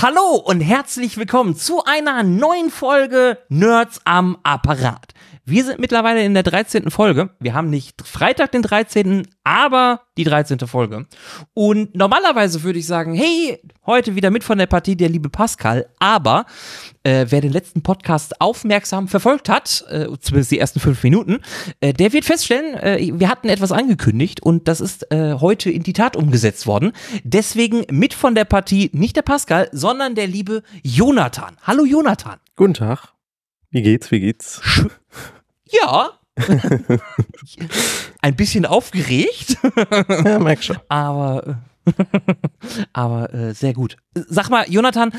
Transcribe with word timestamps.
Hallo 0.00 0.36
und 0.36 0.60
herzlich 0.60 1.16
willkommen 1.16 1.56
zu 1.56 1.82
einer 1.84 2.22
neuen 2.22 2.70
Folge 2.70 3.36
Nerds 3.48 4.00
am 4.04 4.38
Apparat. 4.44 5.07
Wir 5.50 5.64
sind 5.64 5.78
mittlerweile 5.78 6.22
in 6.22 6.34
der 6.34 6.42
13. 6.42 6.90
Folge. 6.90 7.30
Wir 7.40 7.54
haben 7.54 7.70
nicht 7.70 8.06
Freitag 8.06 8.52
den 8.52 8.60
13., 8.60 9.26
aber 9.44 10.02
die 10.18 10.24
13. 10.24 10.58
Folge. 10.60 11.06
Und 11.54 11.96
normalerweise 11.96 12.64
würde 12.64 12.78
ich 12.78 12.86
sagen, 12.86 13.14
hey, 13.14 13.58
heute 13.86 14.14
wieder 14.14 14.30
mit 14.30 14.44
von 14.44 14.58
der 14.58 14.66
Partie 14.66 14.94
der 14.94 15.08
liebe 15.08 15.30
Pascal. 15.30 15.88
Aber 16.00 16.44
äh, 17.02 17.24
wer 17.30 17.40
den 17.40 17.50
letzten 17.50 17.82
Podcast 17.82 18.42
aufmerksam 18.42 19.08
verfolgt 19.08 19.48
hat, 19.48 19.86
äh, 19.88 20.08
zumindest 20.20 20.50
die 20.50 20.58
ersten 20.58 20.80
fünf 20.80 21.02
Minuten, 21.02 21.38
äh, 21.80 21.94
der 21.94 22.12
wird 22.12 22.26
feststellen, 22.26 22.74
äh, 22.74 23.10
wir 23.14 23.30
hatten 23.30 23.48
etwas 23.48 23.72
angekündigt 23.72 24.42
und 24.42 24.68
das 24.68 24.82
ist 24.82 25.10
äh, 25.10 25.32
heute 25.40 25.70
in 25.70 25.82
die 25.82 25.94
Tat 25.94 26.14
umgesetzt 26.14 26.66
worden. 26.66 26.92
Deswegen 27.24 27.86
mit 27.90 28.12
von 28.12 28.34
der 28.34 28.44
Partie 28.44 28.90
nicht 28.92 29.16
der 29.16 29.22
Pascal, 29.22 29.70
sondern 29.72 30.14
der 30.14 30.26
liebe 30.26 30.62
Jonathan. 30.82 31.56
Hallo 31.62 31.86
Jonathan. 31.86 32.36
Guten 32.54 32.74
Tag. 32.74 33.14
Wie 33.70 33.80
geht's? 33.80 34.10
Wie 34.10 34.20
geht's? 34.20 34.60
Ja. 35.70 36.18
Ein 38.20 38.36
bisschen 38.36 38.66
aufgeregt. 38.66 39.56
ja, 40.08 40.38
merk 40.38 40.62
schon. 40.62 40.78
Aber, 40.88 41.62
aber 42.92 43.32
äh, 43.34 43.54
sehr 43.54 43.72
gut. 43.72 43.96
Sag 44.14 44.50
mal, 44.50 44.64
Jonathan, 44.68 45.12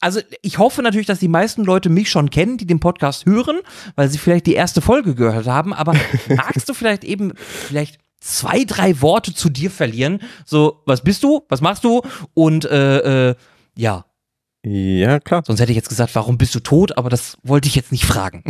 also 0.00 0.20
ich 0.42 0.58
hoffe 0.58 0.82
natürlich, 0.82 1.06
dass 1.06 1.18
die 1.18 1.28
meisten 1.28 1.64
Leute 1.64 1.88
mich 1.88 2.10
schon 2.10 2.30
kennen, 2.30 2.58
die 2.58 2.66
den 2.66 2.80
Podcast 2.80 3.26
hören, 3.26 3.60
weil 3.96 4.08
sie 4.08 4.18
vielleicht 4.18 4.46
die 4.46 4.54
erste 4.54 4.80
Folge 4.80 5.14
gehört 5.14 5.46
haben. 5.46 5.72
Aber 5.72 5.94
magst 6.28 6.68
du 6.68 6.74
vielleicht 6.74 7.04
eben 7.04 7.32
vielleicht 7.36 7.98
zwei, 8.20 8.64
drei 8.64 9.00
Worte 9.00 9.34
zu 9.34 9.48
dir 9.48 9.70
verlieren? 9.70 10.20
So, 10.44 10.82
was 10.86 11.02
bist 11.02 11.22
du? 11.22 11.42
Was 11.48 11.60
machst 11.60 11.84
du? 11.84 12.02
Und 12.34 12.64
äh, 12.64 13.30
äh, 13.30 13.34
ja. 13.76 14.04
Ja, 14.64 15.18
klar. 15.18 15.42
Sonst 15.44 15.58
hätte 15.58 15.72
ich 15.72 15.76
jetzt 15.76 15.88
gesagt, 15.88 16.14
warum 16.14 16.38
bist 16.38 16.54
du 16.54 16.60
tot? 16.60 16.96
Aber 16.96 17.10
das 17.10 17.36
wollte 17.42 17.66
ich 17.66 17.74
jetzt 17.74 17.90
nicht 17.90 18.04
fragen. 18.04 18.44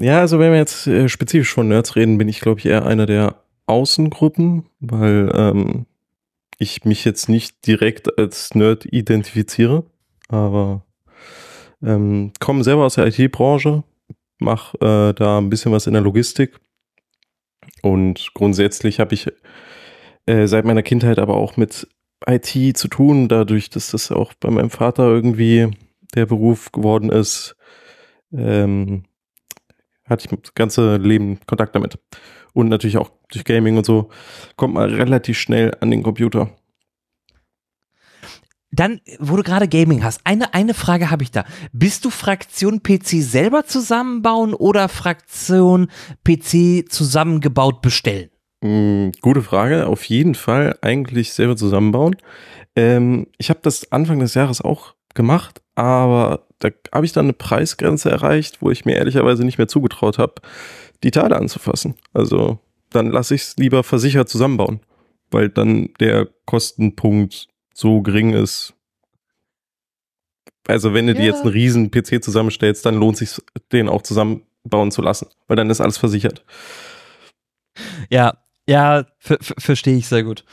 Ja, 0.00 0.20
also 0.20 0.38
wenn 0.38 0.52
wir 0.52 0.58
jetzt 0.58 0.86
äh, 0.86 1.08
spezifisch 1.08 1.52
von 1.52 1.66
Nerds 1.66 1.96
reden, 1.96 2.18
bin 2.18 2.28
ich, 2.28 2.38
glaube 2.38 2.60
ich, 2.60 2.66
eher 2.66 2.86
einer 2.86 3.04
der 3.04 3.42
Außengruppen, 3.66 4.66
weil 4.78 5.28
ähm, 5.34 5.86
ich 6.58 6.84
mich 6.84 7.04
jetzt 7.04 7.28
nicht 7.28 7.66
direkt 7.66 8.16
als 8.16 8.54
Nerd 8.54 8.84
identifiziere, 8.86 9.86
aber 10.28 10.84
ähm, 11.82 12.32
komme 12.38 12.62
selber 12.62 12.84
aus 12.84 12.94
der 12.94 13.08
IT-Branche, 13.08 13.82
mache 14.38 14.76
äh, 14.78 15.14
da 15.14 15.38
ein 15.38 15.50
bisschen 15.50 15.72
was 15.72 15.88
in 15.88 15.94
der 15.94 16.02
Logistik 16.02 16.60
und 17.82 18.30
grundsätzlich 18.34 19.00
habe 19.00 19.14
ich 19.14 19.26
äh, 20.26 20.46
seit 20.46 20.64
meiner 20.64 20.84
Kindheit 20.84 21.18
aber 21.18 21.34
auch 21.36 21.56
mit 21.56 21.88
IT 22.24 22.76
zu 22.76 22.86
tun, 22.86 23.28
dadurch, 23.28 23.68
dass 23.68 23.90
das 23.90 24.12
auch 24.12 24.32
bei 24.34 24.50
meinem 24.50 24.70
Vater 24.70 25.08
irgendwie 25.08 25.70
der 26.14 26.26
Beruf 26.26 26.70
geworden 26.70 27.10
ist. 27.10 27.56
Ähm, 28.32 29.04
hatte 30.08 30.26
ich 30.26 30.40
das 30.40 30.54
ganze 30.54 30.96
Leben 30.96 31.40
Kontakt 31.46 31.74
damit. 31.74 31.98
Und 32.54 32.68
natürlich 32.68 32.98
auch 32.98 33.10
durch 33.30 33.44
Gaming 33.44 33.76
und 33.76 33.86
so 33.86 34.10
kommt 34.56 34.74
man 34.74 34.90
relativ 34.90 35.38
schnell 35.38 35.76
an 35.80 35.90
den 35.90 36.02
Computer. 36.02 36.50
Dann, 38.70 39.00
wo 39.18 39.36
du 39.36 39.42
gerade 39.42 39.66
Gaming 39.66 40.04
hast, 40.04 40.20
eine, 40.24 40.52
eine 40.52 40.74
Frage 40.74 41.10
habe 41.10 41.22
ich 41.22 41.30
da. 41.30 41.44
Bist 41.72 42.04
du 42.04 42.10
Fraktion 42.10 42.82
PC 42.82 43.22
selber 43.22 43.64
zusammenbauen 43.64 44.52
oder 44.52 44.88
Fraktion 44.88 45.90
PC 46.24 46.90
zusammengebaut 46.90 47.80
bestellen? 47.80 48.30
Mm, 48.60 49.10
gute 49.22 49.42
Frage. 49.42 49.86
Auf 49.86 50.04
jeden 50.04 50.34
Fall 50.34 50.76
eigentlich 50.82 51.32
selber 51.32 51.56
zusammenbauen. 51.56 52.16
Ähm, 52.76 53.28
ich 53.38 53.48
habe 53.48 53.60
das 53.62 53.90
Anfang 53.90 54.18
des 54.18 54.34
Jahres 54.34 54.60
auch 54.60 54.94
gemacht, 55.14 55.62
aber 55.78 56.44
da 56.58 56.70
habe 56.92 57.06
ich 57.06 57.12
dann 57.12 57.26
eine 57.26 57.34
Preisgrenze 57.34 58.10
erreicht, 58.10 58.60
wo 58.60 58.68
ich 58.72 58.84
mir 58.84 58.96
ehrlicherweise 58.96 59.44
nicht 59.44 59.58
mehr 59.58 59.68
zugetraut 59.68 60.18
habe, 60.18 60.34
die 61.04 61.12
Teile 61.12 61.36
anzufassen. 61.36 61.94
Also 62.12 62.58
dann 62.90 63.12
lasse 63.12 63.36
ich 63.36 63.42
es 63.42 63.56
lieber 63.58 63.84
versichert 63.84 64.28
zusammenbauen, 64.28 64.80
weil 65.30 65.48
dann 65.48 65.90
der 66.00 66.26
Kostenpunkt 66.46 67.46
so 67.72 68.02
gering 68.02 68.32
ist. 68.32 68.74
Also 70.66 70.94
wenn 70.94 71.06
du 71.06 71.12
ja. 71.12 71.20
dir 71.20 71.26
jetzt 71.26 71.42
einen 71.42 71.52
riesen 71.52 71.92
PC 71.92 72.24
zusammenstellst, 72.24 72.84
dann 72.84 72.96
lohnt 72.96 73.16
sich 73.16 73.40
den 73.70 73.88
auch 73.88 74.02
zusammenbauen 74.02 74.90
zu 74.90 75.00
lassen, 75.00 75.28
weil 75.46 75.56
dann 75.56 75.70
ist 75.70 75.80
alles 75.80 75.96
versichert. 75.96 76.44
Ja, 78.10 78.36
ja, 78.66 79.06
verstehe 79.20 79.96
ich 79.96 80.08
sehr 80.08 80.24
gut. 80.24 80.44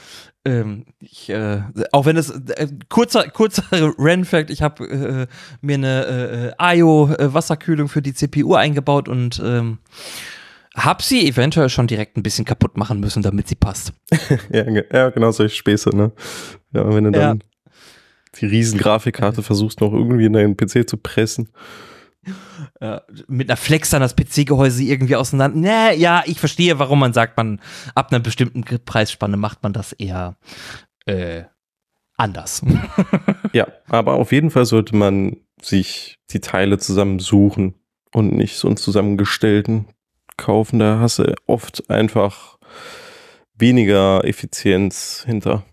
Ähm, 0.45 0.85
ich, 0.99 1.29
äh, 1.29 1.61
auch 1.91 2.05
wenn 2.05 2.17
es 2.17 2.29
äh, 2.29 2.67
kurzer 2.87 3.27
kurzer 3.29 3.63
Randfact, 3.97 4.51
ich 4.51 4.61
habe 4.61 4.87
äh, 4.87 5.27
mir 5.61 5.73
eine 5.75 6.55
äh, 6.59 6.77
IO 6.77 7.09
äh, 7.09 7.33
Wasserkühlung 7.33 7.89
für 7.89 8.03
die 8.03 8.13
CPU 8.13 8.53
eingebaut 8.53 9.09
und 9.09 9.41
ähm, 9.43 9.79
habe 10.75 11.01
sie 11.01 11.27
eventuell 11.27 11.69
schon 11.69 11.87
direkt 11.87 12.17
ein 12.17 12.23
bisschen 12.23 12.45
kaputt 12.45 12.77
machen 12.77 12.99
müssen, 12.99 13.23
damit 13.23 13.47
sie 13.47 13.55
passt. 13.55 13.93
ja, 14.51 14.65
ja, 14.69 15.09
genau 15.09 15.31
solche 15.31 15.55
Späße, 15.55 15.89
ne? 15.95 16.11
Ja, 16.73 16.93
wenn 16.93 17.05
du 17.05 17.11
dann 17.11 17.39
ja. 17.39 17.71
die 18.39 18.45
riesen 18.45 18.77
Grafikkarte 18.77 19.41
versuchst 19.41 19.81
noch 19.81 19.93
irgendwie 19.93 20.25
in 20.25 20.33
deinen 20.33 20.57
PC 20.57 20.87
zu 20.87 20.97
pressen. 20.97 21.49
Äh, 22.79 22.99
mit 23.27 23.49
einer 23.49 23.57
Flex 23.57 23.89
dann 23.91 24.01
das 24.01 24.15
PC-Gehäuse 24.15 24.83
irgendwie 24.83 25.15
auseinander. 25.15 25.57
Nee, 25.57 25.97
ja, 25.99 26.23
ich 26.25 26.39
verstehe, 26.39 26.79
warum 26.79 26.99
man 26.99 27.13
sagt, 27.13 27.37
man 27.37 27.61
ab 27.93 28.11
einer 28.11 28.19
bestimmten 28.19 28.63
Preisspanne 28.63 29.37
macht 29.37 29.63
man 29.63 29.73
das 29.73 29.93
eher 29.93 30.35
äh, 31.05 31.43
anders. 32.17 32.63
ja, 33.53 33.67
aber 33.87 34.13
auf 34.15 34.31
jeden 34.31 34.51
Fall 34.51 34.65
sollte 34.65 34.95
man 34.95 35.37
sich 35.61 36.17
die 36.31 36.39
Teile 36.39 36.77
zusammensuchen 36.77 37.75
und 38.13 38.33
nicht 38.33 38.57
so 38.57 38.67
einen 38.67 38.77
zusammengestellten 38.77 39.87
kaufen. 40.37 40.79
Da 40.79 40.99
hast 40.99 41.19
du 41.19 41.33
oft 41.47 41.89
einfach 41.89 42.57
weniger 43.53 44.25
Effizienz 44.25 45.23
hinter. 45.25 45.63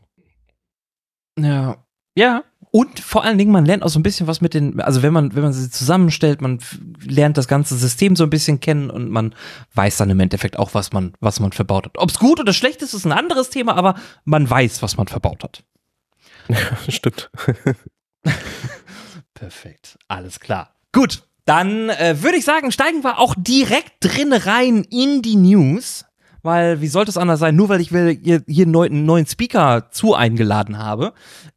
Ja, 1.38 1.84
ja, 2.14 2.44
und 2.74 3.00
vor 3.00 3.22
allen 3.22 3.36
Dingen, 3.36 3.52
man 3.52 3.66
lernt 3.66 3.82
auch 3.82 3.90
so 3.90 3.98
ein 3.98 4.02
bisschen 4.02 4.26
was 4.26 4.40
mit 4.40 4.54
den, 4.54 4.80
also 4.80 5.02
wenn 5.02 5.12
man, 5.12 5.34
wenn 5.34 5.42
man 5.42 5.52
sie 5.52 5.70
zusammenstellt, 5.70 6.40
man 6.40 6.58
lernt 7.04 7.36
das 7.36 7.46
ganze 7.46 7.76
System 7.76 8.16
so 8.16 8.24
ein 8.24 8.30
bisschen 8.30 8.60
kennen 8.60 8.88
und 8.88 9.10
man 9.10 9.34
weiß 9.74 9.98
dann 9.98 10.08
im 10.08 10.18
Endeffekt 10.20 10.58
auch, 10.58 10.72
was 10.72 10.90
man, 10.90 11.12
was 11.20 11.38
man 11.38 11.52
verbaut 11.52 11.84
hat. 11.84 11.98
Ob 11.98 12.08
es 12.08 12.18
gut 12.18 12.40
oder 12.40 12.54
schlecht 12.54 12.80
ist, 12.80 12.94
ist 12.94 13.04
ein 13.04 13.12
anderes 13.12 13.50
Thema, 13.50 13.76
aber 13.76 13.96
man 14.24 14.48
weiß, 14.48 14.80
was 14.80 14.96
man 14.96 15.06
verbaut 15.06 15.44
hat. 15.44 15.64
Ja, 16.48 16.56
stimmt. 16.88 17.30
Perfekt. 19.34 19.98
Alles 20.08 20.40
klar. 20.40 20.74
Gut. 20.92 21.24
Dann 21.44 21.90
äh, 21.90 22.22
würde 22.22 22.38
ich 22.38 22.44
sagen, 22.44 22.72
steigen 22.72 23.02
wir 23.02 23.18
auch 23.18 23.34
direkt 23.36 23.96
drin 24.00 24.32
rein 24.32 24.84
in 24.84 25.20
die 25.20 25.36
News 25.36 26.06
weil 26.42 26.80
wie 26.80 26.88
sollte 26.88 27.10
es 27.10 27.16
anders 27.16 27.40
sein? 27.40 27.56
Nur 27.56 27.68
weil 27.68 27.80
ich 27.80 27.88
hier, 27.88 28.42
hier 28.46 28.66
einen 28.66 29.04
neuen 29.04 29.26
Speaker 29.26 29.88
zu 29.90 30.14
eingeladen 30.14 30.78
habe, 30.78 31.12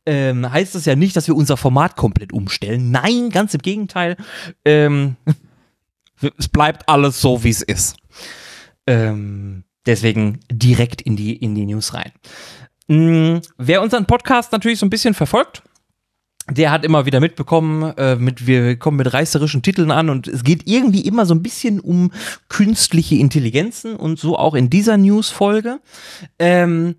ähm, 0.06 0.52
heißt 0.52 0.76
das 0.76 0.86
ja 0.86 0.96
nicht, 0.96 1.16
dass 1.16 1.28
wir 1.28 1.36
unser 1.36 1.58
Format 1.58 1.96
komplett 1.96 2.34
umstellen. 2.34 2.92
Nein, 2.92 3.30
ganz 3.30 3.54
im 3.54 3.62
Gegenteil. 3.62 4.18
Ähm, 4.64 5.16
es 6.38 6.48
bleibt 6.48 6.88
alles 6.88 7.20
so, 7.20 7.44
wie 7.44 7.50
es 7.50 7.62
ist. 7.62 7.98
Ähm, 8.88 9.64
deswegen 9.86 10.40
direkt 10.52 11.02
in 11.02 11.16
die, 11.16 11.36
in 11.36 11.56
die 11.56 11.66
News 11.66 11.94
rein. 11.94 12.12
Mhm, 12.88 13.42
wer 13.58 13.82
unseren 13.82 14.06
Podcast 14.06 14.52
natürlich 14.52 14.80
so 14.80 14.86
ein 14.86 14.92
bisschen 14.92 15.16
verfolgt, 15.16 15.64
der 16.50 16.72
hat 16.72 16.86
immer 16.86 17.06
wieder 17.06 17.20
mitbekommen, 17.20 17.94
äh, 17.98 18.16
mit, 18.18 18.46
wir 18.46 18.78
kommen 18.78 18.98
mit 18.98 19.12
reißerischen 19.12 19.64
Titeln 19.64 19.90
an 19.90 20.10
und 20.10 20.28
es 20.28 20.44
geht 20.44 20.64
irgendwie 20.66 21.02
immer 21.02 21.26
so 21.26 21.34
ein 21.34 21.42
bisschen 21.42 21.80
um 21.80 22.12
künstliche 22.50 23.16
Intelligenzen 23.16 23.96
und 23.96 24.20
so 24.20 24.38
auch 24.38 24.54
in 24.54 24.70
dieser 24.70 24.98
News-Folge. 24.98 25.80
Ähm, 26.38 26.96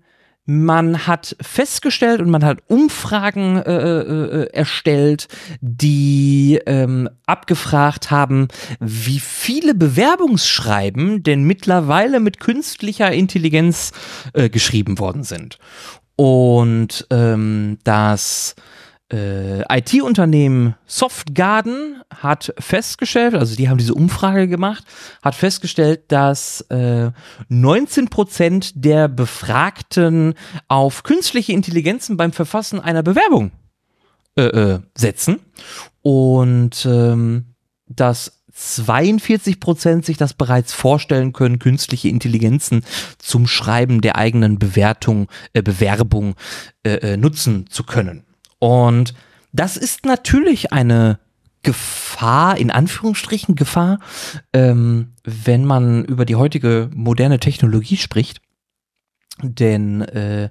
man 0.49 1.05
hat 1.07 1.35
festgestellt 1.41 2.21
und 2.21 2.29
man 2.29 2.43
hat 2.43 2.59
Umfragen 2.67 3.57
äh, 3.57 3.71
äh, 3.71 4.43
äh, 4.43 4.53
erstellt, 4.53 5.27
die 5.59 6.59
ähm, 6.65 7.09
abgefragt 7.25 8.11
haben, 8.11 8.47
wie 8.79 9.19
viele 9.19 9.75
Bewerbungsschreiben 9.75 11.21
denn 11.21 11.43
mittlerweile 11.43 12.21
mit 12.21 12.39
künstlicher 12.39 13.11
Intelligenz 13.11 13.91
äh, 14.33 14.49
geschrieben 14.49 14.99
worden 14.99 15.25
sind. 15.25 15.59
Und 16.15 17.05
ähm, 17.11 17.77
das 17.83 18.55
äh, 19.11 19.61
IT-Unternehmen 19.79 20.75
Softgarden 20.85 22.01
hat 22.13 22.53
festgestellt, 22.59 23.35
also 23.35 23.55
die 23.55 23.69
haben 23.69 23.77
diese 23.77 23.93
Umfrage 23.93 24.47
gemacht, 24.47 24.83
hat 25.21 25.35
festgestellt, 25.35 26.03
dass 26.09 26.61
äh, 26.69 27.11
19 27.49 28.09
Prozent 28.09 28.73
der 28.75 29.07
Befragten 29.07 30.33
auf 30.67 31.03
künstliche 31.03 31.53
Intelligenzen 31.53 32.17
beim 32.17 32.33
Verfassen 32.33 32.79
einer 32.79 33.03
Bewerbung 33.03 33.51
äh, 34.35 34.43
äh, 34.43 34.79
setzen 34.95 35.39
und 36.01 36.85
ähm, 36.85 37.55
dass 37.87 38.43
42 38.53 39.59
Prozent 39.59 40.05
sich 40.05 40.17
das 40.17 40.33
bereits 40.33 40.73
vorstellen 40.73 41.31
können, 41.31 41.59
künstliche 41.59 42.09
Intelligenzen 42.09 42.83
zum 43.19 43.47
Schreiben 43.47 44.01
der 44.01 44.17
eigenen 44.17 44.57
Bewertung, 44.57 45.27
äh, 45.53 45.61
Bewerbung 45.61 46.35
äh, 46.83 47.13
äh 47.13 47.17
nutzen 47.17 47.67
zu 47.69 47.83
können. 47.83 48.23
Und 48.59 49.13
das 49.51 49.77
ist 49.77 50.05
natürlich 50.05 50.71
eine 50.71 51.19
Gefahr, 51.63 52.57
in 52.57 52.71
Anführungsstrichen 52.71 53.55
Gefahr, 53.55 53.99
ähm, 54.53 55.13
wenn 55.23 55.65
man 55.65 56.05
über 56.05 56.25
die 56.25 56.35
heutige 56.35 56.89
moderne 56.93 57.39
Technologie 57.39 57.97
spricht. 57.97 58.41
Denn 59.41 60.01
äh, 60.01 60.49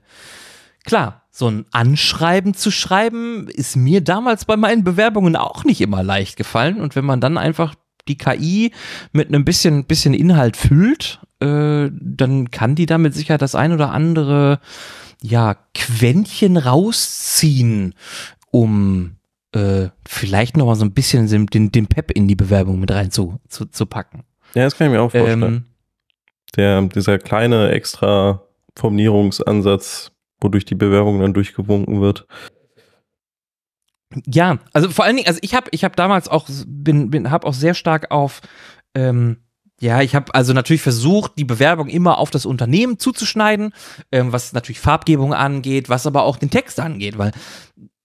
klar, 0.84 1.22
so 1.30 1.48
ein 1.48 1.66
Anschreiben 1.70 2.54
zu 2.54 2.70
schreiben, 2.70 3.48
ist 3.48 3.76
mir 3.76 4.00
damals 4.02 4.44
bei 4.44 4.56
meinen 4.56 4.84
Bewerbungen 4.84 5.36
auch 5.36 5.64
nicht 5.64 5.80
immer 5.80 6.02
leicht 6.02 6.36
gefallen. 6.36 6.80
Und 6.80 6.96
wenn 6.96 7.04
man 7.04 7.20
dann 7.20 7.38
einfach 7.38 7.74
die 8.08 8.18
KI 8.18 8.72
mit 9.12 9.28
einem 9.28 9.44
bisschen, 9.44 9.84
bisschen 9.84 10.14
Inhalt 10.14 10.56
füllt, 10.56 11.20
äh, 11.40 11.90
dann 11.92 12.50
kann 12.50 12.74
die 12.74 12.86
damit 12.86 13.14
sicher 13.14 13.38
das 13.38 13.54
ein 13.54 13.72
oder 13.72 13.90
andere 13.90 14.60
ja, 15.22 15.56
Quäntchen 15.74 16.56
rausziehen, 16.56 17.94
um 18.50 19.16
äh, 19.52 19.88
vielleicht 20.06 20.56
noch 20.56 20.66
mal 20.66 20.74
so 20.74 20.84
ein 20.84 20.92
bisschen 20.92 21.46
den, 21.46 21.72
den 21.72 21.86
Pep 21.86 22.10
in 22.10 22.28
die 22.28 22.36
Bewerbung 22.36 22.80
mit 22.80 22.90
rein 22.90 23.10
zu, 23.10 23.40
zu, 23.48 23.66
zu 23.66 23.86
packen. 23.86 24.24
Ja, 24.54 24.64
das 24.64 24.76
kann 24.76 24.88
ich 24.88 24.92
mir 24.92 25.02
auch 25.02 25.10
vorstellen. 25.10 25.42
Ähm, 25.42 25.64
Der, 26.56 26.82
dieser 26.82 27.18
kleine 27.18 27.70
extra 27.70 28.42
Formulierungsansatz, 28.76 30.12
wodurch 30.40 30.64
die 30.64 30.74
Bewerbung 30.74 31.20
dann 31.20 31.34
durchgewunken 31.34 32.00
wird. 32.00 32.26
Ja, 34.26 34.58
also 34.72 34.88
vor 34.88 35.04
allen 35.04 35.16
Dingen, 35.16 35.28
also 35.28 35.40
ich 35.42 35.54
habe 35.54 35.68
ich 35.72 35.84
hab 35.84 35.96
damals 35.96 36.28
auch, 36.28 36.48
bin, 36.66 37.10
bin, 37.10 37.30
habe 37.30 37.46
auch 37.46 37.54
sehr 37.54 37.74
stark 37.74 38.10
auf 38.10 38.40
ähm, 38.94 39.38
ja, 39.80 40.00
ich 40.00 40.14
habe 40.14 40.34
also 40.34 40.54
natürlich 40.54 40.82
versucht, 40.82 41.32
die 41.36 41.44
Bewerbung 41.44 41.88
immer 41.88 42.18
auf 42.18 42.30
das 42.30 42.46
Unternehmen 42.46 42.98
zuzuschneiden, 42.98 43.74
ähm, 44.10 44.32
was 44.32 44.52
natürlich 44.52 44.80
Farbgebung 44.80 45.34
angeht, 45.34 45.88
was 45.88 46.06
aber 46.06 46.22
auch 46.22 46.38
den 46.38 46.50
Text 46.50 46.80
angeht, 46.80 47.18
weil 47.18 47.32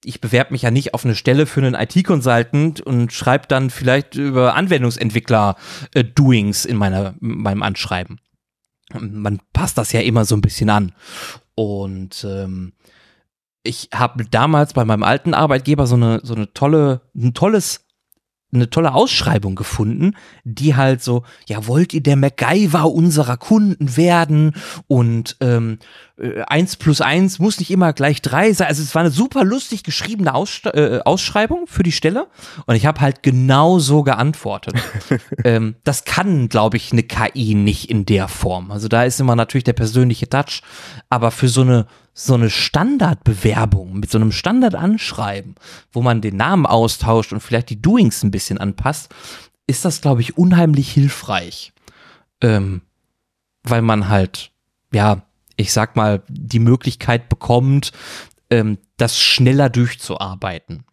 ich 0.04 0.20
bewerbe 0.20 0.52
mich 0.52 0.64
ja 0.64 0.72
nicht 0.72 0.94
auf 0.94 1.06
eine 1.06 1.16
Stelle 1.16 1.46
für 1.46 1.62
einen 1.62 1.76
IT-Consultant 1.76 2.82
und 2.82 3.14
schreibe 3.14 3.48
dann 3.48 3.70
vielleicht 3.70 4.16
über 4.16 4.56
Anwendungsentwickler-Doings 4.56 6.66
äh, 6.66 6.70
in 6.70 6.78
meiner, 6.78 7.16
meinem 7.20 7.64
Anschreiben. 7.64 8.20
Man 9.00 9.40
passt 9.54 9.78
das 9.78 9.94
ja 9.94 10.02
immer 10.02 10.26
so 10.26 10.36
ein 10.36 10.42
bisschen 10.42 10.70
an. 10.70 10.92
Und 11.56 12.28
ähm, 12.28 12.74
ich 13.64 13.90
habe 13.94 14.26
damals 14.26 14.74
bei 14.74 14.84
meinem 14.86 15.04
alten 15.04 15.34
Arbeitgeber 15.34 15.88
so 15.88 15.96
eine, 15.96 16.20
so 16.24 16.36
eine 16.36 16.54
tolle, 16.54 17.02
ein 17.16 17.34
tolles 17.34 17.88
eine 18.54 18.70
tolle 18.70 18.94
Ausschreibung 18.94 19.56
gefunden, 19.56 20.16
die 20.44 20.76
halt 20.76 21.02
so, 21.02 21.24
ja, 21.48 21.68
wollt 21.68 21.94
ihr 21.94 22.02
der 22.02 22.16
MacGyver 22.16 22.92
unserer 22.92 23.38
Kunden 23.38 23.96
werden 23.96 24.54
und 24.88 25.38
ähm, 25.40 25.80
äh, 26.18 26.42
eins 26.48 26.76
plus 26.76 27.02
eins 27.02 27.40
muss 27.40 27.60
nicht 27.60 27.72
immer 27.72 27.94
gleich 27.94 28.22
drei 28.22 28.52
sein. 28.54 28.68
Also 28.68 28.84
es 28.84 28.94
war 28.94 29.02
eine 29.02 29.12
super 29.12 29.44
lustig 29.44 29.84
geschriebene 29.84 30.34
Aussch 30.34 30.66
äh, 30.66 31.00
Ausschreibung 31.04 31.68
für 31.68 31.84
die 31.84 31.92
Stelle 31.92 32.28
und 32.66 32.76
ich 32.76 32.86
habe 32.86 33.02
halt 33.02 33.24
genau 33.24 33.80
so 33.80 34.04
geantwortet. 34.04 34.76
ähm, 35.44 35.76
das 35.84 36.04
kann, 36.04 36.50
glaube 36.50 36.78
ich, 36.78 36.92
eine 36.92 37.04
KI 37.04 37.56
nicht 37.56 37.90
in 37.90 38.06
der 38.06 38.28
Form. 38.28 38.72
Also 38.72 38.88
da 38.88 39.04
ist 39.04 39.20
immer 39.20 39.36
natürlich 39.36 39.64
der 39.64 39.74
persönliche 39.74 40.30
Touch, 40.30 40.62
aber 41.10 41.32
für 41.32 41.48
so 41.48 41.62
eine 41.62 41.88
so 42.26 42.36
eine 42.36 42.50
Standardbewerbung 42.50 44.00
mit 44.00 44.12
so 44.12 44.18
einem 44.18 44.32
Standardanschreiben, 44.32 45.56
wo 45.92 46.02
man 46.02 46.22
den 46.22 46.38
Namen 46.38 46.66
austauscht 46.66 47.34
und 47.34 47.40
vielleicht 47.42 47.70
die 47.70 47.82
Doings 47.82 48.24
ein 48.24 48.32
bisschen 48.32 48.58
anpasst, 48.58 49.14
ist 49.68 49.86
das, 49.86 50.02
glaube 50.02 50.22
ich, 50.22 50.38
unheimlich 50.38 50.92
hilfreich. 50.92 51.74
Ähm, 52.42 52.82
weil 53.64 53.82
man 53.82 54.10
halt, 54.10 54.52
ja, 54.92 55.24
ich 55.56 55.72
sag 55.72 55.96
mal, 55.96 56.24
die 56.28 56.60
Möglichkeit 56.60 57.30
bekommt, 57.30 57.92
ähm, 58.50 58.78
das 58.98 59.20
schneller 59.20 59.70
durchzuarbeiten. 59.70 60.84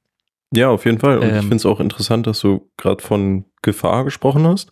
Ja, 0.53 0.71
auf 0.71 0.85
jeden 0.85 0.99
Fall. 0.99 1.19
Und 1.19 1.29
ähm, 1.29 1.35
ich 1.35 1.41
finde 1.41 1.57
es 1.57 1.67
auch 1.67 1.81
interessant, 1.81 2.27
dass 2.27 2.41
du 2.41 2.71
gerade 2.77 3.03
von 3.03 3.45
Gefahr 3.63 4.05
gesprochen 4.05 4.47
hast, 4.47 4.71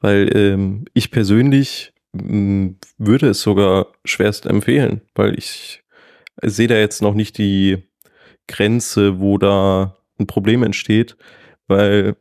weil 0.00 0.36
ähm, 0.36 0.84
ich 0.92 1.10
persönlich 1.10 1.92
würde 2.12 3.28
es 3.28 3.42
sogar 3.42 3.88
schwerst 4.04 4.46
empfehlen, 4.46 5.00
weil 5.14 5.36
ich 5.36 5.83
sehe 6.42 6.68
da 6.68 6.76
jetzt 6.76 7.02
noch 7.02 7.14
nicht 7.14 7.38
die 7.38 7.82
Grenze, 8.46 9.20
wo 9.20 9.38
da 9.38 9.96
ein 10.18 10.26
Problem 10.26 10.62
entsteht, 10.62 11.16
weil 11.66 12.16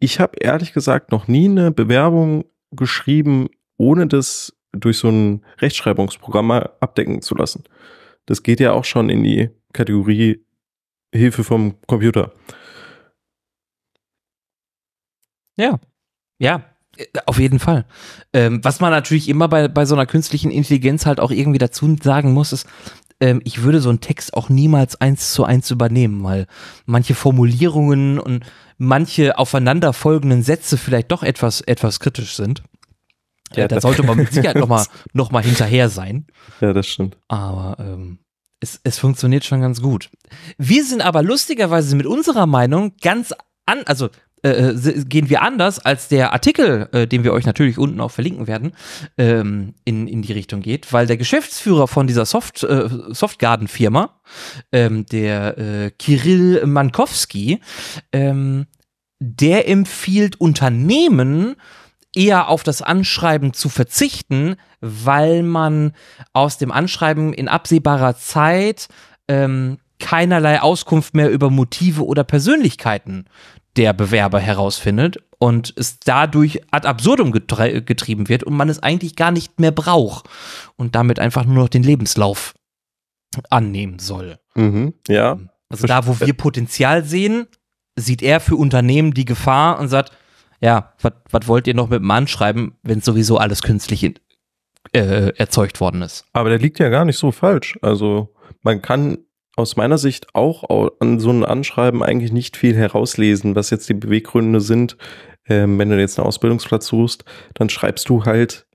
ich 0.00 0.20
habe 0.20 0.36
ehrlich 0.40 0.72
gesagt 0.72 1.12
noch 1.12 1.28
nie 1.28 1.48
eine 1.48 1.70
Bewerbung 1.70 2.44
geschrieben, 2.72 3.48
ohne 3.76 4.06
das 4.06 4.54
durch 4.72 4.98
so 4.98 5.08
ein 5.08 5.44
Rechtschreibungsprogramm 5.58 6.46
mal 6.46 6.70
abdecken 6.80 7.22
zu 7.22 7.34
lassen. 7.34 7.64
Das 8.26 8.42
geht 8.42 8.60
ja 8.60 8.72
auch 8.72 8.84
schon 8.84 9.10
in 9.10 9.22
die 9.22 9.50
Kategorie 9.72 10.44
Hilfe 11.14 11.44
vom 11.44 11.76
Computer. 11.86 12.32
Ja, 15.56 15.78
ja, 16.38 16.64
auf 17.26 17.38
jeden 17.38 17.58
Fall. 17.58 17.86
Ähm, 18.32 18.62
was 18.62 18.80
man 18.80 18.90
natürlich 18.90 19.28
immer 19.28 19.48
bei, 19.48 19.68
bei 19.68 19.84
so 19.84 19.94
einer 19.94 20.06
künstlichen 20.06 20.50
Intelligenz 20.50 21.06
halt 21.06 21.20
auch 21.20 21.30
irgendwie 21.30 21.58
dazu 21.58 21.96
sagen 22.02 22.32
muss, 22.32 22.52
ist, 22.52 22.66
ähm, 23.22 23.40
ich 23.44 23.62
würde 23.62 23.80
so 23.80 23.88
einen 23.88 24.00
Text 24.00 24.34
auch 24.34 24.48
niemals 24.48 25.00
eins 25.00 25.32
zu 25.32 25.44
eins 25.44 25.70
übernehmen, 25.70 26.24
weil 26.24 26.46
manche 26.86 27.14
Formulierungen 27.14 28.18
und 28.18 28.44
manche 28.78 29.38
aufeinanderfolgenden 29.38 30.42
Sätze 30.42 30.76
vielleicht 30.76 31.12
doch 31.12 31.22
etwas, 31.22 31.60
etwas 31.60 32.00
kritisch 32.00 32.34
sind. 32.34 32.64
Ja, 33.54 33.64
äh, 33.64 33.68
da 33.68 33.80
sollte 33.80 34.02
man 34.02 34.16
mit 34.16 34.32
Sicherheit 34.32 34.56
nochmal 34.56 34.86
noch 35.12 35.30
mal 35.30 35.42
hinterher 35.42 35.88
sein. 35.88 36.26
Ja, 36.60 36.72
das 36.72 36.88
stimmt. 36.88 37.16
Aber 37.28 37.76
ähm, 37.78 38.18
es, 38.58 38.80
es 38.82 38.98
funktioniert 38.98 39.44
schon 39.44 39.60
ganz 39.60 39.80
gut. 39.80 40.10
Wir 40.58 40.84
sind 40.84 41.00
aber 41.00 41.22
lustigerweise 41.22 41.94
mit 41.94 42.06
unserer 42.06 42.46
Meinung 42.46 42.96
ganz 43.00 43.32
an, 43.66 43.82
also 43.86 44.08
äh, 44.42 44.48
äh 44.48 45.04
gehen 45.04 45.30
wir 45.30 45.42
anders, 45.42 45.78
als 45.78 46.08
der 46.08 46.32
Artikel, 46.32 46.88
äh, 46.92 47.06
den 47.06 47.24
wir 47.24 47.32
euch 47.32 47.46
natürlich 47.46 47.78
unten 47.78 48.00
auch 48.00 48.10
verlinken 48.10 48.46
werden, 48.46 48.72
ähm, 49.18 49.74
in, 49.84 50.08
in 50.08 50.22
die 50.22 50.32
Richtung 50.32 50.60
geht, 50.60 50.92
weil 50.92 51.06
der 51.06 51.16
Geschäftsführer 51.16 51.88
von 51.88 52.06
dieser 52.06 52.26
Soft, 52.26 52.62
äh, 52.62 52.88
Softgarden-Firma, 53.10 54.20
ähm, 54.72 55.06
der 55.06 55.58
äh, 55.58 55.90
Kirill 55.90 56.66
Mankowski, 56.66 57.60
ähm, 58.12 58.66
der 59.20 59.68
empfiehlt 59.68 60.40
Unternehmen, 60.40 61.56
eher 62.14 62.48
auf 62.48 62.62
das 62.62 62.82
Anschreiben 62.82 63.52
zu 63.52 63.68
verzichten, 63.68 64.56
weil 64.80 65.42
man 65.42 65.92
aus 66.32 66.58
dem 66.58 66.70
Anschreiben 66.70 67.32
in 67.32 67.48
absehbarer 67.48 68.16
Zeit 68.16 68.88
ähm, 69.28 69.78
keinerlei 69.98 70.60
Auskunft 70.60 71.14
mehr 71.14 71.30
über 71.30 71.48
Motive 71.48 72.04
oder 72.04 72.24
Persönlichkeiten 72.24 73.26
der 73.76 73.92
Bewerber 73.92 74.38
herausfindet 74.38 75.18
und 75.38 75.72
es 75.76 75.98
dadurch 76.00 76.60
ad 76.70 76.86
absurdum 76.86 77.32
getrieben 77.32 78.28
wird 78.28 78.44
und 78.44 78.54
man 78.54 78.68
es 78.68 78.82
eigentlich 78.82 79.16
gar 79.16 79.30
nicht 79.30 79.58
mehr 79.58 79.72
braucht 79.72 80.28
und 80.76 80.94
damit 80.94 81.18
einfach 81.18 81.44
nur 81.44 81.56
noch 81.56 81.68
den 81.68 81.82
Lebenslauf 81.82 82.54
annehmen 83.50 83.98
soll. 83.98 84.38
Mhm, 84.54 84.94
ja. 85.08 85.38
Also 85.68 85.86
da, 85.86 86.06
wo 86.06 86.20
wir 86.20 86.34
Potenzial 86.34 87.04
sehen, 87.04 87.46
sieht 87.96 88.22
er 88.22 88.40
für 88.40 88.56
Unternehmen 88.56 89.14
die 89.14 89.24
Gefahr 89.24 89.78
und 89.78 89.88
sagt, 89.88 90.12
ja, 90.60 90.92
was 91.00 91.48
wollt 91.48 91.66
ihr 91.66 91.74
noch 91.74 91.88
mit 91.88 92.00
dem 92.00 92.10
Anschreiben, 92.10 92.76
wenn 92.82 93.00
sowieso 93.00 93.38
alles 93.38 93.62
künstlich 93.62 94.04
in, 94.04 94.14
äh, 94.92 95.32
erzeugt 95.36 95.80
worden 95.80 96.02
ist? 96.02 96.24
Aber 96.34 96.50
der 96.50 96.58
liegt 96.58 96.78
ja 96.78 96.88
gar 96.88 97.04
nicht 97.04 97.18
so 97.18 97.32
falsch. 97.32 97.78
Also 97.82 98.34
man 98.62 98.82
kann 98.82 99.18
aus 99.56 99.76
meiner 99.76 99.98
Sicht 99.98 100.34
auch 100.34 100.90
an 101.00 101.20
so 101.20 101.30
einem 101.30 101.44
Anschreiben 101.44 102.02
eigentlich 102.02 102.32
nicht 102.32 102.56
viel 102.56 102.74
herauslesen, 102.74 103.54
was 103.54 103.70
jetzt 103.70 103.88
die 103.88 103.94
Beweggründe 103.94 104.60
sind. 104.60 104.96
Ähm, 105.46 105.78
wenn 105.78 105.90
du 105.90 105.98
jetzt 105.98 106.18
einen 106.18 106.26
Ausbildungsplatz 106.26 106.86
suchst, 106.86 107.24
dann 107.54 107.68
schreibst 107.68 108.08
du 108.08 108.24
halt, 108.24 108.66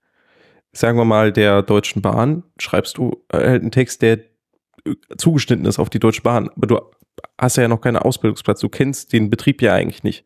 sagen 0.73 0.97
wir 0.97 1.05
mal, 1.05 1.31
der 1.31 1.61
Deutschen 1.61 2.01
Bahn, 2.01 2.43
schreibst 2.59 2.97
du 2.97 3.23
äh, 3.31 3.37
halt 3.37 3.61
einen 3.61 3.71
Text, 3.71 4.01
der 4.01 4.19
äh, 4.85 4.95
zugeschnitten 5.17 5.65
ist 5.65 5.79
auf 5.79 5.89
die 5.89 5.99
Deutsche 5.99 6.21
Bahn. 6.21 6.49
Aber 6.49 6.67
du 6.67 6.79
hast 7.39 7.57
ja 7.57 7.67
noch 7.67 7.81
keinen 7.81 7.97
Ausbildungsplatz. 7.97 8.59
Du 8.59 8.69
kennst 8.69 9.13
den 9.13 9.29
Betrieb 9.29 9.61
ja 9.61 9.73
eigentlich 9.73 10.03
nicht. 10.03 10.25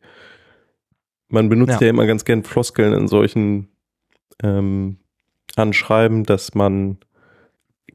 Man 1.28 1.48
benutzt 1.48 1.80
ja, 1.80 1.86
ja 1.86 1.90
immer 1.90 2.06
ganz 2.06 2.24
gern 2.24 2.42
Floskeln 2.42 2.92
in 2.92 3.08
solchen 3.08 3.68
ähm, 4.42 4.98
Anschreiben, 5.56 6.24
dass 6.24 6.54
man, 6.54 6.98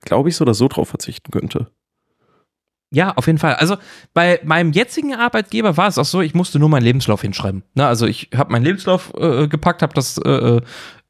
glaube 0.02 0.30
ich, 0.30 0.36
so 0.36 0.44
oder 0.44 0.54
so 0.54 0.68
drauf 0.68 0.90
verzichten 0.90 1.32
könnte. 1.32 1.68
Ja, 2.90 3.14
auf 3.18 3.28
jeden 3.28 3.40
Fall. 3.40 3.56
Also 3.56 3.76
bei 4.14 4.40
meinem 4.46 4.72
jetzigen 4.72 5.14
Arbeitgeber 5.14 5.76
war 5.76 5.90
es 5.90 5.98
auch 5.98 6.06
so, 6.06 6.22
ich 6.22 6.34
musste 6.34 6.58
nur 6.58 6.70
meinen 6.70 6.84
Lebenslauf 6.84 7.22
hinschreiben. 7.22 7.64
Ne, 7.74 7.86
also 7.86 8.06
ich 8.06 8.30
habe 8.34 8.52
meinen 8.52 8.64
Lebenslauf 8.64 9.14
äh, 9.18 9.48
gepackt, 9.48 9.82
habe 9.82 9.94
das, 9.94 10.18
äh, 10.20 10.62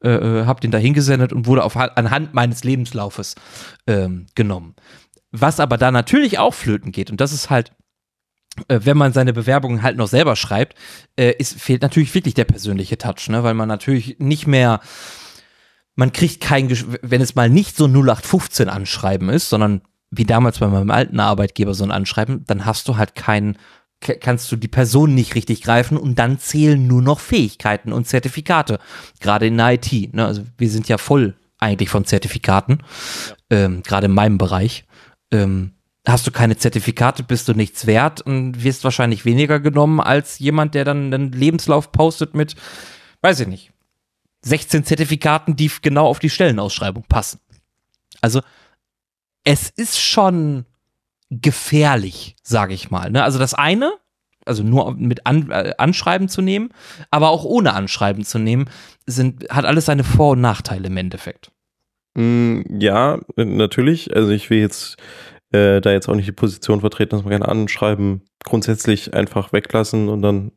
äh, 0.02 0.08
äh, 0.08 0.44
habe 0.44 0.60
den 0.60 0.72
da 0.72 0.78
hingesendet 0.78 1.32
und 1.32 1.46
wurde 1.46 1.62
auf, 1.62 1.76
anhand 1.76 2.34
meines 2.34 2.64
Lebenslaufes 2.64 3.36
ähm, 3.86 4.26
genommen. 4.34 4.74
Was 5.30 5.60
aber 5.60 5.76
da 5.76 5.92
natürlich 5.92 6.38
auch 6.38 6.54
flöten 6.54 6.90
geht 6.90 7.10
und 7.12 7.20
das 7.20 7.32
ist 7.32 7.48
halt, 7.48 7.70
äh, 8.66 8.80
wenn 8.82 8.96
man 8.96 9.12
seine 9.12 9.32
Bewerbungen 9.32 9.82
halt 9.82 9.96
noch 9.96 10.08
selber 10.08 10.34
schreibt, 10.34 10.76
äh, 11.16 11.32
ist, 11.38 11.60
fehlt 11.60 11.82
natürlich 11.82 12.12
wirklich 12.12 12.34
der 12.34 12.44
persönliche 12.44 12.98
Touch, 12.98 13.28
ne, 13.28 13.44
weil 13.44 13.54
man 13.54 13.68
natürlich 13.68 14.16
nicht 14.18 14.48
mehr 14.48 14.80
man 15.94 16.12
kriegt 16.12 16.40
kein, 16.40 16.70
wenn 17.02 17.20
es 17.20 17.34
mal 17.34 17.50
nicht 17.50 17.76
so 17.76 17.86
0815 17.86 18.68
anschreiben 18.68 19.30
ist, 19.30 19.48
sondern 19.48 19.82
wie 20.10 20.24
damals 20.24 20.58
bei 20.58 20.68
meinem 20.68 20.90
alten 20.90 21.20
Arbeitgeber 21.20 21.74
so 21.74 21.84
ein 21.84 21.90
Anschreiben, 21.90 22.44
dann 22.46 22.64
hast 22.64 22.88
du 22.88 22.96
halt 22.96 23.14
keinen 23.14 23.58
kannst 24.00 24.50
du 24.52 24.56
die 24.56 24.68
Person 24.68 25.14
nicht 25.14 25.34
richtig 25.34 25.62
greifen 25.62 25.96
und 25.96 26.20
dann 26.20 26.38
zählen 26.38 26.86
nur 26.86 27.02
noch 27.02 27.18
Fähigkeiten 27.18 27.92
und 27.92 28.06
Zertifikate. 28.06 28.78
Gerade 29.18 29.48
in 29.48 29.56
der 29.56 29.72
IT. 29.72 30.14
Ne? 30.14 30.24
Also 30.24 30.44
wir 30.56 30.70
sind 30.70 30.88
ja 30.88 30.98
voll 30.98 31.34
eigentlich 31.58 31.88
von 31.88 32.04
Zertifikaten, 32.04 32.78
ja. 33.50 33.64
ähm, 33.64 33.82
gerade 33.82 34.06
in 34.06 34.14
meinem 34.14 34.38
Bereich. 34.38 34.84
Ähm, 35.32 35.72
hast 36.06 36.26
du 36.26 36.30
keine 36.30 36.56
Zertifikate, 36.56 37.24
bist 37.24 37.48
du 37.48 37.54
nichts 37.54 37.86
wert 37.86 38.20
und 38.20 38.62
wirst 38.62 38.84
wahrscheinlich 38.84 39.24
weniger 39.24 39.58
genommen 39.58 40.00
als 40.00 40.38
jemand, 40.38 40.74
der 40.74 40.84
dann 40.84 41.12
einen 41.12 41.32
Lebenslauf 41.32 41.90
postet 41.90 42.34
mit, 42.34 42.54
weiß 43.20 43.40
ich 43.40 43.48
nicht, 43.48 43.72
16 44.42 44.84
Zertifikaten, 44.84 45.56
die 45.56 45.70
genau 45.82 46.06
auf 46.06 46.20
die 46.20 46.30
Stellenausschreibung 46.30 47.04
passen. 47.08 47.40
Also 48.20 48.40
es 49.48 49.70
ist 49.70 49.98
schon 49.98 50.66
gefährlich, 51.30 52.36
sage 52.42 52.74
ich 52.74 52.90
mal. 52.90 53.10
Ne? 53.10 53.24
Also 53.24 53.38
das 53.38 53.54
eine, 53.54 53.94
also 54.44 54.62
nur 54.62 54.94
mit 54.94 55.26
An 55.26 55.50
äh, 55.50 55.72
Anschreiben 55.78 56.28
zu 56.28 56.42
nehmen, 56.42 56.68
aber 57.10 57.30
auch 57.30 57.44
ohne 57.46 57.72
Anschreiben 57.72 58.24
zu 58.24 58.38
nehmen, 58.38 58.68
sind, 59.06 59.48
hat 59.48 59.64
alles 59.64 59.86
seine 59.86 60.04
Vor- 60.04 60.32
und 60.32 60.42
Nachteile 60.42 60.88
im 60.88 60.98
Endeffekt. 60.98 61.50
Mm, 62.14 62.60
ja, 62.78 63.20
natürlich. 63.36 64.14
Also 64.14 64.32
ich 64.32 64.50
will 64.50 64.58
jetzt 64.58 64.98
äh, 65.52 65.80
da 65.80 65.92
jetzt 65.92 66.10
auch 66.10 66.14
nicht 66.14 66.28
die 66.28 66.32
Position 66.32 66.80
vertreten, 66.80 67.16
dass 67.16 67.22
man 67.22 67.30
gerne 67.30 67.48
Anschreiben 67.48 68.24
grundsätzlich 68.44 69.14
einfach 69.14 69.54
weglassen 69.54 70.10
und 70.10 70.20
dann 70.20 70.52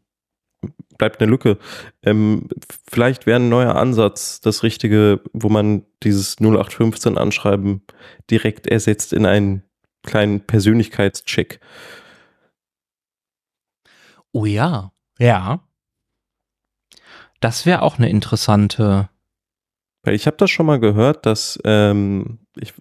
bleibt 0.98 1.20
eine 1.22 1.32
Lücke. 1.32 1.58
Ähm, 2.04 2.48
vielleicht 2.90 3.26
wäre 3.26 3.40
ein 3.40 3.50
neuer 3.50 3.76
Ansatz 3.76 4.40
das 4.42 4.64
Richtige, 4.64 5.22
wo 5.34 5.50
man 5.50 5.86
dieses 6.04 6.40
0815 6.40 7.18
Anschreiben 7.18 7.82
direkt 8.30 8.68
ersetzt 8.68 9.14
in 9.14 9.26
einen 9.26 9.64
kleinen 10.04 10.42
Persönlichkeitscheck. 10.42 11.60
Oh 14.32 14.46
ja, 14.46 14.92
ja. 15.20 15.62
Das 17.40 17.66
wäre 17.66 17.82
auch 17.82 17.98
eine 17.98 18.10
interessante. 18.10 19.10
Weil 20.04 20.16
ich 20.16 20.28
habe 20.28 20.38
das 20.38 20.52
schon 20.52 20.66
mal 20.68 20.80
gehört, 20.80 21.26
dass 21.26 21.60
ähm, 21.66 22.40
ich 22.56 22.74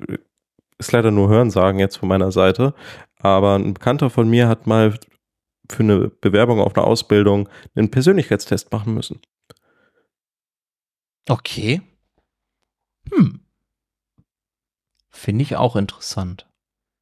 ist 0.79 0.93
leider 0.93 1.11
nur 1.11 1.29
Hörensagen 1.29 1.79
jetzt 1.79 1.97
von 1.97 2.09
meiner 2.09 2.33
Seite, 2.33 2.75
aber 3.19 3.55
ein 3.55 3.75
Bekannter 3.75 4.11
von 4.11 4.29
mir 4.29 4.49
hat 4.49 4.67
mal 4.67 4.99
für 5.73 5.83
eine 5.83 6.09
Bewerbung 6.09 6.61
auf 6.61 6.77
eine 6.77 6.87
Ausbildung 6.87 7.49
einen 7.75 7.91
Persönlichkeitstest 7.91 8.73
machen 8.73 8.95
müssen. 8.95 9.21
Okay. 11.29 11.81
Hm. 13.13 13.41
Finde 15.11 15.43
ich 15.43 15.57
auch 15.57 15.77
interessant. 15.77 16.47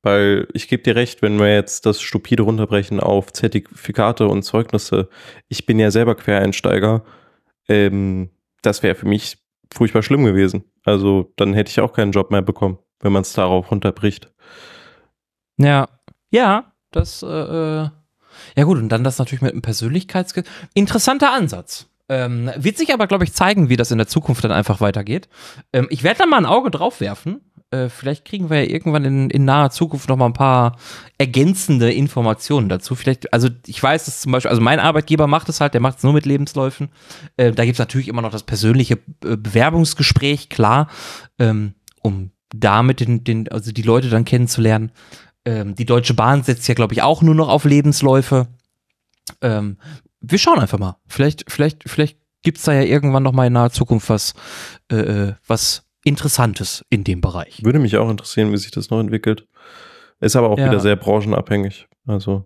Weil 0.02 0.48
ich 0.52 0.68
gebe 0.68 0.82
dir 0.82 0.96
recht, 0.96 1.22
wenn 1.22 1.38
wir 1.38 1.52
jetzt 1.52 1.84
das 1.86 2.00
stupide 2.00 2.44
runterbrechen 2.44 3.00
auf 3.00 3.32
Zertifikate 3.32 4.28
und 4.28 4.42
Zeugnisse, 4.42 5.08
ich 5.48 5.66
bin 5.66 5.78
ja 5.78 5.90
selber 5.90 6.14
Quereinsteiger, 6.14 7.04
ähm, 7.68 8.30
das 8.62 8.82
wäre 8.82 8.94
für 8.94 9.08
mich 9.08 9.38
furchtbar 9.72 10.02
schlimm 10.02 10.24
gewesen. 10.24 10.64
Also 10.84 11.32
dann 11.36 11.52
hätte 11.52 11.70
ich 11.70 11.80
auch 11.80 11.92
keinen 11.92 12.12
Job 12.12 12.30
mehr 12.30 12.42
bekommen, 12.42 12.78
wenn 13.00 13.12
man 13.12 13.22
es 13.22 13.32
darauf 13.32 13.70
runterbricht. 13.70 14.32
Ja, 15.58 15.88
ja, 16.30 16.72
das, 16.90 17.22
äh, 17.22 17.26
äh, 17.26 17.90
ja 18.56 18.64
gut, 18.64 18.78
und 18.78 18.88
dann 18.88 19.04
das 19.04 19.18
natürlich 19.18 19.42
mit 19.42 19.52
einem 19.52 19.62
Persönlichkeits... 19.62 20.34
Interessanter 20.74 21.32
Ansatz. 21.32 21.86
Ähm, 22.08 22.50
wird 22.56 22.78
sich 22.78 22.94
aber, 22.94 23.06
glaube 23.06 23.24
ich, 23.24 23.34
zeigen, 23.34 23.68
wie 23.68 23.76
das 23.76 23.90
in 23.90 23.98
der 23.98 24.06
Zukunft 24.06 24.42
dann 24.42 24.52
einfach 24.52 24.80
weitergeht. 24.80 25.28
Ähm, 25.72 25.88
ich 25.90 26.02
werde 26.02 26.20
da 26.20 26.26
mal 26.26 26.38
ein 26.38 26.46
Auge 26.46 26.70
drauf 26.70 27.00
werfen, 27.00 27.42
äh, 27.70 27.90
vielleicht 27.90 28.24
kriegen 28.24 28.48
wir 28.48 28.64
ja 28.64 28.70
irgendwann 28.70 29.04
in, 29.04 29.30
in 29.30 29.44
naher 29.44 29.70
Zukunft 29.70 30.08
noch 30.08 30.16
mal 30.16 30.26
ein 30.26 30.32
paar 30.32 30.78
ergänzende 31.18 31.92
Informationen 31.92 32.68
dazu. 32.68 32.94
Vielleicht, 32.94 33.32
also 33.32 33.48
ich 33.66 33.82
weiß 33.82 34.06
dass 34.06 34.20
zum 34.22 34.32
Beispiel, 34.32 34.48
also 34.48 34.62
mein 34.62 34.80
Arbeitgeber 34.80 35.26
macht 35.26 35.48
es 35.50 35.60
halt, 35.60 35.74
der 35.74 35.82
macht 35.82 35.98
es 35.98 36.04
nur 36.04 36.14
mit 36.14 36.24
Lebensläufen. 36.24 36.88
Äh, 37.36 37.52
da 37.52 37.64
gibt 37.64 37.74
es 37.74 37.78
natürlich 37.78 38.08
immer 38.08 38.22
noch 38.22 38.30
das 38.30 38.44
persönliche 38.44 38.94
äh, 39.24 39.36
Bewerbungsgespräch, 39.36 40.48
klar, 40.48 40.88
ähm, 41.38 41.74
um 42.02 42.30
damit 42.54 43.00
den, 43.00 43.24
den, 43.24 43.48
also 43.50 43.72
die 43.72 43.82
Leute 43.82 44.08
dann 44.08 44.24
kennenzulernen. 44.24 44.90
Ähm, 45.48 45.74
die 45.74 45.86
Deutsche 45.86 46.12
Bahn 46.12 46.42
setzt 46.42 46.68
ja, 46.68 46.74
glaube 46.74 46.92
ich, 46.92 47.00
auch 47.00 47.22
nur 47.22 47.34
noch 47.34 47.48
auf 47.48 47.64
Lebensläufe. 47.64 48.48
Ähm, 49.40 49.78
wir 50.20 50.36
schauen 50.36 50.58
einfach 50.58 50.78
mal. 50.78 50.98
Vielleicht, 51.06 51.50
vielleicht, 51.50 51.88
vielleicht 51.88 52.18
gibt 52.42 52.58
es 52.58 52.64
da 52.64 52.74
ja 52.74 52.82
irgendwann 52.82 53.22
noch 53.22 53.32
mal 53.32 53.46
in 53.46 53.54
naher 53.54 53.70
Zukunft 53.70 54.10
was, 54.10 54.34
äh, 54.92 54.96
äh 54.96 55.34
was 55.46 55.86
Interessantes 56.04 56.84
in 56.90 57.02
dem 57.02 57.22
Bereich. 57.22 57.64
Würde 57.64 57.78
mich 57.78 57.96
auch 57.96 58.10
interessieren, 58.10 58.52
wie 58.52 58.58
sich 58.58 58.70
das 58.70 58.90
noch 58.90 59.00
entwickelt. 59.00 59.46
Ist 60.20 60.36
aber 60.36 60.50
auch 60.50 60.58
ja. 60.58 60.66
wieder 60.66 60.80
sehr 60.80 60.96
branchenabhängig. 60.96 61.88
Also. 62.06 62.44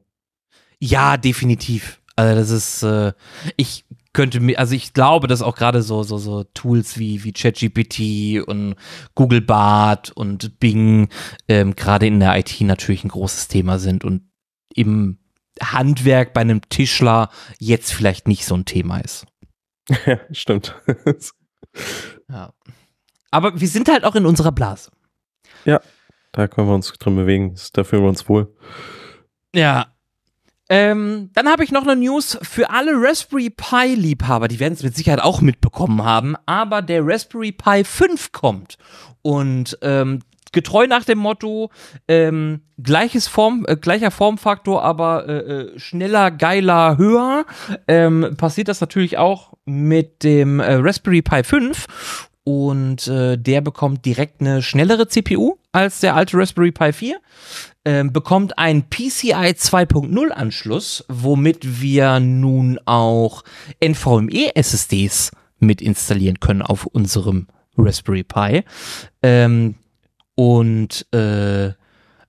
Ja, 0.78 1.16
definitiv. 1.16 2.00
Also 2.14 2.36
das 2.36 2.50
ist, 2.50 2.82
äh, 2.84 3.12
ich 3.56 3.84
könnte 4.12 4.40
mir, 4.40 4.58
also 4.58 4.74
ich 4.74 4.92
glaube, 4.92 5.26
dass 5.26 5.42
auch 5.42 5.54
gerade 5.54 5.82
so, 5.82 6.02
so, 6.02 6.18
so 6.18 6.44
Tools 6.44 6.98
wie, 6.98 7.24
wie 7.24 7.32
ChatGPT 7.32 8.46
und 8.46 8.76
Google 9.14 9.40
Bart 9.40 10.10
und 10.10 10.60
Bing 10.60 11.08
ähm, 11.48 11.74
gerade 11.76 12.06
in 12.06 12.20
der 12.20 12.38
IT 12.38 12.60
natürlich 12.60 13.04
ein 13.04 13.08
großes 13.08 13.48
Thema 13.48 13.78
sind 13.78 14.04
und 14.04 14.28
im 14.74 15.18
Handwerk 15.62 16.32
bei 16.32 16.40
einem 16.40 16.62
Tischler 16.68 17.30
jetzt 17.58 17.92
vielleicht 17.92 18.28
nicht 18.28 18.44
so 18.44 18.54
ein 18.54 18.64
Thema 18.64 18.98
ist. 18.98 19.26
Ja, 20.06 20.18
stimmt. 20.30 20.76
ja. 22.28 22.52
Aber 23.30 23.60
wir 23.60 23.68
sind 23.68 23.88
halt 23.88 24.04
auch 24.04 24.14
in 24.14 24.26
unserer 24.26 24.52
Blase. 24.52 24.90
Ja, 25.64 25.80
da 26.32 26.48
können 26.48 26.68
wir 26.68 26.74
uns 26.74 26.92
drin 26.92 27.16
bewegen. 27.16 27.56
Da 27.72 27.84
fühlen 27.84 28.02
wir 28.02 28.08
uns 28.08 28.28
wohl. 28.28 28.54
Ja. 29.54 29.91
Ähm, 30.68 31.30
dann 31.34 31.48
habe 31.48 31.64
ich 31.64 31.72
noch 31.72 31.82
eine 31.82 31.96
News 31.96 32.38
für 32.42 32.70
alle 32.70 32.92
Raspberry 32.94 33.50
Pi-Liebhaber. 33.50 34.48
Die 34.48 34.60
werden 34.60 34.74
es 34.74 34.82
mit 34.82 34.96
Sicherheit 34.96 35.20
auch 35.20 35.40
mitbekommen 35.40 36.04
haben. 36.04 36.36
Aber 36.46 36.82
der 36.82 37.04
Raspberry 37.04 37.52
Pi 37.52 37.84
5 37.84 38.32
kommt. 38.32 38.78
Und 39.22 39.78
ähm, 39.82 40.20
getreu 40.52 40.86
nach 40.86 41.04
dem 41.04 41.18
Motto, 41.18 41.70
ähm, 42.06 42.60
gleiches 42.82 43.26
Form, 43.26 43.64
äh, 43.66 43.76
gleicher 43.76 44.10
Formfaktor, 44.10 44.82
aber 44.82 45.28
äh, 45.28 45.32
äh, 45.32 45.78
schneller, 45.78 46.30
geiler, 46.30 46.98
höher, 46.98 47.44
ähm, 47.88 48.34
passiert 48.36 48.68
das 48.68 48.80
natürlich 48.80 49.18
auch 49.18 49.54
mit 49.64 50.22
dem 50.22 50.60
äh, 50.60 50.74
Raspberry 50.74 51.22
Pi 51.22 51.42
5 51.42 52.28
und 52.44 53.06
äh, 53.08 53.36
der 53.38 53.60
bekommt 53.60 54.04
direkt 54.04 54.40
eine 54.40 54.62
schnellere 54.62 55.08
CPU 55.08 55.56
als 55.72 56.00
der 56.00 56.14
alte 56.14 56.36
Raspberry 56.36 56.72
Pi 56.72 56.92
4, 56.92 57.18
ähm, 57.84 58.12
bekommt 58.12 58.58
einen 58.58 58.88
PCI 58.88 59.54
2.0 59.54 60.28
Anschluss, 60.28 61.04
womit 61.08 61.80
wir 61.80 62.20
nun 62.20 62.78
auch 62.84 63.42
NVMe 63.80 64.54
SSDs 64.54 65.32
mit 65.58 65.82
installieren 65.82 66.40
können 66.40 66.62
auf 66.62 66.86
unserem 66.86 67.48
Raspberry 67.76 68.24
Pi. 68.24 68.64
Ähm, 69.22 69.76
und 70.34 71.06
äh, 71.12 71.72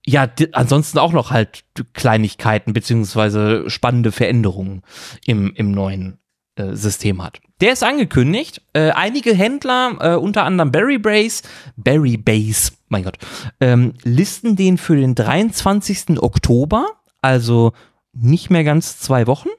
ja, 0.05 0.27
ansonsten 0.51 0.99
auch 0.99 1.13
noch 1.13 1.31
halt 1.31 1.63
Kleinigkeiten 1.93 2.73
beziehungsweise 2.73 3.69
spannende 3.69 4.11
Veränderungen 4.11 4.81
im, 5.25 5.53
im 5.55 5.71
neuen 5.71 6.19
System 6.55 7.23
hat. 7.23 7.41
Der 7.61 7.73
ist 7.73 7.83
angekündigt. 7.83 8.61
Äh, 8.73 8.91
einige 8.91 9.33
Händler, 9.33 9.97
äh, 9.99 10.15
unter 10.15 10.43
anderem 10.43 10.71
Barry 10.71 10.97
Brace, 10.97 11.43
Barry 11.75 12.17
Base, 12.17 12.73
mein 12.89 13.03
Gott, 13.03 13.17
ähm, 13.59 13.93
listen 14.03 14.55
den 14.55 14.77
für 14.77 14.95
den 14.95 15.15
23. 15.15 16.21
Oktober, 16.21 16.85
also 17.21 17.73
nicht 18.11 18.49
mehr 18.49 18.63
ganz 18.63 18.99
zwei 18.99 19.27
Wochen. 19.27 19.49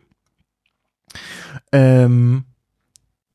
Ähm, 1.72 2.44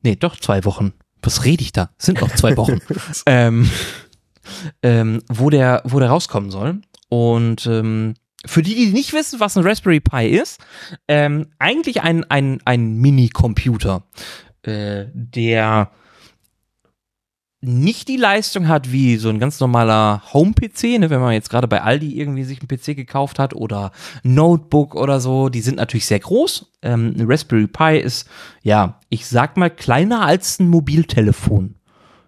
nee, 0.02 0.16
doch 0.16 0.36
zwei 0.36 0.64
Wochen. 0.64 0.94
Was 1.22 1.44
rede 1.44 1.62
ich 1.62 1.72
da? 1.72 1.90
Sind 1.98 2.20
noch 2.20 2.34
zwei 2.34 2.56
Wochen. 2.56 2.80
ähm, 3.26 3.70
ähm, 4.82 5.22
wo 5.28 5.50
der, 5.50 5.82
wo 5.84 5.98
der 5.98 6.08
rauskommen 6.08 6.50
soll. 6.50 6.80
Und 7.08 7.66
ähm, 7.66 8.14
für 8.46 8.62
die, 8.62 8.74
die 8.74 8.92
nicht 8.92 9.12
wissen, 9.12 9.40
was 9.40 9.56
ein 9.56 9.66
Raspberry 9.66 10.00
Pi 10.00 10.28
ist, 10.28 10.60
ähm, 11.08 11.48
eigentlich 11.58 12.02
ein, 12.02 12.24
ein, 12.30 12.60
ein 12.64 12.94
Mini-Computer, 12.94 14.04
äh, 14.62 15.06
der 15.12 15.90
nicht 17.62 18.08
die 18.08 18.16
Leistung 18.16 18.68
hat 18.68 18.90
wie 18.90 19.16
so 19.16 19.28
ein 19.28 19.38
ganz 19.38 19.60
normaler 19.60 20.22
Home-PC, 20.32 20.98
ne, 20.98 21.10
wenn 21.10 21.20
man 21.20 21.34
jetzt 21.34 21.50
gerade 21.50 21.68
bei 21.68 21.82
Aldi 21.82 22.18
irgendwie 22.18 22.44
sich 22.44 22.60
einen 22.60 22.68
PC 22.68 22.96
gekauft 22.96 23.38
hat 23.38 23.54
oder 23.54 23.92
Notebook 24.22 24.94
oder 24.94 25.20
so, 25.20 25.50
die 25.50 25.60
sind 25.60 25.76
natürlich 25.76 26.06
sehr 26.06 26.20
groß. 26.20 26.72
Ähm, 26.80 27.14
ein 27.18 27.26
Raspberry 27.30 27.66
Pi 27.66 27.98
ist, 27.98 28.28
ja, 28.62 28.98
ich 29.10 29.26
sag 29.26 29.58
mal, 29.58 29.68
kleiner 29.68 30.22
als 30.24 30.58
ein 30.58 30.68
Mobiltelefon, 30.68 31.74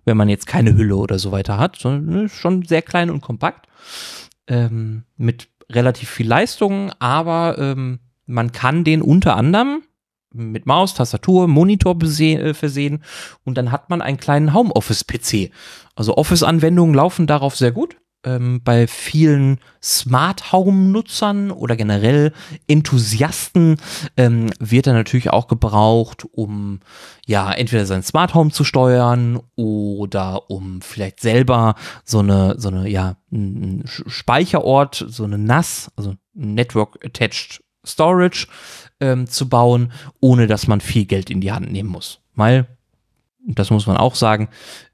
wenn 0.04 0.18
man 0.18 0.28
jetzt 0.28 0.46
keine 0.46 0.76
Hülle 0.76 0.96
oder 0.96 1.18
so 1.18 1.32
weiter 1.32 1.58
hat, 1.58 1.76
sondern 1.76 2.24
ne, 2.24 2.28
schon 2.28 2.64
sehr 2.64 2.82
klein 2.82 3.08
und 3.08 3.22
kompakt. 3.22 3.68
Ähm, 4.48 5.04
mit 5.16 5.48
relativ 5.70 6.08
viel 6.10 6.28
Leistung, 6.28 6.92
aber 6.98 7.56
ähm, 7.58 8.00
man 8.26 8.52
kann 8.52 8.84
den 8.84 9.02
unter 9.02 9.36
anderem 9.36 9.82
mit 10.34 10.66
Maus, 10.66 10.94
Tastatur, 10.94 11.48
Monitor 11.48 11.96
äh, 12.02 12.54
versehen 12.54 13.02
und 13.44 13.58
dann 13.58 13.70
hat 13.70 13.90
man 13.90 14.02
einen 14.02 14.16
kleinen 14.16 14.54
Homeoffice-PC. 14.54 15.50
Also 15.94 16.16
Office-Anwendungen 16.16 16.94
laufen 16.94 17.26
darauf 17.26 17.56
sehr 17.56 17.72
gut. 17.72 17.96
Ähm, 18.24 18.60
bei 18.62 18.86
vielen 18.86 19.58
Smart 19.82 20.52
Home-Nutzern 20.52 21.50
oder 21.50 21.76
generell 21.76 22.32
Enthusiasten 22.68 23.76
ähm, 24.16 24.50
wird 24.58 24.86
er 24.86 24.92
natürlich 24.92 25.30
auch 25.30 25.48
gebraucht, 25.48 26.24
um 26.32 26.80
ja 27.26 27.52
entweder 27.52 27.86
sein 27.86 28.02
Smart 28.02 28.34
Home 28.34 28.50
zu 28.50 28.64
steuern 28.64 29.40
oder 29.56 30.50
um 30.50 30.82
vielleicht 30.82 31.20
selber 31.20 31.74
so 32.04 32.20
eine 32.20 32.54
so 32.58 32.68
eine 32.68 32.88
ja 32.88 33.16
einen 33.32 33.84
Speicherort, 33.86 35.04
so 35.08 35.24
eine 35.24 35.38
NAS, 35.38 35.90
also 35.96 36.14
Network 36.34 37.04
Attached 37.04 37.62
Storage 37.84 38.46
ähm, 39.00 39.26
zu 39.26 39.48
bauen, 39.48 39.92
ohne 40.20 40.46
dass 40.46 40.66
man 40.66 40.80
viel 40.80 41.04
Geld 41.04 41.30
in 41.30 41.40
die 41.40 41.52
Hand 41.52 41.70
nehmen 41.70 41.88
muss. 41.88 42.20
Weil, 42.34 42.66
das 43.46 43.70
muss 43.70 43.86
man 43.86 43.96
auch 43.96 44.14
sagen, 44.14 44.48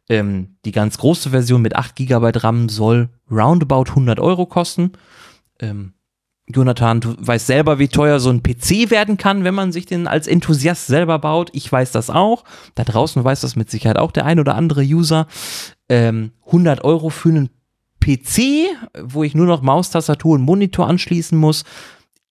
ähm, 0.08 0.56
die 0.64 0.72
ganz 0.72 0.98
große 0.98 1.30
Version 1.30 1.62
mit 1.62 1.76
8 1.76 1.96
GB 1.96 2.30
RAM 2.36 2.68
soll 2.68 3.10
roundabout 3.30 3.90
100 3.90 4.20
Euro 4.20 4.46
kosten. 4.46 4.92
Ähm, 5.60 5.92
Jonathan, 6.50 7.00
du 7.00 7.14
weißt 7.18 7.46
selber, 7.46 7.78
wie 7.78 7.88
teuer 7.88 8.20
so 8.20 8.30
ein 8.30 8.42
PC 8.42 8.90
werden 8.90 9.18
kann, 9.18 9.44
wenn 9.44 9.54
man 9.54 9.70
sich 9.70 9.84
den 9.84 10.06
als 10.06 10.26
Enthusiast 10.26 10.86
selber 10.86 11.18
baut. 11.18 11.50
Ich 11.52 11.70
weiß 11.70 11.92
das 11.92 12.08
auch. 12.08 12.44
Da 12.74 12.84
draußen 12.84 13.22
weiß 13.22 13.42
das 13.42 13.54
mit 13.54 13.70
Sicherheit 13.70 13.98
auch 13.98 14.12
der 14.12 14.24
ein 14.24 14.40
oder 14.40 14.54
andere 14.54 14.82
User. 14.82 15.26
Ähm, 15.90 16.32
100 16.46 16.84
Euro 16.84 17.10
für 17.10 17.28
einen 17.28 17.50
PC, 18.00 18.68
wo 19.02 19.24
ich 19.24 19.34
nur 19.34 19.46
noch 19.46 19.60
Maustastatur 19.60 20.36
und 20.36 20.42
Monitor 20.42 20.86
anschließen 20.86 21.36
muss, 21.36 21.64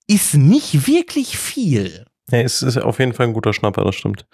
ist 0.07 0.33
nicht 0.33 0.87
wirklich 0.87 1.37
viel. 1.37 2.05
Ja, 2.31 2.39
es 2.39 2.61
ist 2.63 2.77
auf 2.77 2.99
jeden 2.99 3.13
Fall 3.13 3.27
ein 3.27 3.33
guter 3.33 3.53
Schnapper, 3.53 3.83
das 3.83 3.95
stimmt. 3.95 4.25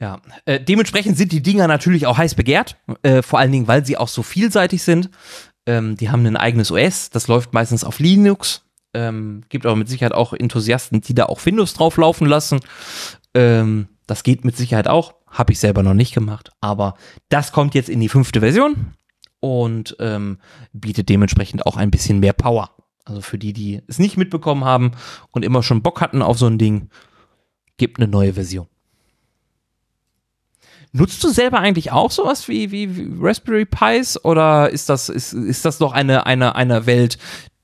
Ja, 0.00 0.20
äh, 0.46 0.60
dementsprechend 0.60 1.16
sind 1.16 1.32
die 1.32 1.42
Dinger 1.42 1.68
natürlich 1.68 2.06
auch 2.06 2.18
heiß 2.18 2.34
begehrt, 2.34 2.76
äh, 3.02 3.22
vor 3.22 3.38
allen 3.38 3.52
Dingen, 3.52 3.68
weil 3.68 3.84
sie 3.84 3.96
auch 3.96 4.08
so 4.08 4.22
vielseitig 4.22 4.82
sind. 4.82 5.10
Ähm, 5.66 5.96
die 5.96 6.10
haben 6.10 6.26
ein 6.26 6.36
eigenes 6.36 6.70
OS, 6.72 7.10
das 7.10 7.28
läuft 7.28 7.52
meistens 7.52 7.84
auf 7.84 7.98
Linux. 7.98 8.64
Ähm, 8.94 9.42
gibt 9.48 9.64
aber 9.64 9.76
mit 9.76 9.88
Sicherheit 9.88 10.12
auch 10.12 10.32
Enthusiasten, 10.32 11.00
die 11.00 11.14
da 11.14 11.26
auch 11.26 11.44
Windows 11.46 11.74
drauf 11.74 11.96
laufen 11.96 12.26
lassen. 12.26 12.60
Ähm, 13.34 13.88
das 14.06 14.22
geht 14.22 14.44
mit 14.44 14.56
Sicherheit 14.56 14.88
auch. 14.88 15.14
Habe 15.28 15.52
ich 15.52 15.60
selber 15.60 15.82
noch 15.82 15.94
nicht 15.94 16.12
gemacht. 16.12 16.50
Aber 16.60 16.94
das 17.30 17.52
kommt 17.52 17.74
jetzt 17.74 17.88
in 17.88 18.00
die 18.00 18.10
fünfte 18.10 18.40
Version 18.40 18.92
und 19.40 19.96
ähm, 19.98 20.38
bietet 20.72 21.08
dementsprechend 21.08 21.64
auch 21.64 21.76
ein 21.76 21.90
bisschen 21.90 22.20
mehr 22.20 22.34
Power. 22.34 22.70
Also 23.04 23.20
für 23.20 23.38
die, 23.38 23.52
die 23.52 23.82
es 23.86 23.98
nicht 23.98 24.16
mitbekommen 24.16 24.64
haben 24.64 24.92
und 25.30 25.44
immer 25.44 25.62
schon 25.62 25.82
Bock 25.82 26.00
hatten 26.00 26.22
auf 26.22 26.38
so 26.38 26.46
ein 26.46 26.58
Ding, 26.58 26.90
gibt 27.76 27.98
eine 27.98 28.08
neue 28.08 28.34
Version. 28.34 28.68
Nutzt 30.94 31.24
du 31.24 31.28
selber 31.28 31.58
eigentlich 31.58 31.90
auch 31.90 32.10
sowas 32.10 32.48
wie, 32.48 32.70
wie, 32.70 32.96
wie 32.96 33.08
Raspberry 33.18 33.64
Pis 33.64 34.22
oder 34.24 34.68
ist 34.68 34.90
das, 34.90 35.08
ist, 35.08 35.32
ist 35.32 35.64
das 35.64 35.80
noch 35.80 35.92
eine, 35.92 36.26
eine, 36.26 36.54
eine 36.54 36.84
Welt, 36.84 37.16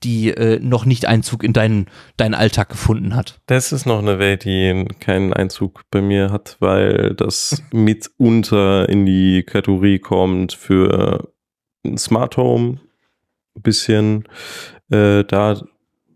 die 0.03 0.31
äh, 0.31 0.59
noch 0.59 0.85
nicht 0.85 1.05
Einzug 1.05 1.43
in 1.43 1.53
deinen, 1.53 1.87
deinen 2.17 2.33
Alltag 2.33 2.69
gefunden 2.69 3.15
hat? 3.15 3.39
Das 3.45 3.71
ist 3.71 3.85
noch 3.85 3.99
eine 3.99 4.17
Welt, 4.17 4.45
die 4.45 4.85
keinen 4.99 5.31
Einzug 5.33 5.83
bei 5.91 6.01
mir 6.01 6.31
hat, 6.31 6.57
weil 6.59 7.13
das 7.13 7.61
mitunter 7.71 8.89
in 8.89 9.05
die 9.05 9.43
Kategorie 9.43 9.99
kommt 9.99 10.53
für 10.53 11.31
ein 11.85 11.99
Smart 11.99 12.35
Home, 12.35 12.79
ein 13.55 13.61
bisschen 13.61 14.27
äh, 14.89 15.23
da 15.23 15.61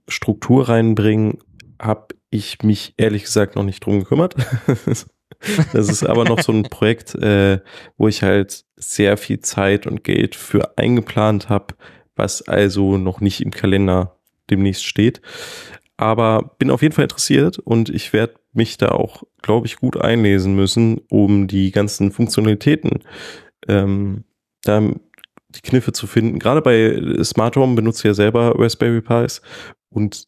Struktur 0.08 0.68
reinbringen, 0.68 1.38
habe 1.80 2.16
ich 2.32 2.64
mich 2.64 2.96
ehrlich 2.98 3.24
gesagt 3.24 3.56
noch 3.56 3.64
nicht 3.64 3.86
drum 3.86 4.00
gekümmert. 4.00 4.36
das 5.74 5.90
ist 5.90 6.04
aber 6.04 6.26
noch 6.26 6.42
so 6.42 6.52
ein 6.52 6.64
Projekt, 6.64 7.16
äh, 7.16 7.60
wo 7.98 8.08
ich 8.08 8.24
halt 8.24 8.66
sehr 8.76 9.18
viel 9.18 9.40
Zeit 9.40 9.88
und 9.88 10.04
Geld 10.04 10.36
für 10.36 10.78
eingeplant 10.78 11.50
habe, 11.50 11.76
was 12.16 12.42
also 12.48 12.98
noch 12.98 13.22
nicht 13.22 13.42
im 13.42 13.52
Kalender 13.52 14.18
demnächst 14.50 14.86
steht. 14.86 15.22
Aber 15.98 16.56
bin 16.58 16.72
auf 16.72 16.82
jeden 16.82 16.94
Fall 16.94 17.04
interessiert 17.04 17.60
und 17.60 17.90
ich 17.90 18.14
werde 18.14 18.36
mich 18.52 18.78
da 18.78 18.90
auch, 18.90 19.24
glaube 19.42 19.68
ich, 19.68 19.78
gut 19.78 20.00
einlesen 20.00 20.56
müssen, 20.56 21.02
um 21.10 21.48
die 21.48 21.72
ganzen 21.72 22.12
Funktionalitäten 22.12 23.04
ähm, 23.68 24.24
da 24.64 24.82
die 24.82 25.62
Kniffe 25.62 25.92
zu 25.92 26.08
finden. 26.08 26.40
Gerade 26.40 26.62
bei 26.62 27.24
Smart 27.24 27.56
Home 27.56 27.76
benutze 27.76 28.00
ich 28.00 28.06
ja 28.06 28.14
selber 28.14 28.54
Raspberry 28.58 29.02
Pis 29.02 29.42
und 29.90 30.28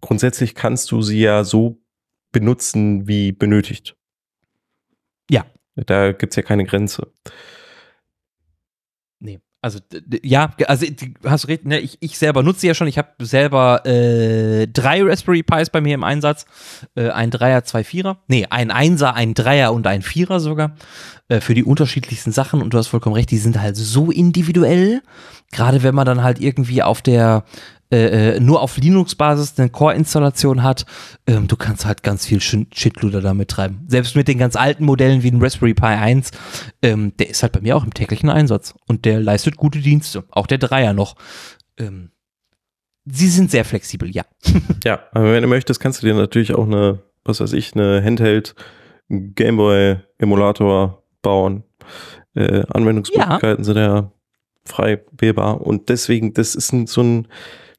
grundsätzlich 0.00 0.54
kannst 0.54 0.90
du 0.90 1.02
sie 1.02 1.20
ja 1.20 1.44
so 1.44 1.78
benutzen, 2.32 3.06
wie 3.06 3.32
benötigt. 3.32 3.94
Da 5.76 6.12
gibt's 6.12 6.36
ja 6.36 6.42
keine 6.42 6.64
Grenze. 6.64 7.12
Also 9.64 9.78
ja, 10.24 10.52
also 10.66 10.86
hast 11.24 11.44
du 11.44 11.48
recht, 11.48 11.64
ne, 11.64 11.78
ich, 11.78 11.96
ich 12.00 12.18
selber 12.18 12.42
nutze 12.42 12.66
ja 12.66 12.74
schon, 12.74 12.88
ich 12.88 12.98
habe 12.98 13.10
selber 13.20 13.86
äh, 13.86 14.66
drei 14.66 15.04
Raspberry 15.04 15.44
Pis 15.44 15.70
bei 15.70 15.80
mir 15.80 15.94
im 15.94 16.02
Einsatz, 16.02 16.46
äh, 16.96 17.10
ein 17.10 17.30
Dreier, 17.30 17.62
zwei 17.62 17.84
Vierer, 17.84 18.18
nee, 18.26 18.44
ein 18.50 18.72
Einser, 18.72 19.14
ein 19.14 19.34
Dreier 19.34 19.72
und 19.72 19.86
ein 19.86 20.02
Vierer 20.02 20.40
sogar, 20.40 20.74
äh, 21.28 21.38
für 21.40 21.54
die 21.54 21.62
unterschiedlichsten 21.62 22.32
Sachen. 22.32 22.60
Und 22.60 22.74
du 22.74 22.78
hast 22.78 22.88
vollkommen 22.88 23.14
recht, 23.14 23.30
die 23.30 23.38
sind 23.38 23.60
halt 23.60 23.76
so 23.76 24.10
individuell, 24.10 25.00
gerade 25.52 25.84
wenn 25.84 25.94
man 25.94 26.06
dann 26.06 26.24
halt 26.24 26.40
irgendwie 26.40 26.82
auf 26.82 27.00
der 27.00 27.44
äh, 27.92 28.36
äh, 28.36 28.40
nur 28.40 28.62
auf 28.62 28.78
Linux-Basis 28.78 29.58
eine 29.58 29.68
Core-Installation 29.68 30.62
hat, 30.62 30.86
ähm, 31.26 31.46
du 31.46 31.56
kannst 31.56 31.84
halt 31.84 32.02
ganz 32.02 32.24
viel 32.24 32.40
Shitluder 32.40 33.20
damit 33.20 33.50
treiben. 33.50 33.84
Selbst 33.86 34.16
mit 34.16 34.28
den 34.28 34.38
ganz 34.38 34.56
alten 34.56 34.86
Modellen 34.86 35.22
wie 35.22 35.30
den 35.30 35.42
Raspberry 35.42 35.74
Pi 35.74 35.84
1, 35.84 36.30
ähm, 36.80 37.12
der 37.18 37.28
ist 37.28 37.42
halt 37.42 37.52
bei 37.52 37.60
mir 37.60 37.76
auch 37.76 37.84
im 37.84 37.92
täglichen 37.92 38.30
Einsatz 38.30 38.74
und 38.86 39.04
der 39.04 39.20
leistet 39.20 39.58
gute 39.58 39.78
Dienste. 39.80 40.24
Auch 40.30 40.46
der 40.46 40.56
Dreier 40.56 40.94
noch. 40.94 41.16
Ähm, 41.76 42.12
sie 43.04 43.28
sind 43.28 43.50
sehr 43.50 43.66
flexibel, 43.66 44.10
ja. 44.10 44.24
ja, 44.84 45.00
aber 45.12 45.34
wenn 45.34 45.42
du 45.42 45.48
möchtest, 45.48 45.78
kannst 45.78 46.02
du 46.02 46.06
dir 46.06 46.14
natürlich 46.14 46.54
auch 46.54 46.66
eine, 46.66 47.02
was 47.24 47.40
weiß 47.40 47.52
ich, 47.52 47.74
eine 47.74 48.02
Handheld 48.02 48.54
Gameboy 49.10 49.96
Emulator 50.16 51.02
bauen. 51.20 51.64
Äh, 52.34 52.62
Anwendungsmöglichkeiten 52.70 53.58
ja. 53.58 53.64
sind 53.64 53.76
ja 53.76 54.12
frei 54.64 55.02
wählbar 55.10 55.60
und 55.60 55.90
deswegen, 55.90 56.32
das 56.32 56.54
ist 56.54 56.72
ein, 56.72 56.86
so 56.86 57.02
ein 57.02 57.28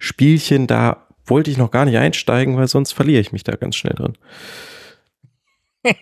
Spielchen, 0.03 0.67
da 0.67 1.07
wollte 1.25 1.49
ich 1.49 1.57
noch 1.57 1.71
gar 1.71 1.85
nicht 1.85 1.97
einsteigen, 1.97 2.57
weil 2.57 2.67
sonst 2.67 2.91
verliere 2.91 3.21
ich 3.21 3.31
mich 3.31 3.45
da 3.45 3.55
ganz 3.55 3.77
schnell 3.77 3.93
drin. 3.93 4.17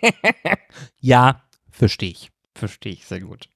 ja, 0.99 1.43
verstehe 1.69 2.09
ich. 2.09 2.31
Verstehe 2.55 2.93
ich 2.93 3.05
sehr 3.05 3.19
gut. 3.19 3.47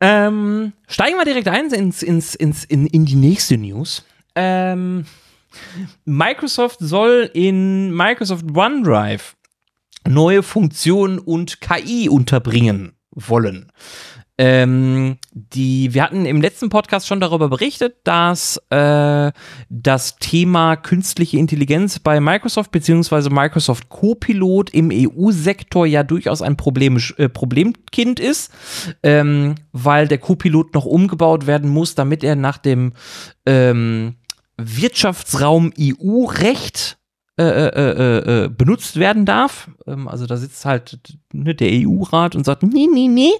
Ähm, 0.00 0.72
steigen 0.88 1.16
wir 1.16 1.24
direkt 1.24 1.46
ein 1.46 1.72
ins, 1.72 2.02
ins, 2.02 2.34
ins, 2.34 2.64
in, 2.64 2.88
in 2.88 3.06
die 3.06 3.14
nächste 3.14 3.56
News. 3.58 4.04
Ähm, 4.34 5.06
Microsoft 6.04 6.78
soll 6.80 7.30
in 7.32 7.94
Microsoft 7.94 8.44
OneDrive 8.52 9.36
neue 10.08 10.42
Funktionen 10.42 11.20
und 11.20 11.60
KI 11.60 12.08
unterbringen 12.08 12.96
wollen. 13.12 13.70
Ähm, 14.38 15.16
die, 15.32 15.94
wir 15.94 16.02
hatten 16.02 16.26
im 16.26 16.42
letzten 16.42 16.68
Podcast 16.68 17.06
schon 17.06 17.20
darüber 17.20 17.48
berichtet, 17.48 17.96
dass 18.04 18.60
äh, 18.68 19.32
das 19.70 20.16
Thema 20.16 20.76
künstliche 20.76 21.38
Intelligenz 21.38 21.98
bei 21.98 22.20
Microsoft 22.20 22.70
bzw. 22.70 23.30
Microsoft 23.30 23.88
Copilot 23.88 24.70
im 24.70 24.90
EU-Sektor 24.92 25.86
ja 25.86 26.02
durchaus 26.02 26.42
ein 26.42 26.58
Problem, 26.58 27.00
äh, 27.16 27.30
Problemkind 27.30 28.20
ist, 28.20 28.52
ähm, 29.02 29.54
weil 29.72 30.06
der 30.06 30.18
Copilot 30.18 30.74
noch 30.74 30.84
umgebaut 30.84 31.46
werden 31.46 31.70
muss, 31.70 31.94
damit 31.94 32.22
er 32.22 32.36
nach 32.36 32.58
dem 32.58 32.92
ähm, 33.46 34.16
Wirtschaftsraum 34.58 35.72
EU-Recht 35.78 36.95
äh, 37.38 37.44
äh, 37.44 38.44
äh, 38.44 38.48
benutzt 38.48 38.96
werden 38.96 39.26
darf. 39.26 39.70
Ähm, 39.86 40.08
also 40.08 40.26
da 40.26 40.36
sitzt 40.36 40.64
halt 40.64 40.98
ne, 41.32 41.54
der 41.54 41.68
EU-Rat 41.70 42.34
und 42.34 42.44
sagt, 42.44 42.62
nee, 42.62 42.88
nee, 42.92 43.08
nee. 43.08 43.32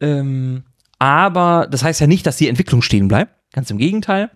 Ähm, 0.00 0.64
aber 0.98 1.68
das 1.70 1.84
heißt 1.84 2.00
ja 2.00 2.06
nicht, 2.06 2.26
dass 2.26 2.36
die 2.36 2.48
Entwicklung 2.48 2.82
stehen 2.82 3.08
bleibt. 3.08 3.32
Ganz 3.52 3.70
im 3.70 3.78
Gegenteil. 3.78 4.30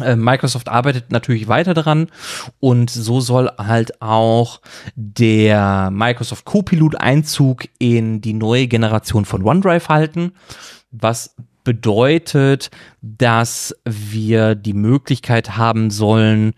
Äh, 0.00 0.16
Microsoft 0.16 0.68
arbeitet 0.68 1.12
natürlich 1.12 1.46
weiter 1.46 1.72
daran 1.72 2.08
und 2.58 2.90
so 2.90 3.20
soll 3.20 3.48
halt 3.58 4.02
auch 4.02 4.60
der 4.96 5.90
Microsoft 5.92 6.44
Copilot 6.44 7.00
Einzug 7.00 7.68
in 7.78 8.20
die 8.20 8.32
neue 8.32 8.66
Generation 8.66 9.24
von 9.24 9.44
OneDrive 9.44 9.88
halten, 9.88 10.32
was 10.90 11.36
bedeutet, 11.62 12.72
dass 13.02 13.74
wir 13.84 14.56
die 14.56 14.74
Möglichkeit 14.74 15.56
haben 15.56 15.90
sollen, 15.90 16.54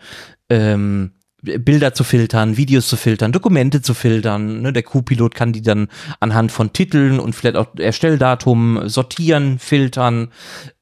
ähm, 0.49 1.13
Bilder 1.43 1.95
zu 1.95 2.03
filtern, 2.03 2.57
Videos 2.57 2.89
zu 2.89 2.97
filtern, 2.97 3.33
Dokumente 3.33 3.83
zu 3.83 3.95
filtern. 3.95 4.63
Ne? 4.63 4.73
Der 4.73 4.83
Q-Pilot 4.83 5.35
kann 5.35 5.53
die 5.53 5.63
dann 5.63 5.89
anhand 6.19 6.51
von 6.51 6.73
Titeln 6.73 7.21
und 7.21 7.35
vielleicht 7.35 7.57
auch 7.57 7.69
Erstelldatum 7.79 8.89
sortieren, 8.89 9.59
filtern 9.59 10.33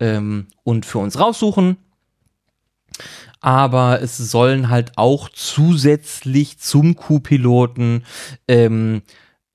ähm, 0.00 0.46
und 0.62 0.86
für 0.86 0.98
uns 0.98 1.18
raussuchen. 1.18 1.76
Aber 3.40 4.00
es 4.00 4.16
sollen 4.16 4.70
halt 4.70 4.92
auch 4.96 5.28
zusätzlich 5.28 6.58
zum 6.58 6.96
Q-Piloten 6.96 8.04
ähm, 8.48 9.02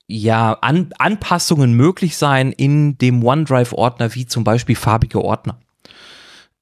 ja, 0.06 0.52
An 0.60 0.90
Anpassungen 0.98 1.72
möglich 1.74 2.16
sein 2.16 2.52
in 2.52 2.98
dem 2.98 3.24
OneDrive-Ordner, 3.24 4.14
wie 4.14 4.26
zum 4.26 4.44
Beispiel 4.44 4.76
farbige 4.76 5.24
Ordner. 5.24 5.58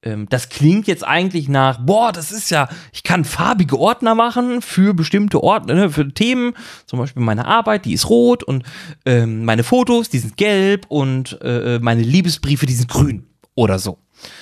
Ähm, 0.01 0.27
das 0.29 0.49
klingt 0.49 0.87
jetzt 0.87 1.05
eigentlich 1.05 1.49
nach, 1.49 1.79
boah, 1.85 2.11
das 2.11 2.31
ist 2.31 2.49
ja, 2.51 2.69
ich 2.93 3.03
kann 3.03 3.25
farbige 3.25 3.77
Ordner 3.77 4.15
machen 4.15 4.61
für 4.61 4.93
bestimmte 4.93 5.43
Ordner, 5.43 5.73
ne, 5.73 5.89
für 5.89 6.07
Themen, 6.13 6.53
zum 6.85 6.99
Beispiel 6.99 7.21
meine 7.21 7.45
Arbeit, 7.45 7.85
die 7.85 7.93
ist 7.93 8.09
rot 8.09 8.43
und 8.43 8.63
ähm, 9.05 9.43
meine 9.43 9.63
Fotos, 9.63 10.09
die 10.09 10.19
sind 10.19 10.37
gelb 10.37 10.85
und 10.87 11.37
äh, 11.41 11.79
meine 11.79 12.01
Liebesbriefe, 12.01 12.65
die 12.65 12.73
sind 12.73 12.89
grün 12.89 13.27
oder 13.55 13.77
so. 13.77 13.97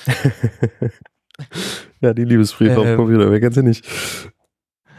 ja, 2.01 2.13
die 2.13 2.25
Liebesbriefe 2.25 2.73
ähm, 2.73 2.79
auf 2.79 2.95
Computer, 2.95 3.31
wer 3.31 3.39
kennt 3.39 3.55
sie 3.55 3.63
nicht? 3.63 3.83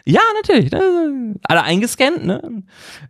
Ja, 0.05 0.23
natürlich. 0.43 0.73
Ne? 0.73 1.37
Alle 1.43 1.63
eingescannt, 1.63 2.25
ne? 2.25 2.65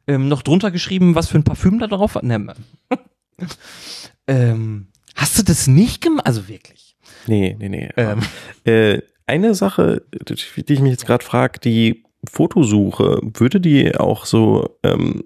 Ähm, 0.08 0.26
noch 0.26 0.42
drunter 0.42 0.72
geschrieben, 0.72 1.14
was 1.14 1.28
für 1.28 1.38
ein 1.38 1.44
Parfüm 1.44 1.78
da 1.78 1.86
drauf 1.86 2.16
war. 2.16 2.24
Ne. 2.24 2.54
ähm, 4.26 4.88
hast 5.14 5.38
du 5.38 5.44
das 5.44 5.68
nicht 5.68 6.02
gemacht? 6.02 6.26
Also 6.26 6.48
wirklich. 6.48 6.87
Nee, 7.28 7.56
nee, 7.58 7.68
nee. 7.68 7.90
Ähm. 7.96 8.20
Äh, 8.64 9.02
eine 9.26 9.54
Sache, 9.54 10.02
die 10.10 10.72
ich 10.72 10.80
mich 10.80 10.92
jetzt 10.92 11.06
gerade 11.06 11.24
frage, 11.24 11.60
die 11.60 12.04
Fotosuche, 12.28 13.20
würde 13.22 13.60
die 13.60 13.94
auch 13.94 14.24
so, 14.24 14.78
ähm, 14.82 15.24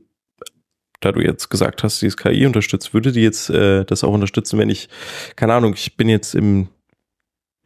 da 1.00 1.12
du 1.12 1.20
jetzt 1.20 1.48
gesagt 1.48 1.82
hast, 1.82 2.02
die 2.02 2.06
ist 2.06 2.16
KI 2.16 2.44
unterstützt, 2.46 2.94
würde 2.94 3.12
die 3.12 3.22
jetzt 3.22 3.48
äh, 3.50 3.84
das 3.84 4.04
auch 4.04 4.12
unterstützen, 4.12 4.58
wenn 4.58 4.70
ich, 4.70 4.88
keine 5.36 5.54
Ahnung, 5.54 5.74
ich 5.74 5.96
bin 5.96 6.08
jetzt 6.08 6.34
im 6.34 6.68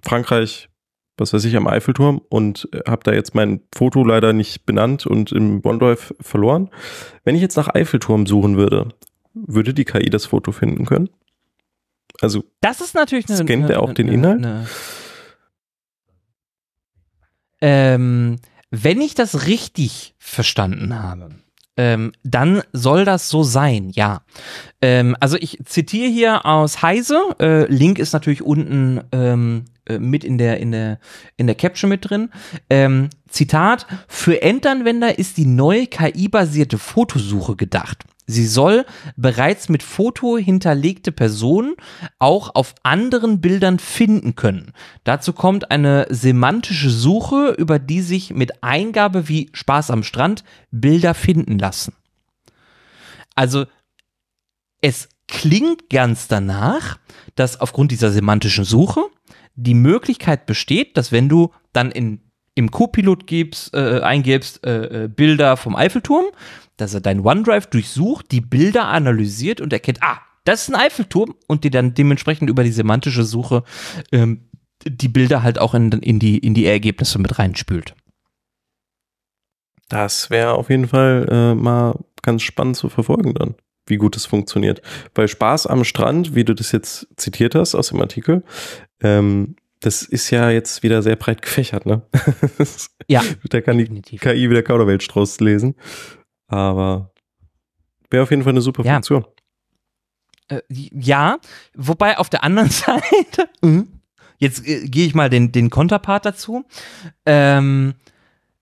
Frankreich, 0.03 0.69
was 1.17 1.33
weiß 1.33 1.45
ich, 1.47 1.57
am 1.57 1.67
Eiffelturm 1.67 2.21
und 2.29 2.69
äh, 2.73 2.81
habe 2.87 3.03
da 3.05 3.13
jetzt 3.13 3.35
mein 3.35 3.61
Foto 3.75 4.05
leider 4.05 4.33
nicht 4.33 4.67
benannt 4.67 5.07
und 5.07 5.33
im 5.33 5.65
OneDrive 5.65 6.15
verloren. 6.21 6.71
Wenn 7.25 7.35
ich 7.35 7.41
jetzt 7.43 7.57
nach 7.57 7.75
Eiffelturm 7.75 8.27
suchen 8.27 8.57
würde, 8.57 8.89
würde 9.33 9.75
die 9.75 9.85
KI 9.85 10.11
das 10.11 10.27
Foto 10.27 10.53
finden 10.53 10.85
können? 10.85 11.09
Also 12.21 12.45
das 12.61 12.81
ist 12.81 12.95
natürlich 12.95 13.29
eine, 13.29 13.39
scannt 13.39 13.71
er 13.71 13.83
auch 13.83 13.93
den 13.93 14.09
Inhalt? 14.09 14.39
Eine, 14.39 14.67
ähm, 17.61 18.37
wenn 18.71 19.01
ich 19.01 19.15
das 19.15 19.47
richtig 19.47 20.15
verstanden 20.19 21.03
habe, 21.03 21.31
ähm, 21.77 22.13
dann 22.25 22.63
soll 22.73 23.05
das 23.05 23.29
so 23.29 23.43
sein, 23.43 23.91
ja. 23.91 24.23
Ähm, 24.81 25.17
also 25.21 25.37
ich 25.37 25.59
zitiere 25.65 26.11
hier 26.11 26.47
aus 26.47 26.83
Heise. 26.83 27.19
Äh, 27.39 27.67
Link 27.73 27.99
ist 27.99 28.13
natürlich 28.13 28.43
unten 28.43 29.03
ähm, 29.13 29.65
äh, 29.87 29.99
mit 29.99 30.25
in 30.25 30.39
der, 30.39 30.59
in 30.59 30.73
der, 30.73 30.99
in 31.37 31.47
der 31.47 31.57
Caption 31.57 31.91
mit 31.91 32.09
drin. 32.09 32.31
Ähm, 32.71 33.11
Zitat, 33.29 33.87
für 34.09 34.41
Endanwender 34.43 35.19
ist 35.19 35.37
die 35.37 35.47
neue 35.47 35.87
KI-basierte 35.87 36.79
Fotosuche 36.79 37.57
gedacht. 37.57 38.05
Sie 38.27 38.47
soll 38.47 38.85
bereits 39.17 39.69
mit 39.69 39.83
Foto 39.83 40.37
hinterlegte 40.37 41.13
Personen 41.13 41.77
auch 42.19 42.55
auf 42.55 42.75
anderen 42.83 43.41
Bildern 43.41 43.79
finden 43.79 44.35
können. 44.35 44.73
Dazu 45.05 45.33
kommt 45.33 45.71
eine 45.71 46.07
semantische 46.11 46.91
Suche, 46.91 47.55
über 47.57 47.79
die 47.79 48.03
sich 48.03 48.35
mit 48.35 48.65
Eingabe 48.65 49.29
wie 49.29 49.51
Spaß 49.53 49.91
am 49.93 50.03
Strand 50.03 50.43
Bilder 50.73 51.15
finden 51.15 51.59
lassen. 51.59 51.95
Also 53.37 53.67
es 54.81 55.09
klingt 55.29 55.89
ganz 55.91 56.29
danach, 56.29 56.99
dass 57.37 57.61
aufgrund 57.61 57.93
dieser 57.93 58.11
semantischen 58.11 58.65
Suche 58.65 59.05
die 59.55 59.75
Möglichkeit 59.75 60.47
besteht, 60.47 60.97
dass 60.97 61.13
wenn 61.13 61.29
du 61.29 61.53
dann 61.73 61.91
in, 61.91 62.21
im 62.55 62.71
Co-Pilot 62.71 63.27
gibst, 63.27 63.75
äh, 63.75 64.01
eingibst 64.01 64.65
äh, 64.67 65.05
äh, 65.05 65.09
Bilder 65.09 65.57
vom 65.57 65.77
Eiffelturm, 65.77 66.27
dass 66.77 66.95
er 66.95 67.01
dein 67.01 67.21
OneDrive 67.21 67.67
durchsucht, 67.67 68.31
die 68.31 68.41
Bilder 68.41 68.89
analysiert 68.89 69.61
und 69.61 69.73
erkennt, 69.73 70.03
ah, 70.03 70.21
das 70.45 70.63
ist 70.63 70.69
ein 70.69 70.81
Eiffelturm 70.81 71.35
und 71.47 71.65
dir 71.65 71.71
dann 71.71 71.95
dementsprechend 71.95 72.49
über 72.51 72.63
die 72.63 72.73
semantische 72.73 73.25
Suche 73.25 73.65
ähm, 74.13 74.49
die 74.85 75.09
Bilder 75.09 75.43
halt 75.43 75.59
auch 75.59 75.75
in, 75.75 75.91
in, 75.91 76.19
die, 76.19 76.39
in 76.39 76.55
die 76.55 76.67
Ergebnisse 76.67 77.19
mit 77.19 77.39
reinspült. 77.39 77.95
Das 79.89 80.31
wäre 80.31 80.55
auf 80.55 80.71
jeden 80.71 80.89
Fall 80.89 81.27
äh, 81.31 81.55
mal 81.55 81.99
ganz 82.23 82.43
spannend 82.43 82.77
zu 82.77 82.89
verfolgen 82.89 83.35
dann, 83.35 83.55
wie 83.87 83.97
gut 83.97 84.17
es 84.17 84.27
funktioniert. 84.27 84.83
Bei 85.15 85.27
Spaß 85.27 85.67
am 85.67 85.85
Strand, 85.85 86.35
wie 86.35 86.45
du 86.45 86.55
das 86.55 86.73
jetzt 86.73 87.09
zitiert 87.17 87.55
hast 87.55 87.75
aus 87.75 87.89
dem 87.89 88.01
Artikel, 88.01 88.43
ähm, 89.01 89.57
das 89.81 90.03
ist 90.03 90.31
ja 90.31 90.51
jetzt 90.51 90.83
wieder 90.83 91.03
sehr 91.03 91.17
breit 91.17 91.43
gefächert, 91.43 91.87
ne? 91.87 92.03
ja. 93.09 93.23
da 93.51 93.61
kann 93.61 93.79
die 93.79 93.85
definitiv. 93.85 94.21
KI 94.21 94.51
wieder 94.51 94.63
Kauderweltstrauß 94.63 95.39
lesen. 95.41 95.77
Aber 96.49 97.13
wäre 98.11 98.23
auf 98.23 98.31
jeden 98.31 98.43
Fall 98.43 98.53
eine 98.53 98.61
super 98.61 98.85
ja. 98.85 98.95
Funktion. 98.95 99.25
Äh, 100.49 100.61
ja, 100.69 101.39
wobei 101.75 102.19
auf 102.19 102.29
der 102.29 102.45
anderen 102.45 102.71
Seite, 102.71 103.49
mhm. 103.63 104.01
jetzt 104.39 104.67
äh, 104.67 104.87
gehe 104.89 105.07
ich 105.07 105.15
mal 105.15 105.31
den, 105.31 105.53
den 105.53 105.71
Konterpart 105.71 106.25
dazu. 106.25 106.65
Ähm, 107.25 107.95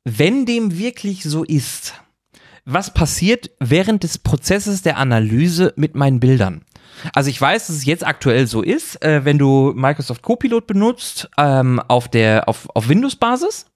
wenn 0.05 0.47
dem 0.47 0.79
wirklich 0.79 1.23
so 1.23 1.45
ist, 1.45 1.95
was 2.65 2.95
passiert 2.95 3.51
während 3.61 4.03
des 4.03 4.19
Prozesses 4.19 4.83
der 4.83 4.97
Analyse 4.97 5.73
mit 5.77 5.95
meinen 5.95 6.21
Bildern? 6.21 6.65
Also 7.13 7.29
ich 7.29 7.41
weiß, 7.41 7.67
dass 7.67 7.77
es 7.77 7.85
jetzt 7.85 8.07
aktuell 8.07 8.47
so 8.47 8.63
ist, 8.63 9.03
äh, 9.03 9.25
wenn 9.25 9.39
du 9.39 9.73
Microsoft 9.75 10.23
Copilot 10.23 10.67
benutzt 10.67 11.29
ähm, 11.37 11.81
auf 11.89 12.09
der 12.09 12.49
auf, 12.49 12.69
auf 12.75 12.89
Windows-Basis, 12.89 13.67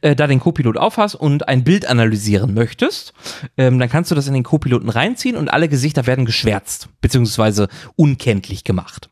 äh, 0.00 0.14
da 0.16 0.26
den 0.26 0.40
Copilot 0.40 0.76
aufhast 0.76 1.14
und 1.14 1.48
ein 1.48 1.64
Bild 1.64 1.86
analysieren 1.86 2.54
möchtest, 2.54 3.12
ähm, 3.56 3.78
dann 3.78 3.88
kannst 3.88 4.10
du 4.10 4.14
das 4.14 4.26
in 4.26 4.34
den 4.34 4.42
Copiloten 4.42 4.88
reinziehen 4.88 5.36
und 5.36 5.48
alle 5.48 5.68
Gesichter 5.68 6.06
werden 6.06 6.24
geschwärzt 6.24 6.88
beziehungsweise 7.00 7.68
unkenntlich 7.96 8.64
gemacht, 8.64 9.10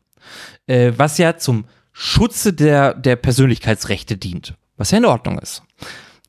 äh, 0.67 0.93
was 0.95 1.17
ja 1.17 1.37
zum 1.37 1.65
Schutze 1.91 2.53
der 2.53 2.93
der 2.93 3.15
Persönlichkeitsrechte 3.15 4.17
dient, 4.17 4.55
was 4.77 4.91
ja 4.91 4.97
in 4.97 5.05
Ordnung 5.05 5.39
ist. 5.39 5.63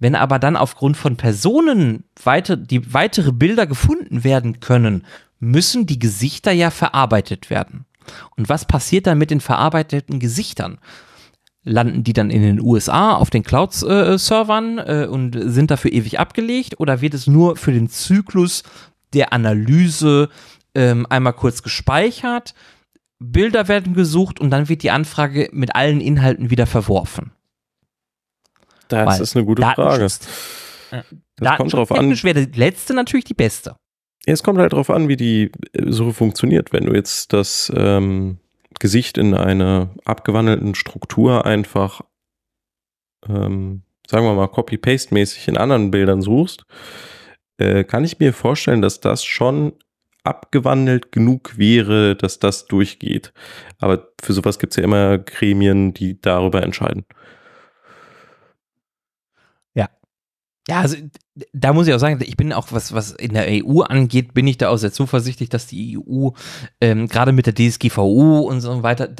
Wenn 0.00 0.14
aber 0.14 0.38
dann 0.38 0.56
aufgrund 0.56 0.96
von 0.96 1.16
Personen 1.16 2.04
weiter, 2.22 2.56
die 2.56 2.92
weitere 2.92 3.32
Bilder 3.32 3.66
gefunden 3.66 4.24
werden 4.24 4.60
können, 4.60 5.04
müssen 5.38 5.86
die 5.86 5.98
Gesichter 5.98 6.52
ja 6.52 6.70
verarbeitet 6.70 7.50
werden. 7.50 7.86
Und 8.36 8.48
was 8.48 8.66
passiert 8.66 9.06
dann 9.06 9.18
mit 9.18 9.30
den 9.30 9.40
verarbeiteten 9.40 10.18
Gesichtern? 10.18 10.78
Landen 11.64 12.04
die 12.04 12.12
dann 12.12 12.30
in 12.30 12.42
den 12.42 12.60
USA 12.60 13.14
auf 13.14 13.30
den 13.30 13.42
Cloud-Servern 13.42 14.78
äh, 14.78 15.06
und 15.10 15.36
sind 15.40 15.70
dafür 15.70 15.92
ewig 15.92 16.20
abgelegt 16.20 16.78
oder 16.78 17.00
wird 17.00 17.14
es 17.14 17.26
nur 17.26 17.56
für 17.56 17.72
den 17.72 17.88
Zyklus 17.88 18.62
der 19.14 19.32
Analyse 19.32 20.28
ähm, 20.74 21.06
einmal 21.08 21.32
kurz 21.32 21.62
gespeichert, 21.62 22.54
Bilder 23.18 23.68
werden 23.68 23.94
gesucht 23.94 24.40
und 24.40 24.50
dann 24.50 24.68
wird 24.68 24.82
die 24.82 24.90
Anfrage 24.90 25.48
mit 25.52 25.74
allen 25.74 26.00
Inhalten 26.00 26.50
wieder 26.50 26.66
verworfen? 26.66 27.32
Das 28.88 29.06
Weil 29.06 29.22
ist 29.22 29.36
eine 29.36 29.46
gute 29.46 29.62
Frage. 29.62 30.08
Das 31.36 31.56
kommt 31.56 31.72
drauf 31.72 31.90
an. 31.92 32.10
wäre 32.22 32.46
die 32.46 32.58
letzte 32.58 32.94
natürlich 32.94 33.24
die 33.24 33.34
beste. 33.34 33.76
Es 34.26 34.42
kommt 34.42 34.58
halt 34.58 34.72
darauf 34.72 34.90
an, 34.90 35.08
wie 35.08 35.16
die 35.16 35.50
äh, 35.72 35.90
Suche 35.90 36.12
funktioniert. 36.12 36.72
Wenn 36.72 36.86
du 36.86 36.94
jetzt 36.94 37.32
das 37.32 37.72
ähm, 37.74 38.38
Gesicht 38.80 39.18
in 39.18 39.34
einer 39.34 39.90
abgewandelten 40.04 40.74
Struktur 40.74 41.46
einfach, 41.46 42.02
ähm, 43.28 43.82
sagen 44.06 44.26
wir 44.26 44.34
mal, 44.34 44.48
copy-paste-mäßig 44.48 45.48
in 45.48 45.56
anderen 45.56 45.90
Bildern 45.90 46.22
suchst, 46.22 46.64
äh, 47.58 47.84
kann 47.84 48.04
ich 48.04 48.18
mir 48.18 48.32
vorstellen, 48.32 48.82
dass 48.82 49.00
das 49.00 49.24
schon 49.24 49.72
abgewandelt 50.24 51.12
genug 51.12 51.58
wäre, 51.58 52.16
dass 52.16 52.38
das 52.38 52.66
durchgeht. 52.66 53.32
Aber 53.78 54.08
für 54.22 54.32
sowas 54.32 54.58
gibt 54.58 54.72
es 54.72 54.78
ja 54.78 54.84
immer 54.84 55.18
Gremien, 55.18 55.92
die 55.92 56.20
darüber 56.20 56.62
entscheiden. 56.62 57.04
Ja, 60.66 60.80
also 60.80 60.96
da 61.52 61.74
muss 61.74 61.86
ich 61.86 61.92
auch 61.92 61.98
sagen, 61.98 62.18
ich 62.24 62.38
bin 62.38 62.52
auch, 62.52 62.68
was, 62.70 62.94
was 62.94 63.12
in 63.12 63.34
der 63.34 63.46
EU 63.48 63.82
angeht, 63.82 64.32
bin 64.32 64.46
ich 64.46 64.56
da 64.56 64.70
auch 64.70 64.78
sehr 64.78 64.92
zuversichtlich, 64.92 65.50
dass 65.50 65.66
die 65.66 65.98
EU 65.98 66.30
ähm, 66.80 67.06
gerade 67.06 67.32
mit 67.32 67.46
der 67.46 67.54
DSGVO 67.54 68.40
und 68.40 68.62
so 68.62 68.82
weiter, 68.82 69.10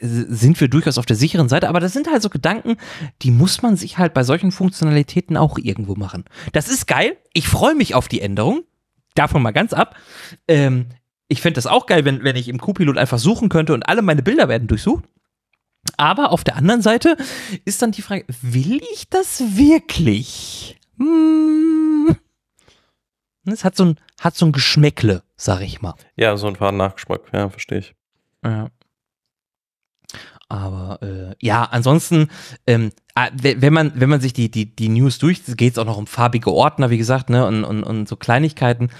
sind 0.00 0.58
wir 0.58 0.68
durchaus 0.68 0.96
auf 0.96 1.04
der 1.04 1.16
sicheren 1.16 1.50
Seite, 1.50 1.68
aber 1.68 1.80
das 1.80 1.92
sind 1.92 2.10
halt 2.10 2.22
so 2.22 2.30
Gedanken, 2.30 2.76
die 3.20 3.30
muss 3.30 3.60
man 3.60 3.76
sich 3.76 3.98
halt 3.98 4.14
bei 4.14 4.24
solchen 4.24 4.52
Funktionalitäten 4.52 5.36
auch 5.36 5.58
irgendwo 5.58 5.96
machen. 5.96 6.24
Das 6.52 6.68
ist 6.68 6.86
geil, 6.86 7.18
ich 7.34 7.46
freue 7.46 7.74
mich 7.74 7.94
auf 7.94 8.08
die 8.08 8.22
Änderung, 8.22 8.62
davon 9.14 9.42
mal 9.42 9.52
ganz 9.52 9.74
ab. 9.74 9.96
Ähm, 10.48 10.86
ich 11.28 11.42
fände 11.42 11.56
das 11.56 11.66
auch 11.66 11.84
geil, 11.86 12.06
wenn, 12.06 12.24
wenn 12.24 12.36
ich 12.36 12.48
im 12.48 12.58
Q-Pilot 12.58 12.96
einfach 12.96 13.18
suchen 13.18 13.50
könnte 13.50 13.74
und 13.74 13.86
alle 13.86 14.00
meine 14.00 14.22
Bilder 14.22 14.48
werden 14.48 14.68
durchsucht. 14.68 15.04
Aber 15.96 16.32
auf 16.32 16.44
der 16.44 16.56
anderen 16.56 16.82
Seite 16.82 17.16
ist 17.64 17.82
dann 17.82 17.92
die 17.92 18.02
Frage, 18.02 18.24
will 18.42 18.80
ich 18.92 19.08
das 19.08 19.42
wirklich? 19.56 20.78
Hm. 20.98 22.16
Es 23.46 23.64
hat 23.64 23.76
so 23.76 23.84
ein, 23.84 24.00
hat 24.20 24.34
so 24.34 24.46
ein 24.46 24.52
Geschmäckle, 24.52 25.22
sag 25.36 25.60
ich 25.60 25.80
mal. 25.80 25.94
Ja, 26.16 26.36
so 26.36 26.48
ein 26.48 26.56
faden 26.56 26.78
Nachgeschmack, 26.78 27.32
ja, 27.32 27.48
verstehe 27.48 27.78
ich. 27.78 27.94
Ja. 28.44 28.68
Aber 30.48 31.00
äh, 31.02 31.34
ja, 31.40 31.64
ansonsten, 31.64 32.28
ähm, 32.68 32.92
wenn 33.32 33.72
man, 33.72 33.92
wenn 33.96 34.10
man 34.10 34.20
sich 34.20 34.32
die, 34.32 34.50
die, 34.50 34.76
die 34.76 34.90
News 34.90 35.18
durch, 35.18 35.40
geht 35.56 35.72
es 35.72 35.78
auch 35.78 35.86
noch 35.86 35.96
um 35.96 36.06
farbige 36.06 36.52
Ordner, 36.52 36.90
wie 36.90 36.98
gesagt, 36.98 37.30
ne, 37.30 37.46
und, 37.46 37.64
und, 37.64 37.82
und 37.82 38.06
so 38.06 38.14
Kleinigkeiten. 38.14 38.90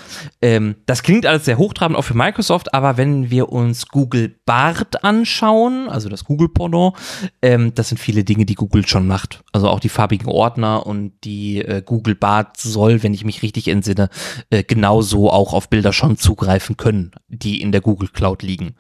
Ähm, 0.41 0.77
das 0.87 1.03
klingt 1.03 1.27
alles 1.27 1.45
sehr 1.45 1.59
hochtrabend, 1.59 1.97
auch 1.99 2.03
für 2.03 2.17
Microsoft, 2.17 2.75
aber 2.75 2.97
wenn 2.97 3.31
wir 3.31 3.53
uns 3.53 3.89
Google 3.89 4.35
Bart 4.47 5.05
anschauen, 5.05 5.89
also 5.89 6.09
das 6.09 6.25
Google-Pendant, 6.25 6.95
ähm, 7.43 7.75
das 7.75 7.91
sind 7.91 7.99
viele 7.99 8.25
Dinge, 8.25 8.47
die 8.47 8.55
Google 8.55 8.87
schon 8.87 9.07
macht. 9.07 9.45
Also 9.53 9.69
auch 9.69 9.81
die 9.81 9.91
farbigen 9.91 10.29
Ordner 10.29 10.87
und 10.87 11.13
die 11.23 11.59
äh, 11.59 11.83
Google 11.85 12.15
Bart 12.17 12.57
soll, 12.57 13.03
wenn 13.03 13.15
ich 13.15 13.25
mich 13.25 13.43
richtig 13.43 13.69
entsinne, 13.69 14.09
äh, 14.51 14.65
genauso 14.65 15.31
auch 15.31 15.53
auf 15.53 15.69
Bilder 15.69 15.93
schon 15.93 16.17
zugreifen 16.17 16.77
können, 16.77 17.13
die 17.29 17.61
in 17.61 17.71
der 17.71 17.83
Google 17.83 18.09
Cloud 18.09 18.43
liegen. 18.43 18.75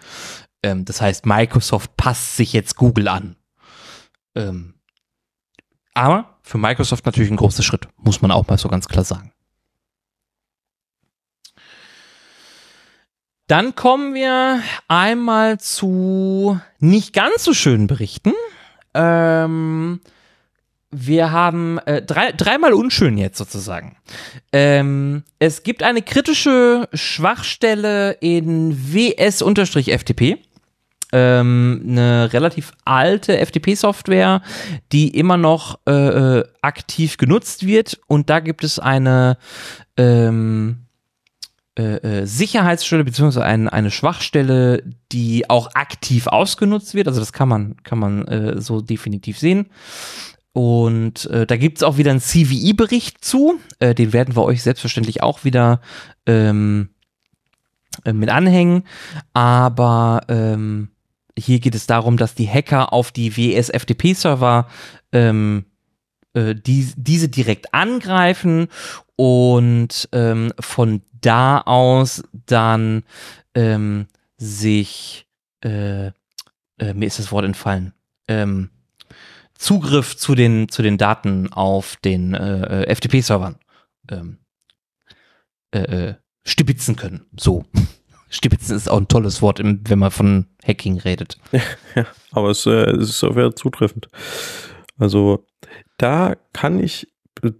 Ähm, 0.67 0.85
das 0.85 1.01
heißt, 1.01 1.27
Microsoft 1.27 1.97
passt 1.97 2.37
sich 2.37 2.53
jetzt 2.53 2.75
Google 2.77 3.07
an. 3.07 3.37
Ähm, 4.35 4.75
aber 5.95 6.39
für 6.43 6.59
Microsoft 6.59 7.07
natürlich 7.07 7.31
ein 7.31 7.37
großer 7.37 7.63
Schritt, 7.63 7.89
muss 7.97 8.21
man 8.21 8.33
auch 8.33 8.49
mal 8.49 8.59
so 8.59 8.69
ganz 8.69 8.89
klar 8.89 9.05
sagen. 9.05 9.33
Dann 13.47 13.77
kommen 13.77 14.13
wir 14.15 14.61
einmal 14.89 15.61
zu 15.61 16.61
nicht 16.81 17.13
ganz 17.13 17.45
so 17.45 17.55
schönen 17.55 17.87
Berichten. 17.87 18.33
Ähm, 18.93 20.01
wir 20.91 21.31
haben 21.31 21.79
äh, 21.79 22.03
drei, 22.03 22.33
dreimal 22.33 22.73
unschön 22.73 23.19
jetzt 23.19 23.39
sozusagen. 23.39 23.97
Ähm, 24.53 25.23
es 25.39 25.63
gibt 25.63 25.85
eine 25.85 26.03
kritische 26.03 26.89
Schwachstelle 26.93 28.13
in 28.21 28.93
WS-FTP 28.93 30.39
ähm, 31.17 31.83
eine 31.89 32.31
relativ 32.35 32.73
alte 32.85 33.39
FTP-Software, 33.39 34.43
die 34.93 35.09
immer 35.17 35.39
noch 35.39 35.79
äh, 35.89 35.93
äh, 35.93 36.45
aktiv 36.61 37.17
genutzt 37.17 37.67
wird. 37.67 37.99
Und 38.07 38.29
da 38.29 38.41
gibt 38.41 38.65
es 38.65 38.79
eine 38.79 39.39
ähm, 39.97 40.87
äh, 41.79 41.97
äh, 41.97 42.27
Sicherheitsstelle 42.27 43.03
beziehungsweise 43.03 43.47
ein, 43.47 43.67
eine 43.71 43.91
Schwachstelle, 43.91 44.83
die 45.11 45.49
auch 45.49 45.75
aktiv 45.75 46.27
ausgenutzt 46.27 46.95
wird. 46.95 47.09
Also 47.09 47.21
das 47.21 47.33
kann 47.33 47.49
man, 47.49 47.77
kann 47.83 47.99
man 47.99 48.29
äh, 48.29 48.61
so 48.61 48.83
definitiv 48.83 49.39
sehen. 49.39 49.71
Und 50.53 51.31
äh, 51.31 51.47
da 51.47 51.57
gibt 51.57 51.79
es 51.79 51.83
auch 51.83 51.97
wieder 51.97 52.11
einen 52.11 52.21
CVI-Bericht 52.21 53.25
zu. 53.25 53.59
Äh, 53.79 53.95
den 53.95 54.13
werden 54.13 54.37
wir 54.37 54.43
euch 54.43 54.63
selbstverständlich 54.63 55.23
auch 55.23 55.45
wieder 55.45 55.81
ähm, 56.27 56.91
äh, 58.05 58.13
mit 58.13 58.29
anhängen. 58.29 58.85
Aber 59.33 60.21
ähm, 60.29 60.91
hier 61.39 61.61
geht 61.61 61.75
es 61.75 61.87
darum, 61.87 62.17
dass 62.17 62.35
die 62.35 62.49
Hacker 62.49 62.93
auf 62.93 63.13
die 63.13 63.37
WS-FTP-Server 63.37 64.69
ähm, 65.13 65.67
äh, 66.35 66.55
die, 66.55 66.93
diese 66.97 67.29
direkt 67.29 67.75
angreifen 67.75 68.69
und 69.17 70.09
ähm, 70.13 70.53
von 70.61 71.03
da 71.21 71.61
aus 71.61 72.23
dann 72.33 73.03
ähm, 73.55 74.07
sich, 74.37 75.27
äh, 75.65 76.07
äh, 76.07 76.13
mir 76.95 77.07
ist 77.07 77.19
das 77.19 77.33
Wort 77.33 77.45
entfallen, 77.45 77.93
ähm, 78.29 78.71
Zugriff 79.55 80.17
zu 80.17 80.35
den, 80.35 80.69
zu 80.69 80.83
den 80.83 80.99
Daten 80.99 81.53
auf 81.53 81.97
den 82.05 82.35
äh, 82.35 82.95
FTP-Servern 82.95 83.57
ähm, 84.11 84.39
äh, 85.75 85.79
äh, 86.09 86.15
stibitzen 86.45 86.97
können. 86.97 87.27
So. 87.39 87.65
Stibitzen 88.29 88.77
ist 88.77 88.89
auch 88.89 88.99
ein 88.99 89.09
tolles 89.09 89.41
Wort, 89.43 89.61
wenn 89.63 89.99
man 89.99 90.11
von 90.11 90.47
Hacking 90.67 90.99
redet. 90.99 91.39
Ja, 91.95 92.05
aber 92.33 92.51
es, 92.51 92.67
äh, 92.67 92.91
es 92.91 93.09
ist 93.09 93.21
sehr 93.21 93.57
zutreffend. 93.57 94.11
Also 94.99 95.47
da 95.97 96.35
kann 96.53 96.79
ich 96.79 97.09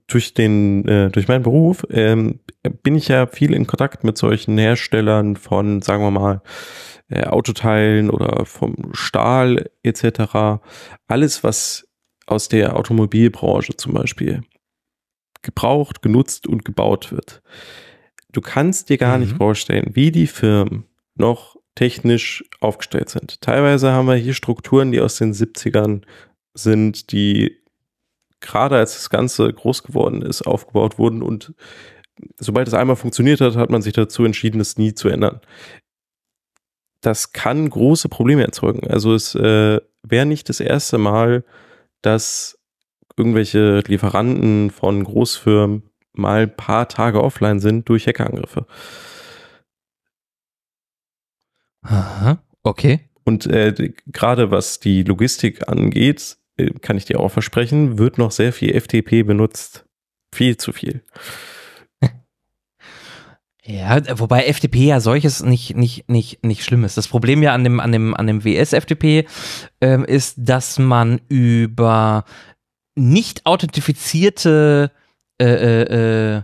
durch 0.07 0.35
den 0.35 0.87
äh, 0.87 1.11
durch 1.11 1.29
meinen 1.29 1.43
Beruf 1.43 1.87
ähm, 1.91 2.41
bin 2.83 2.97
ich 2.97 3.09
ja 3.09 3.27
viel 3.27 3.55
in 3.55 3.67
Kontakt 3.67 4.05
mit 4.05 4.19
solchen 4.19 4.59
Herstellern 4.59 5.37
von 5.37 5.81
sagen 5.81 6.03
wir 6.03 6.11
mal 6.11 6.43
äh, 7.09 7.25
Autoteilen 7.25 8.11
oder 8.11 8.45
vom 8.45 8.91
Stahl 8.93 9.71
etc. 9.83 10.61
Alles 11.07 11.45
was 11.45 11.89
aus 12.27 12.49
der 12.49 12.77
Automobilbranche 12.77 13.77
zum 13.77 13.95
Beispiel 13.95 14.43
gebraucht, 15.43 16.03
genutzt 16.03 16.47
und 16.47 16.65
gebaut 16.65 17.13
wird. 17.13 17.43
Du 18.37 18.43
kannst 18.43 18.91
dir 18.91 18.99
gar 18.99 19.17
mhm. 19.17 19.25
nicht 19.25 19.37
vorstellen, 19.39 19.93
wie 19.95 20.11
die 20.11 20.27
Firmen 20.27 20.85
noch 21.15 21.57
technisch 21.75 22.45
aufgestellt 22.61 23.09
sind. 23.09 23.41
Teilweise 23.41 23.93
haben 23.93 24.09
wir 24.09 24.17
hier 24.17 24.35
Strukturen, 24.35 24.93
die 24.93 25.01
aus 25.01 25.17
den 25.17 25.33
70ern 25.33 26.03
sind, 26.53 27.13
die 27.13 27.57
gerade 28.41 28.77
als 28.77 28.93
das 28.93 29.09
Ganze 29.09 29.51
groß 29.51 29.85
geworden 29.85 30.21
ist, 30.21 30.43
aufgebaut 30.43 30.99
wurden 30.99 31.23
und 31.23 31.55
sobald 32.37 32.69
es 32.69 32.75
einmal 32.75 32.97
funktioniert 32.97 33.41
hat, 33.41 33.57
hat 33.57 33.71
man 33.71 33.81
sich 33.81 33.95
dazu 33.95 34.23
entschieden, 34.27 34.61
es 34.61 34.77
nie 34.77 34.93
zu 34.93 35.09
ändern. 35.09 35.41
Das 37.01 37.33
kann 37.33 37.71
große 37.71 38.11
Probleme 38.11 38.45
erzeugen. 38.45 38.87
Also 38.87 39.15
es 39.15 39.35
äh, 39.35 39.81
wäre 40.03 40.27
nicht 40.27 40.51
das 40.51 40.61
erste 40.61 40.99
Mal, 40.99 41.43
dass 42.03 42.59
irgendwelche 43.17 43.79
Lieferanten 43.87 44.71
von 44.71 45.05
Großfirmen 45.05 45.85
mal 46.19 46.43
ein 46.43 46.57
paar 46.57 46.89
Tage 46.89 47.23
offline 47.23 47.61
sind 47.61 47.89
durch 47.89 48.07
Hackerangriffe. 48.07 48.67
Aha, 51.83 52.39
okay. 52.63 53.01
Und 53.25 53.47
äh, 53.47 53.93
gerade 54.07 54.51
was 54.51 54.81
die 54.81 55.03
Logistik 55.03 55.69
angeht, 55.69 56.37
äh, 56.57 56.71
kann 56.81 56.97
ich 56.97 57.05
dir 57.05 57.21
auch 57.21 57.31
versprechen, 57.31 57.99
wird 57.99 58.19
noch 58.19 58.31
sehr 58.31 58.53
viel 58.53 58.79
FTP 58.79 59.25
benutzt. 59.25 59.87
Viel 60.35 60.57
zu 60.57 60.73
viel. 60.73 61.03
Ja, 63.69 64.01
wobei 64.21 64.45
FTP 64.45 64.77
ja 64.77 65.01
solches 65.01 65.43
nicht, 65.43 65.75
nicht, 65.77 66.09
nicht, 66.09 66.45
nicht 66.45 66.63
schlimm 66.63 66.85
ist. 66.85 66.97
Das 66.97 67.09
Problem 67.09 67.43
ja 67.43 67.53
an 67.53 67.65
dem, 67.65 67.81
an 67.81 67.91
dem, 67.91 68.15
an 68.15 68.29
dem 68.29 68.45
WS-FTP 68.45 69.27
ähm, 69.81 70.05
ist, 70.05 70.37
dass 70.39 70.79
man 70.79 71.21
über 71.29 72.25
nicht 72.95 73.45
authentifizierte 73.45 74.93
äh, 75.41 75.83
äh, 75.83 76.43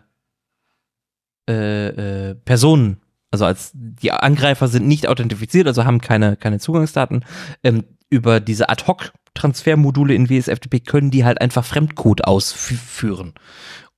äh, 1.49 2.31
äh, 2.31 2.35
Personen, 2.35 3.01
also 3.31 3.45
als 3.47 3.73
die 3.75 4.13
Angreifer 4.13 4.69
sind 4.69 4.87
nicht 4.87 5.09
authentifiziert, 5.09 5.67
also 5.67 5.85
haben 5.85 6.01
keine, 6.01 6.37
keine 6.37 6.59
Zugangsdaten, 6.59 7.25
ähm, 7.65 7.85
über 8.11 8.41
diese 8.41 8.69
Ad-Hoc-Transfermodule 8.69 10.15
in 10.15 10.29
WSFTP 10.29 10.85
können 10.85 11.11
die 11.11 11.25
halt 11.25 11.41
einfach 11.41 11.65
Fremdcode 11.65 12.25
ausführen. 12.25 13.33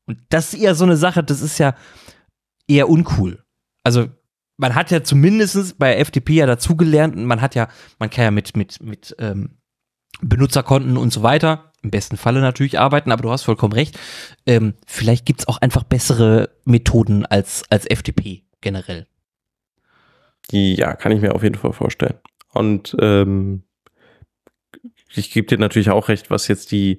Und 0.06 0.18
das 0.28 0.54
ist 0.54 0.60
eher 0.60 0.74
so 0.74 0.84
eine 0.84 0.96
Sache, 0.96 1.24
das 1.24 1.42
ist 1.42 1.58
ja 1.58 1.74
eher 2.68 2.88
uncool. 2.88 3.44
Also 3.82 4.08
man 4.56 4.74
hat 4.74 4.90
ja 4.90 5.02
zumindest 5.02 5.78
bei 5.78 6.02
FTP 6.02 6.30
ja 6.30 6.46
dazugelernt 6.46 7.16
und 7.16 7.24
man 7.24 7.40
hat 7.40 7.54
ja, 7.54 7.68
man 7.98 8.10
kann 8.10 8.24
ja 8.24 8.30
mit, 8.30 8.56
mit, 8.56 8.80
mit 8.80 9.16
ähm, 9.18 9.58
Benutzerkonten 10.28 10.96
und 10.96 11.12
so 11.12 11.22
weiter 11.22 11.72
im 11.82 11.90
besten 11.90 12.16
Falle 12.16 12.40
natürlich 12.40 12.78
arbeiten, 12.78 13.12
aber 13.12 13.22
du 13.22 13.30
hast 13.30 13.42
vollkommen 13.42 13.74
recht. 13.74 13.98
Ähm, 14.46 14.74
vielleicht 14.86 15.26
gibt's 15.26 15.46
auch 15.46 15.58
einfach 15.58 15.84
bessere 15.84 16.50
Methoden 16.64 17.26
als, 17.26 17.62
als 17.70 17.86
FTP 17.86 18.42
generell. 18.60 19.06
Ja, 20.50 20.94
kann 20.94 21.12
ich 21.12 21.20
mir 21.20 21.34
auf 21.34 21.42
jeden 21.42 21.54
Fall 21.56 21.72
vorstellen. 21.72 22.18
Und 22.52 22.96
ähm, 23.00 23.62
ich 25.14 25.30
gebe 25.30 25.46
dir 25.46 25.58
natürlich 25.58 25.90
auch 25.90 26.08
recht, 26.08 26.30
was 26.30 26.48
jetzt 26.48 26.72
die 26.72 26.98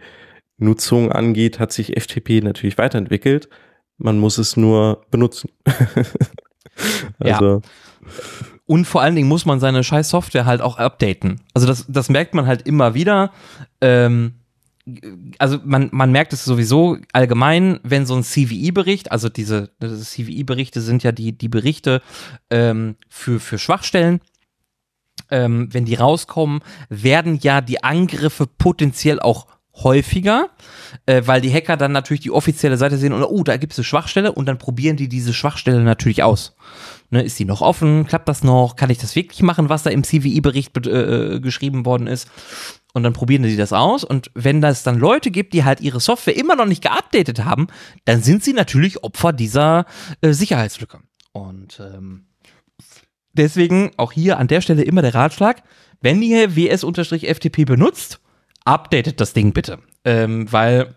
Nutzung 0.57 1.11
angeht, 1.11 1.59
hat 1.59 1.71
sich 1.71 1.99
FTP 1.99 2.43
natürlich 2.43 2.77
weiterentwickelt. 2.77 3.49
Man 3.97 4.19
muss 4.19 4.38
es 4.38 4.55
nur 4.57 5.05
benutzen. 5.09 5.49
also. 7.19 7.61
Ja. 7.61 8.09
Und 8.67 8.86
vor 8.86 9.01
allen 9.01 9.15
Dingen 9.15 9.28
muss 9.28 9.45
man 9.45 9.60
seine 9.60 9.84
scheiß 9.84 10.10
Software 10.10 10.45
halt 10.45 10.62
auch 10.62 10.78
updaten. 10.78 11.41
Also 11.54 11.67
das, 11.67 11.86
das 11.88 12.10
merkt 12.10 12.34
man 12.34 12.47
halt 12.47 12.63
immer 12.63 12.93
wieder. 12.95 13.32
Ähm, 13.80 14.34
also 15.39 15.60
man, 15.63 15.89
man 15.91 16.12
merkt 16.12 16.34
es 16.34 16.45
sowieso 16.45 16.97
allgemein, 17.12 17.80
wenn 17.84 18.06
so 18.06 18.15
ein 18.15 18.23
CVI-Bericht, 18.23 19.12
also 19.12 19.30
diese 19.30 19.71
CVI-Berichte 19.80 20.82
sind 20.82 21.04
ja 21.04 21.12
die, 21.12 21.36
die 21.36 21.49
Berichte 21.49 22.01
ähm, 22.49 22.95
für, 23.10 23.39
für 23.39 23.58
Schwachstellen, 23.58 24.19
ähm, 25.32 25.69
wenn 25.71 25.86
die 25.86 25.95
rauskommen, 25.95 26.62
werden 26.89 27.39
ja 27.41 27.62
die 27.62 27.84
Angriffe 27.84 28.45
potenziell 28.45 29.19
auch 29.19 29.47
häufiger, 29.73 30.49
äh, 31.06 31.23
weil 31.25 31.41
die 31.41 31.51
Hacker 31.51 31.78
dann 31.78 31.91
natürlich 31.91 32.21
die 32.21 32.32
offizielle 32.32 32.78
Seite 32.78 32.97
sehen 32.97 33.12
und 33.12 33.23
oh, 33.23 33.43
da 33.43 33.58
gibt 33.58 33.73
es 33.73 33.80
eine 33.80 33.86
Schwachstelle 33.86 34.32
und 34.32 34.45
dann 34.45 34.58
probieren 34.58 34.97
die 34.97 35.10
diese 35.10 35.34
Schwachstelle 35.34 35.82
natürlich 35.82 36.23
aus. 36.23 36.56
Ne, 37.11 37.21
ist 37.21 37.37
die 37.37 37.45
noch 37.45 37.61
offen? 37.61 38.07
Klappt 38.07 38.27
das 38.27 38.43
noch? 38.43 38.75
Kann 38.75 38.89
ich 38.89 38.97
das 38.97 39.15
wirklich 39.15 39.41
machen, 39.43 39.69
was 39.69 39.83
da 39.83 39.89
im 39.89 40.03
CVI-Bericht 40.03 40.85
äh, 40.87 41.39
geschrieben 41.39 41.85
worden 41.85 42.07
ist? 42.07 42.29
Und 42.93 43.03
dann 43.03 43.13
probieren 43.13 43.43
sie 43.43 43.57
das 43.57 43.73
aus. 43.73 44.03
Und 44.03 44.31
wenn 44.33 44.61
das 44.61 44.83
dann 44.83 44.97
Leute 44.97 45.29
gibt, 45.29 45.53
die 45.53 45.63
halt 45.63 45.81
ihre 45.81 45.99
Software 45.99 46.35
immer 46.35 46.55
noch 46.55 46.65
nicht 46.65 46.81
geupdatet 46.81 47.43
haben, 47.43 47.67
dann 48.05 48.23
sind 48.23 48.43
sie 48.43 48.53
natürlich 48.53 49.03
Opfer 49.03 49.33
dieser 49.33 49.85
äh, 50.21 50.31
Sicherheitslücke. 50.31 50.99
Und 51.31 51.79
ähm, 51.79 52.27
deswegen 53.33 53.91
auch 53.97 54.11
hier 54.11 54.39
an 54.39 54.47
der 54.47 54.61
Stelle 54.61 54.83
immer 54.83 55.01
der 55.01 55.13
Ratschlag, 55.13 55.61
wenn 56.01 56.21
ihr 56.21 56.55
WS-FTP 56.55 57.65
benutzt, 57.65 58.19
updatet 58.63 59.19
das 59.19 59.33
Ding 59.33 59.53
bitte. 59.53 59.79
Ähm, 60.05 60.51
weil 60.51 60.95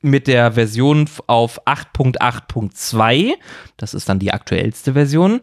mit 0.00 0.26
der 0.26 0.52
Version 0.52 1.08
auf 1.26 1.66
8.8.2, 1.66 3.34
das 3.76 3.94
ist 3.94 4.08
dann 4.08 4.18
die 4.18 4.32
aktuellste 4.32 4.92
Version, 4.92 5.40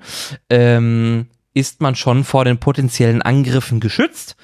ähm, 0.50 1.28
ist 1.54 1.82
man 1.82 1.96
schon 1.96 2.24
vor 2.24 2.46
den 2.46 2.60
potenziellen 2.60 3.22
Angriffen 3.22 3.80
geschützt. 3.80 4.36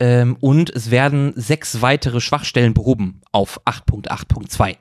Ähm, 0.00 0.36
und 0.40 0.70
es 0.70 0.90
werden 0.90 1.32
sechs 1.34 1.82
weitere 1.82 2.20
Schwachstellen 2.20 2.72
behoben 2.72 3.20
auf 3.32 3.60
8.8.2. 3.66 4.76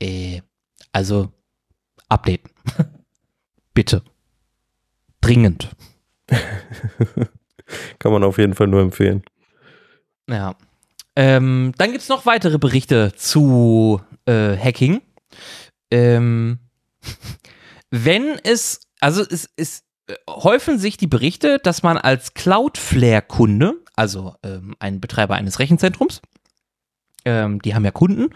Äh, 0.00 0.40
also 0.92 1.32
updaten. 2.08 2.50
Bitte. 3.74 4.02
Dringend. 5.20 5.70
Kann 7.98 8.12
man 8.12 8.24
auf 8.24 8.38
jeden 8.38 8.54
Fall 8.54 8.66
nur 8.66 8.80
empfehlen. 8.80 9.22
Ja. 10.28 10.56
Ähm, 11.18 11.72
dann 11.76 11.90
gibt 11.90 12.02
es 12.02 12.08
noch 12.08 12.26
weitere 12.26 12.58
Berichte 12.58 13.12
zu 13.16 14.00
äh, 14.24 14.56
Hacking. 14.56 15.02
Ähm, 15.90 16.60
wenn 17.90 18.38
es, 18.44 18.82
also 19.00 19.22
es, 19.28 19.50
es 19.56 19.82
äh, 20.06 20.14
häufen 20.30 20.78
sich 20.78 20.96
die 20.96 21.08
Berichte, 21.08 21.58
dass 21.58 21.82
man 21.82 21.98
als 21.98 22.34
Cloudflare-Kunde, 22.34 23.74
also 23.96 24.36
ähm, 24.44 24.76
ein 24.78 25.00
Betreiber 25.00 25.34
eines 25.34 25.58
Rechenzentrums, 25.58 26.22
ähm, 27.24 27.60
die 27.62 27.74
haben 27.74 27.84
ja 27.84 27.90
Kunden, 27.90 28.32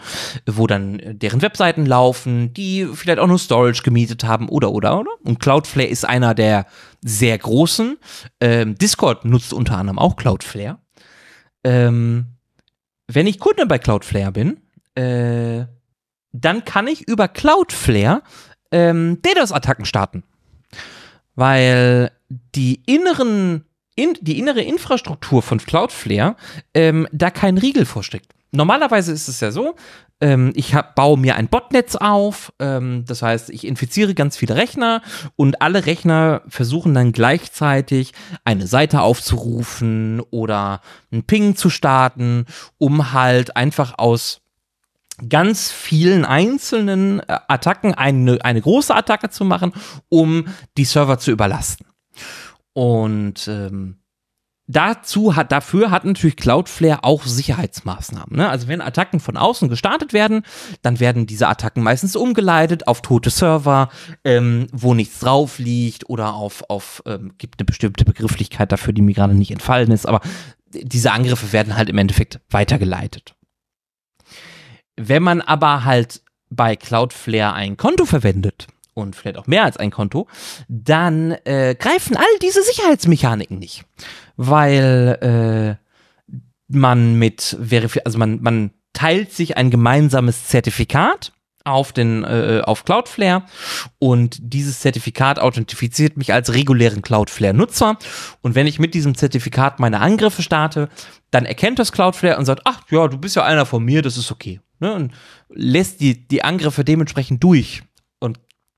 wo 0.47 0.67
dann 0.67 1.01
deren 1.05 1.41
Webseiten 1.41 1.87
laufen, 1.87 2.53
die 2.53 2.89
vielleicht 2.93 3.21
auch 3.21 3.29
nur 3.29 3.39
Storage 3.39 3.85
gemietet 3.85 4.25
haben 4.25 4.49
oder 4.49 4.73
oder 4.73 4.99
oder. 4.99 5.13
Und 5.23 5.39
Cloudflare 5.39 5.87
ist 5.87 6.05
einer 6.05 6.35
der 6.35 6.67
sehr 7.01 7.39
großen. 7.39 7.97
Ähm, 8.41 8.77
Discord 8.77 9.25
nutzt 9.25 9.53
unter 9.53 9.79
anderem 9.79 10.01
auch 10.01 10.17
Cloudflare. 10.17 10.81
Ähm, 11.63 12.33
wenn 13.15 13.27
ich 13.27 13.39
Kunde 13.39 13.67
bei 13.67 13.79
Cloudflare 13.79 14.33
bin, 14.33 14.61
äh, 14.95 15.67
dann 16.33 16.65
kann 16.65 16.87
ich 16.87 17.09
über 17.09 17.29
Cloudflare 17.29 18.23
ähm, 18.71 19.21
DDoS-Attacken 19.23 19.85
starten. 19.85 20.25
Weil 21.35 22.11
die 22.29 22.83
inneren, 22.87 23.65
in, 23.95 24.17
die 24.21 24.39
innere 24.39 24.63
Infrastruktur 24.63 25.43
von 25.43 25.59
Cloudflare 25.59 26.37
ähm, 26.75 27.07
da 27.13 27.31
keinen 27.31 27.59
Riegel 27.59 27.85
vorsteckt. 27.87 28.35
Normalerweise 28.55 29.13
ist 29.13 29.29
es 29.29 29.41
ja 29.41 29.51
so, 29.51 29.77
ähm, 30.21 30.53
ich 30.55 30.75
hab, 30.75 30.95
baue 30.95 31.19
mir 31.19 31.37
ein 31.37 31.49
Botnetz 31.49 31.97
auf, 31.97 32.53
ähm, 32.61 33.05
das 33.07 33.23
heißt, 33.23 33.49
ich 33.49 33.67
infiziere 33.67 34.15
ganz 34.15 34.37
viele 34.37 34.57
Rechner 34.57 35.01
und 35.37 35.63
alle 35.63 35.87
Rechner 35.87 36.43
versuchen 36.49 36.93
dann 36.93 37.13
gleichzeitig 37.13 38.13
eine 38.45 38.67
Seite 38.67 39.01
aufzurufen 39.01 40.21
oder 40.31 40.83
einen 41.11 41.25
Ping 41.25 41.57
zu 41.57 41.71
starten, 41.71 42.45
um 42.77 43.13
halt 43.13 43.57
einfach 43.57 43.99
aus 43.99 44.43
ganz 45.29 45.71
vielen 45.71 46.27
einzelnen 46.27 47.21
äh, 47.21 47.39
Attacken 47.49 47.95
eine, 47.95 48.39
eine 48.45 48.61
große 48.61 48.95
Attacke 48.95 49.31
zu 49.31 49.47
machen, 49.47 49.73
um 50.11 50.47
die 50.77 50.85
Server 50.85 51.19
zu 51.19 51.31
überlasten. 51.31 51.87
Und 52.75 53.49
ähm, 53.49 54.02
dazu 54.73 55.37
hat, 55.37 55.53
dafür 55.53 55.91
hat 55.91 56.05
natürlich 56.05 56.37
Cloudflare 56.37 57.05
auch 57.05 57.25
Sicherheitsmaßnahmen. 57.25 58.37
Ne? 58.37 58.49
Also 58.49 58.69
wenn 58.69 58.81
Attacken 58.81 59.21
von 59.21 59.37
außen 59.37 59.69
gestartet 59.69 60.13
werden, 60.13 60.43
dann 60.83 61.01
werden 61.01 61.27
diese 61.27 61.49
Attacken 61.49 61.83
meistens 61.83 62.17
umgeleitet 62.17 62.89
auf 62.89 63.03
tote 63.03 63.31
Server, 63.31 63.89
ähm, 64.25 64.67
wo 64.73 64.95
nichts 64.95 65.21
drauf 65.21 65.59
liegt 65.59 66.09
oder 66.09 66.35
auf, 66.35 66.65
auf 66.69 67.03
ähm, 67.07 67.33
gibt 67.39 67.61
eine 67.61 67.67
bestimmte 67.67 68.05
Begrifflichkeit 68.05 68.73
dafür, 68.73 68.93
die 68.93 69.03
mir 69.03 69.15
gerade 69.15 69.35
nicht 69.35 69.51
entfallen 69.51 69.91
ist, 69.91 70.07
aber 70.07 70.21
diese 70.75 71.13
Angriffe 71.13 71.53
werden 71.53 71.77
halt 71.77 71.89
im 71.89 71.99
Endeffekt 71.99 72.41
weitergeleitet. 72.51 73.35
Wenn 74.97 75.23
man 75.23 75.41
aber 75.41 75.85
halt 75.85 76.23
bei 76.51 76.77
Cloudflare 76.77 77.55
ein 77.55 77.77
Konto 77.77 78.05
verwendet 78.05 78.67
und 78.95 79.17
vielleicht 79.17 79.39
auch 79.39 79.47
mehr 79.47 79.65
als 79.65 79.77
ein 79.77 79.91
Konto, 79.91 80.29
dann 80.69 81.33
äh, 81.45 81.75
greifen 81.79 82.17
all 82.17 82.39
diese 82.41 82.63
Sicherheitsmechaniken 82.63 83.59
nicht, 83.59 83.85
weil 84.37 85.79
äh, 85.79 86.37
man 86.69 87.15
mit 87.15 87.57
Verifi 87.61 88.01
also 88.05 88.19
man 88.19 88.41
man 88.43 88.71
teilt 88.93 89.33
sich 89.33 89.57
ein 89.57 89.71
gemeinsames 89.71 90.49
Zertifikat 90.49 91.33
auf 91.65 91.93
den 91.93 92.25
äh, 92.25 92.63
auf 92.65 92.85
Cloudflare 92.85 93.45
und 93.99 94.39
dieses 94.41 94.81
Zertifikat 94.81 95.39
authentifiziert 95.39 96.17
mich 96.17 96.33
als 96.33 96.53
regulären 96.55 97.03
Cloudflare 97.03 97.55
Nutzer 97.55 97.99
und 98.41 98.55
wenn 98.55 98.67
ich 98.67 98.79
mit 98.79 98.95
diesem 98.95 99.15
Zertifikat 99.15 99.79
meine 99.81 100.01
Angriffe 100.01 100.43
starte, 100.43 100.89
dann 101.31 101.47
erkennt 101.47 101.79
das 101.79 101.93
Cloudflare 101.93 102.39
und 102.39 102.45
sagt, 102.45 102.63
ach 102.65 102.83
ja, 102.91 103.09
du 103.09 103.19
bist 103.19 103.37
ja 103.37 103.45
einer 103.45 103.67
von 103.67 103.85
mir, 103.85 104.03
das 104.03 104.17
ist 104.17 104.31
okay. 104.31 104.61
Ne? 104.81 104.93
Und 104.95 105.13
lässt 105.49 106.01
die, 106.01 106.27
die 106.29 106.45
Angriffe 106.45 106.85
dementsprechend 106.85 107.43
durch. 107.43 107.83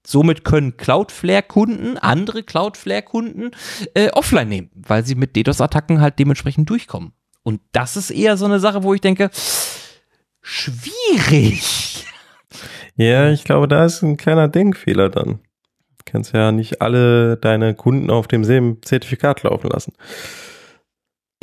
Somit 0.06 0.44
können 0.44 0.76
Cloudflare-Kunden, 0.76 1.96
andere 1.98 2.42
Cloudflare-Kunden 2.42 3.52
äh, 3.94 4.10
offline 4.10 4.48
nehmen, 4.48 4.70
weil 4.74 5.04
sie 5.04 5.14
mit 5.14 5.34
DDoS-Attacken 5.34 6.00
halt 6.00 6.18
dementsprechend 6.18 6.68
durchkommen. 6.68 7.12
Und 7.42 7.60
das 7.72 7.96
ist 7.96 8.10
eher 8.10 8.36
so 8.36 8.44
eine 8.44 8.60
Sache, 8.60 8.82
wo 8.82 8.94
ich 8.94 9.00
denke, 9.00 9.30
schwierig. 10.42 12.06
Ja, 12.96 13.30
ich 13.30 13.44
glaube, 13.44 13.66
da 13.66 13.84
ist 13.84 14.02
ein 14.02 14.16
kleiner 14.16 14.48
Denkfehler 14.48 15.08
dann. 15.08 15.40
Du 15.98 16.04
kannst 16.04 16.32
ja 16.32 16.52
nicht 16.52 16.80
alle 16.82 17.36
deine 17.36 17.74
Kunden 17.74 18.10
auf 18.10 18.28
demselben 18.28 18.82
Zertifikat 18.82 19.42
laufen 19.42 19.68
lassen. 19.68 19.94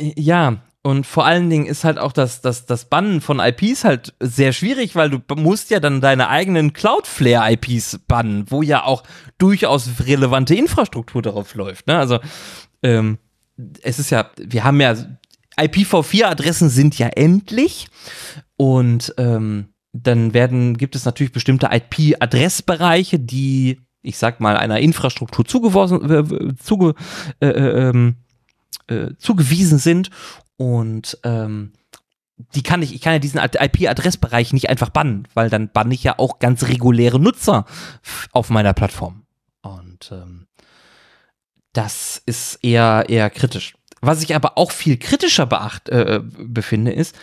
Ja, 0.00 0.62
und 0.84 1.06
vor 1.06 1.24
allen 1.24 1.48
Dingen 1.48 1.66
ist 1.66 1.84
halt 1.84 1.98
auch 1.98 2.12
das, 2.12 2.40
das, 2.40 2.66
das 2.66 2.86
Bannen 2.86 3.20
von 3.20 3.38
IPs 3.38 3.84
halt 3.84 4.14
sehr 4.18 4.52
schwierig, 4.52 4.96
weil 4.96 5.10
du 5.10 5.20
musst 5.36 5.70
ja 5.70 5.78
dann 5.78 6.00
deine 6.00 6.28
eigenen 6.28 6.72
Cloudflare-IPs 6.72 8.00
bannen, 8.08 8.46
wo 8.48 8.62
ja 8.62 8.84
auch 8.84 9.04
durchaus 9.38 9.88
relevante 10.06 10.56
Infrastruktur 10.56 11.22
darauf 11.22 11.54
läuft. 11.54 11.86
Ne? 11.86 11.96
Also 11.96 12.18
ähm, 12.82 13.18
es 13.82 14.00
ist 14.00 14.10
ja, 14.10 14.30
wir 14.36 14.64
haben 14.64 14.80
ja, 14.80 14.96
IPv4-Adressen 15.56 16.68
sind 16.68 16.98
ja 16.98 17.08
endlich 17.08 17.86
und 18.56 19.14
ähm, 19.18 19.68
dann 19.92 20.34
werden, 20.34 20.78
gibt 20.78 20.96
es 20.96 21.04
natürlich 21.04 21.32
bestimmte 21.32 21.68
IP-Adressbereiche, 21.70 23.20
die, 23.20 23.80
ich 24.00 24.18
sag 24.18 24.40
mal, 24.40 24.56
einer 24.56 24.80
Infrastruktur 24.80 25.44
zugeworfen, 25.44 26.10
äh, 26.10 26.56
zuge, 26.56 26.94
äh, 27.40 27.46
äh, 27.46 27.88
ähm, 27.90 28.16
äh, 28.88 29.10
zugewiesen 29.18 29.78
sind 29.78 30.10
und 30.56 31.18
ähm, 31.24 31.72
die 32.54 32.62
kann 32.62 32.82
ich, 32.82 32.94
ich 32.94 33.00
kann 33.00 33.12
ja 33.14 33.18
diesen 33.18 33.40
IP-Adressbereich 33.40 34.52
nicht 34.52 34.68
einfach 34.68 34.90
bannen, 34.90 35.28
weil 35.34 35.50
dann 35.50 35.68
banne 35.68 35.94
ich 35.94 36.02
ja 36.02 36.18
auch 36.18 36.38
ganz 36.38 36.64
reguläre 36.64 37.20
Nutzer 37.20 37.66
auf 38.32 38.50
meiner 38.50 38.72
Plattform. 38.72 39.24
Und 39.62 40.10
ähm, 40.12 40.46
das 41.72 42.22
ist 42.26 42.56
eher, 42.62 43.06
eher 43.08 43.30
kritisch. 43.30 43.74
Was 44.00 44.22
ich 44.22 44.34
aber 44.34 44.58
auch 44.58 44.72
viel 44.72 44.96
kritischer 44.96 45.46
beacht, 45.46 45.88
äh, 45.88 46.20
befinde, 46.22 46.92
ist, 46.92 47.16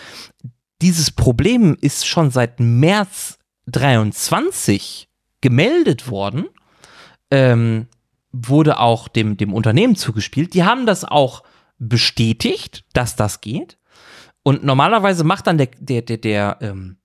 dieses 0.81 1.11
Problem 1.11 1.77
ist 1.81 2.07
schon 2.07 2.31
seit 2.31 2.59
März 2.59 3.37
23 3.67 5.09
gemeldet 5.41 6.09
worden, 6.09 6.45
ähm, 7.31 7.87
wurde 8.31 8.79
auch 8.79 9.07
dem, 9.07 9.37
dem 9.37 9.53
Unternehmen 9.53 9.95
zugespielt. 9.95 10.53
Die 10.53 10.63
haben 10.63 10.85
das 10.85 11.03
auch 11.03 11.43
bestätigt, 11.79 12.85
dass 12.93 13.15
das 13.15 13.41
geht. 13.41 13.77
Und 14.43 14.63
normalerweise 14.63 15.23
macht 15.23 15.47
dann 15.47 15.57
der, 15.57 15.69
der, 15.79 16.01
der, 16.01 16.17
der, 16.17 16.57
ähm, 16.61 16.97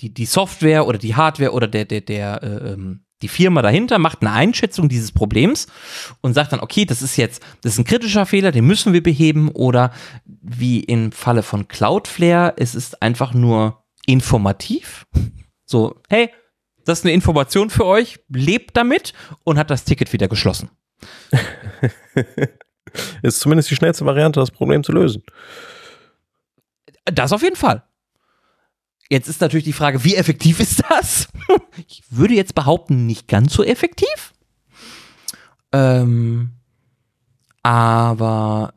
die, 0.00 0.12
die 0.12 0.26
Software 0.26 0.86
oder 0.86 0.98
die 0.98 1.14
Hardware 1.14 1.52
oder 1.52 1.68
der, 1.68 1.84
der, 1.84 2.00
der, 2.00 2.42
äh, 2.42 2.72
ähm, 2.72 3.06
die 3.22 3.28
Firma 3.28 3.62
dahinter 3.62 3.98
macht 3.98 4.20
eine 4.20 4.32
Einschätzung 4.32 4.88
dieses 4.88 5.10
Problems 5.10 5.66
und 6.20 6.34
sagt 6.34 6.52
dann, 6.52 6.60
okay, 6.60 6.84
das 6.84 7.00
ist 7.00 7.16
jetzt, 7.16 7.42
das 7.62 7.72
ist 7.72 7.78
ein 7.78 7.84
kritischer 7.84 8.26
Fehler, 8.26 8.52
den 8.52 8.66
müssen 8.66 8.92
wir 8.92 9.02
beheben 9.02 9.48
oder 9.48 9.90
wie 10.24 10.80
im 10.80 11.12
Falle 11.12 11.42
von 11.42 11.66
Cloudflare, 11.66 12.54
es 12.58 12.74
ist 12.74 13.02
einfach 13.02 13.32
nur 13.32 13.84
informativ. 14.04 15.06
So, 15.64 16.00
hey, 16.10 16.30
das 16.84 17.00
ist 17.00 17.04
eine 17.04 17.14
Information 17.14 17.70
für 17.70 17.86
euch, 17.86 18.20
lebt 18.28 18.76
damit 18.76 19.14
und 19.44 19.58
hat 19.58 19.70
das 19.70 19.84
Ticket 19.84 20.12
wieder 20.12 20.28
geschlossen. 20.28 20.70
Ist 23.22 23.40
zumindest 23.40 23.70
die 23.70 23.76
schnellste 23.76 24.04
Variante, 24.06 24.40
das 24.40 24.50
Problem 24.50 24.82
zu 24.84 24.92
lösen. 24.92 25.22
Das 27.04 27.32
auf 27.32 27.42
jeden 27.42 27.56
Fall. 27.56 27.82
Jetzt 29.08 29.28
ist 29.28 29.40
natürlich 29.40 29.64
die 29.64 29.72
Frage, 29.72 30.04
wie 30.04 30.16
effektiv 30.16 30.60
ist 30.60 30.82
das? 30.88 31.28
Ich 31.88 32.02
würde 32.10 32.34
jetzt 32.34 32.54
behaupten, 32.54 33.06
nicht 33.06 33.28
ganz 33.28 33.52
so 33.54 33.62
effektiv. 33.62 34.32
Ähm, 35.72 36.52
aber 37.62 38.72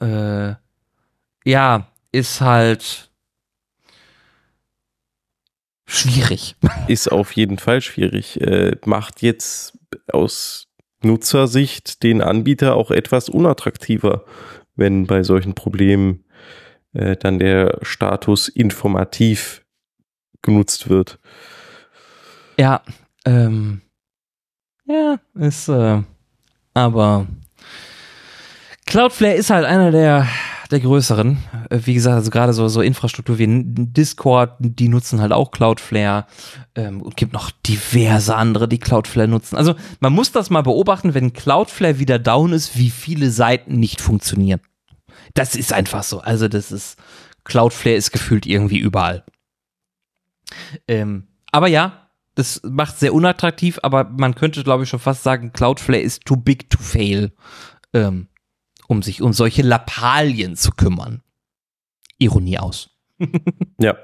äh, 1.45 1.49
ja, 1.49 1.87
ist 2.11 2.41
halt 2.41 3.11
schwierig. 5.85 6.55
Ist 6.87 7.11
auf 7.11 7.31
jeden 7.33 7.57
Fall 7.57 7.81
schwierig. 7.81 8.39
Äh, 8.41 8.77
macht 8.85 9.21
jetzt 9.21 9.77
aus 10.11 10.68
Nutzersicht 11.01 12.03
den 12.03 12.21
Anbieter 12.21 12.75
auch 12.75 12.91
etwas 12.91 13.29
unattraktiver, 13.29 14.25
wenn 14.75 15.07
bei 15.07 15.23
solchen 15.23 15.55
Problemen 15.55 16.25
äh, 16.93 17.15
dann 17.15 17.39
der 17.39 17.79
Status 17.81 18.47
informativ 18.47 19.63
genutzt 20.41 20.89
wird. 20.89 21.19
Ja, 22.57 22.81
ähm, 23.25 23.81
ja, 24.85 25.17
ist, 25.35 25.69
äh, 25.69 26.01
aber 26.73 27.27
Cloudflare 28.85 29.35
ist 29.35 29.49
halt 29.49 29.65
einer 29.65 29.91
der, 29.91 30.27
der 30.71 30.79
größeren. 30.79 31.37
Äh, 31.69 31.79
wie 31.83 31.93
gesagt, 31.93 32.15
also 32.15 32.31
gerade 32.31 32.53
so, 32.53 32.67
so 32.67 32.81
Infrastruktur 32.81 33.37
wie 33.37 33.47
Discord, 33.47 34.55
die 34.59 34.87
nutzen 34.87 35.21
halt 35.21 35.31
auch 35.31 35.51
Cloudflare. 35.51 36.25
Ähm, 36.75 37.01
und 37.01 37.17
gibt 37.17 37.33
noch 37.33 37.51
diverse 37.51 38.35
andere, 38.35 38.67
die 38.67 38.79
Cloudflare 38.79 39.27
nutzen. 39.27 39.55
Also 39.55 39.75
man 39.99 40.13
muss 40.13 40.31
das 40.31 40.49
mal 40.49 40.61
beobachten, 40.61 41.13
wenn 41.13 41.33
Cloudflare 41.33 41.99
wieder 41.99 42.19
down 42.19 42.53
ist, 42.53 42.77
wie 42.77 42.89
viele 42.89 43.31
Seiten 43.31 43.79
nicht 43.79 44.01
funktionieren. 44.01 44.61
Das 45.33 45.55
ist 45.55 45.73
einfach 45.73 46.03
so. 46.03 46.19
Also 46.21 46.47
das 46.47 46.71
ist, 46.71 46.97
Cloudflare 47.43 47.95
ist 47.95 48.11
gefühlt 48.11 48.45
irgendwie 48.45 48.79
überall. 48.79 49.23
Ähm, 50.87 51.27
aber 51.51 51.67
ja, 51.67 52.09
das 52.35 52.61
macht 52.63 52.97
sehr 52.97 53.13
unattraktiv, 53.13 53.79
aber 53.83 54.05
man 54.05 54.33
könnte, 54.33 54.63
glaube 54.63 54.83
ich, 54.83 54.89
schon 54.89 54.99
fast 54.99 55.23
sagen, 55.23 55.51
Cloudflare 55.51 56.01
ist 56.01 56.25
too 56.25 56.37
big 56.37 56.69
to 56.69 56.77
fail, 56.79 57.33
ähm, 57.93 58.28
um 58.89 59.01
sich 59.01 59.21
um 59.21 59.31
solche 59.31 59.61
Lappalien 59.61 60.55
zu 60.55 60.71
kümmern. 60.71 61.21
Ironie 62.17 62.57
aus. 62.57 62.89
ja, 63.79 63.95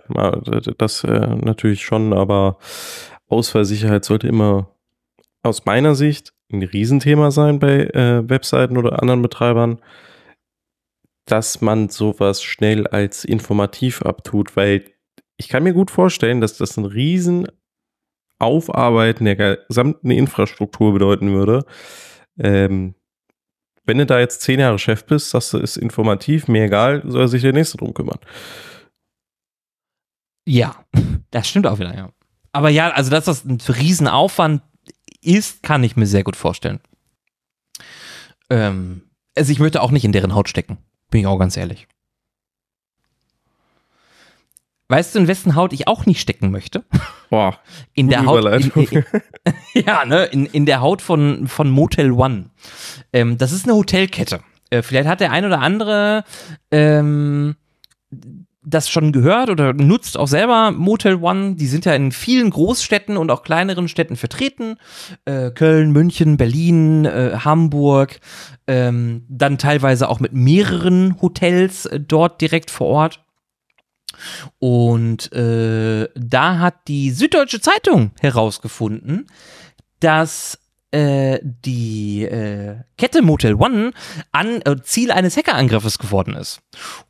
das 0.78 1.04
äh, 1.04 1.36
natürlich 1.36 1.84
schon, 1.84 2.14
aber 2.14 2.58
Ausfallsicherheit 3.28 4.06
sollte 4.06 4.28
immer 4.28 4.70
aus 5.44 5.66
meiner 5.66 5.96
Sicht 5.96 6.34
ein 6.52 6.64
Riesenthema 6.64 7.32
sein 7.32 7.60
bei 7.60 7.86
äh, 7.88 8.30
Webseiten 8.30 8.78
oder 8.78 9.02
anderen 9.02 9.22
Betreibern 9.22 9.80
dass 11.26 11.62
man 11.62 11.90
sowas 11.90 12.44
schnell 12.44 12.88
als 12.88 13.26
informativ 13.26 14.04
abtut, 14.04 14.56
weil 14.56 14.86
ich 15.38 15.50
kann 15.50 15.64
mir 15.64 15.74
gut 15.74 15.92
vorstellen, 15.92 16.40
dass 16.40 16.58
das 16.58 16.78
ein 16.78 16.86
riesen 16.86 17.48
Aufarbeiten 18.40 19.26
der 19.26 19.58
gesamten 19.68 20.12
Infrastruktur 20.12 20.94
bedeuten 20.94 21.34
würde. 21.34 21.66
Ähm, 22.38 22.96
wenn 23.86 23.98
du 23.98 24.06
da 24.06 24.20
jetzt 24.20 24.42
zehn 24.42 24.60
Jahre 24.60 24.80
Chef 24.80 25.06
bist, 25.06 25.34
du, 25.34 25.58
ist 25.58 25.78
informativ, 25.78 26.48
mir 26.48 26.66
egal, 26.66 27.04
soll 27.06 27.28
sich 27.28 27.42
der 27.42 27.54
Nächste 27.54 27.78
drum 27.78 27.94
kümmern. 27.94 28.20
Ja, 30.48 30.86
das 31.32 31.48
stimmt 31.48 31.68
auch 31.68 31.80
wieder, 31.80 31.96
ja. 31.96 32.10
Aber 32.52 32.70
ja, 32.70 32.92
also 32.92 33.12
dass 33.12 33.26
das 33.26 33.46
ein 33.46 33.60
Riesenaufwand 33.60 34.62
ist, 35.22 35.64
kann 35.64 35.84
ich 35.84 35.96
mir 35.96 36.06
sehr 36.06 36.24
gut 36.24 36.36
vorstellen. 36.36 36.80
Ähm, 38.50 39.02
also 39.36 39.52
ich 39.52 39.60
möchte 39.60 39.82
auch 39.82 39.92
nicht 39.92 40.06
in 40.06 40.12
deren 40.12 40.36
Haut 40.36 40.50
stecken. 40.50 40.78
Bin 41.10 41.22
ich 41.22 41.28
auch 41.28 41.38
ganz 41.38 41.58
ehrlich. 41.58 41.88
Weißt 44.88 45.16
du, 45.16 45.20
in 45.20 45.28
wessen 45.28 45.56
Haut 45.56 45.74
ich 45.74 45.88
auch 45.88 46.06
nicht 46.06 46.22
stecken 46.22 46.52
möchte? 46.52 46.84
Boah. 47.30 47.60
In 47.94 48.08
der 48.08 48.26
Haut. 48.26 48.46
In, 48.46 48.72
in, 48.84 49.06
ja, 49.86 50.06
ne, 50.06 50.26
in, 50.26 50.46
in 50.46 50.66
der 50.66 50.82
Haut 50.82 51.02
von, 51.02 51.48
von 51.48 51.70
Motel 51.70 52.12
One. 52.12 52.52
Ähm, 53.12 53.38
das 53.38 53.52
ist 53.52 53.66
eine 53.66 53.76
Hotelkette. 53.76 54.42
Äh, 54.70 54.82
vielleicht 54.82 55.08
hat 55.08 55.22
der 55.22 55.32
ein 55.32 55.46
oder 55.46 55.60
andere 55.60 56.24
ähm, 56.72 57.56
das 58.66 58.90
schon 58.90 59.12
gehört 59.12 59.50
oder 59.50 59.74
nutzt 59.74 60.18
auch 60.18 60.28
selber 60.28 60.72
Motel 60.72 61.16
One. 61.16 61.56
Die 61.56 61.68
sind 61.68 61.86
ja 61.86 61.94
in 61.94 62.12
vielen 62.12 62.50
Großstädten 62.50 63.18
und 63.18 63.30
auch 63.32 63.44
kleineren 63.44 63.88
Städten 63.88 64.16
vertreten. 64.16 64.78
Äh, 65.26 65.52
Köln, 65.52 65.92
München, 65.92 66.38
Berlin, 66.38 67.06
äh, 67.06 67.38
Hamburg. 67.44 68.20
Ähm, 68.68 69.26
dann 69.30 69.58
teilweise 69.58 70.10
auch 70.10 70.20
mit 70.20 70.34
mehreren 70.34 71.22
Hotels 71.22 71.86
äh, 71.86 72.00
dort 72.00 72.42
direkt 72.42 72.72
vor 72.72 72.88
Ort. 72.88 73.25
Und 74.60 75.32
äh, 75.34 76.10
da 76.16 76.60
hat 76.60 76.88
die 76.88 77.12
Süddeutsche 77.12 77.62
Zeitung 77.62 78.12
herausgefunden, 78.22 79.28
dass 80.00 80.60
äh, 80.96 81.40
die 81.44 82.24
äh, 82.24 82.78
Kette 82.98 83.22
Motel 83.22 83.56
One 83.56 83.92
an 84.32 84.62
äh, 84.62 84.78
Ziel 84.82 85.12
eines 85.12 85.36
Hackerangriffes 85.36 86.00
geworden 86.00 86.36
ist. 86.36 86.62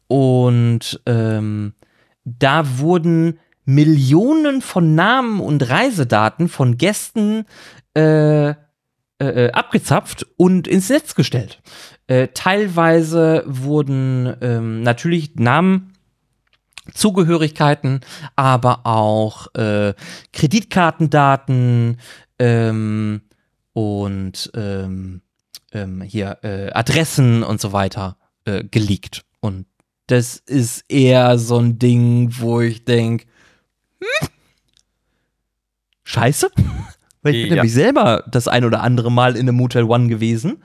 Und 0.07 1.01
ähm, 1.05 1.75
da 2.23 2.79
wurden 2.79 3.37
Millionen 3.65 4.61
von 4.61 4.95
Namen 4.95 5.39
und 5.39 5.69
Reisedaten 5.69 6.49
von 6.49 6.77
Gästen 6.77 7.45
äh, 7.95 8.55
äh, 9.19 9.51
abgezapft 9.51 10.25
und 10.35 10.67
ins 10.67 10.89
Netz 10.89 11.13
gestellt. 11.13 11.61
Teilweise 12.35 13.43
wurden 13.47 14.31
ähm, 14.41 14.83
natürlich 14.83 15.33
Namen 15.37 15.94
Zugehörigkeiten, 16.93 18.01
aber 18.36 18.86
auch 18.86 19.53
äh, 19.55 19.93
Kreditkartendaten, 20.33 21.97
ähm, 22.39 23.21
und 23.73 24.51
ähm, 24.55 25.21
ähm, 25.73 26.01
hier 26.01 26.39
äh, 26.43 26.71
Adressen 26.71 27.43
und 27.43 27.59
so 27.59 27.73
weiter 27.73 28.17
äh, 28.45 28.63
geleakt. 28.63 29.25
Und 29.41 29.65
das 30.07 30.38
ist 30.38 30.86
eher 30.88 31.38
so 31.38 31.59
ein 31.59 31.77
Ding, 31.77 32.36
wo 32.39 32.61
ich 32.61 32.86
denke, 32.86 33.25
hm? 33.99 34.29
Scheiße. 36.03 36.49
Weil 37.21 37.36
ich 37.36 37.41
bin 37.41 37.49
ja. 37.49 37.55
nämlich 37.55 37.73
selber 37.73 38.23
das 38.29 38.47
ein 38.47 38.63
oder 38.63 38.81
andere 38.81 39.11
Mal 39.11 39.36
in 39.36 39.49
einem 39.49 39.57
Motel 39.57 39.83
One 39.83 40.07
gewesen 40.07 40.63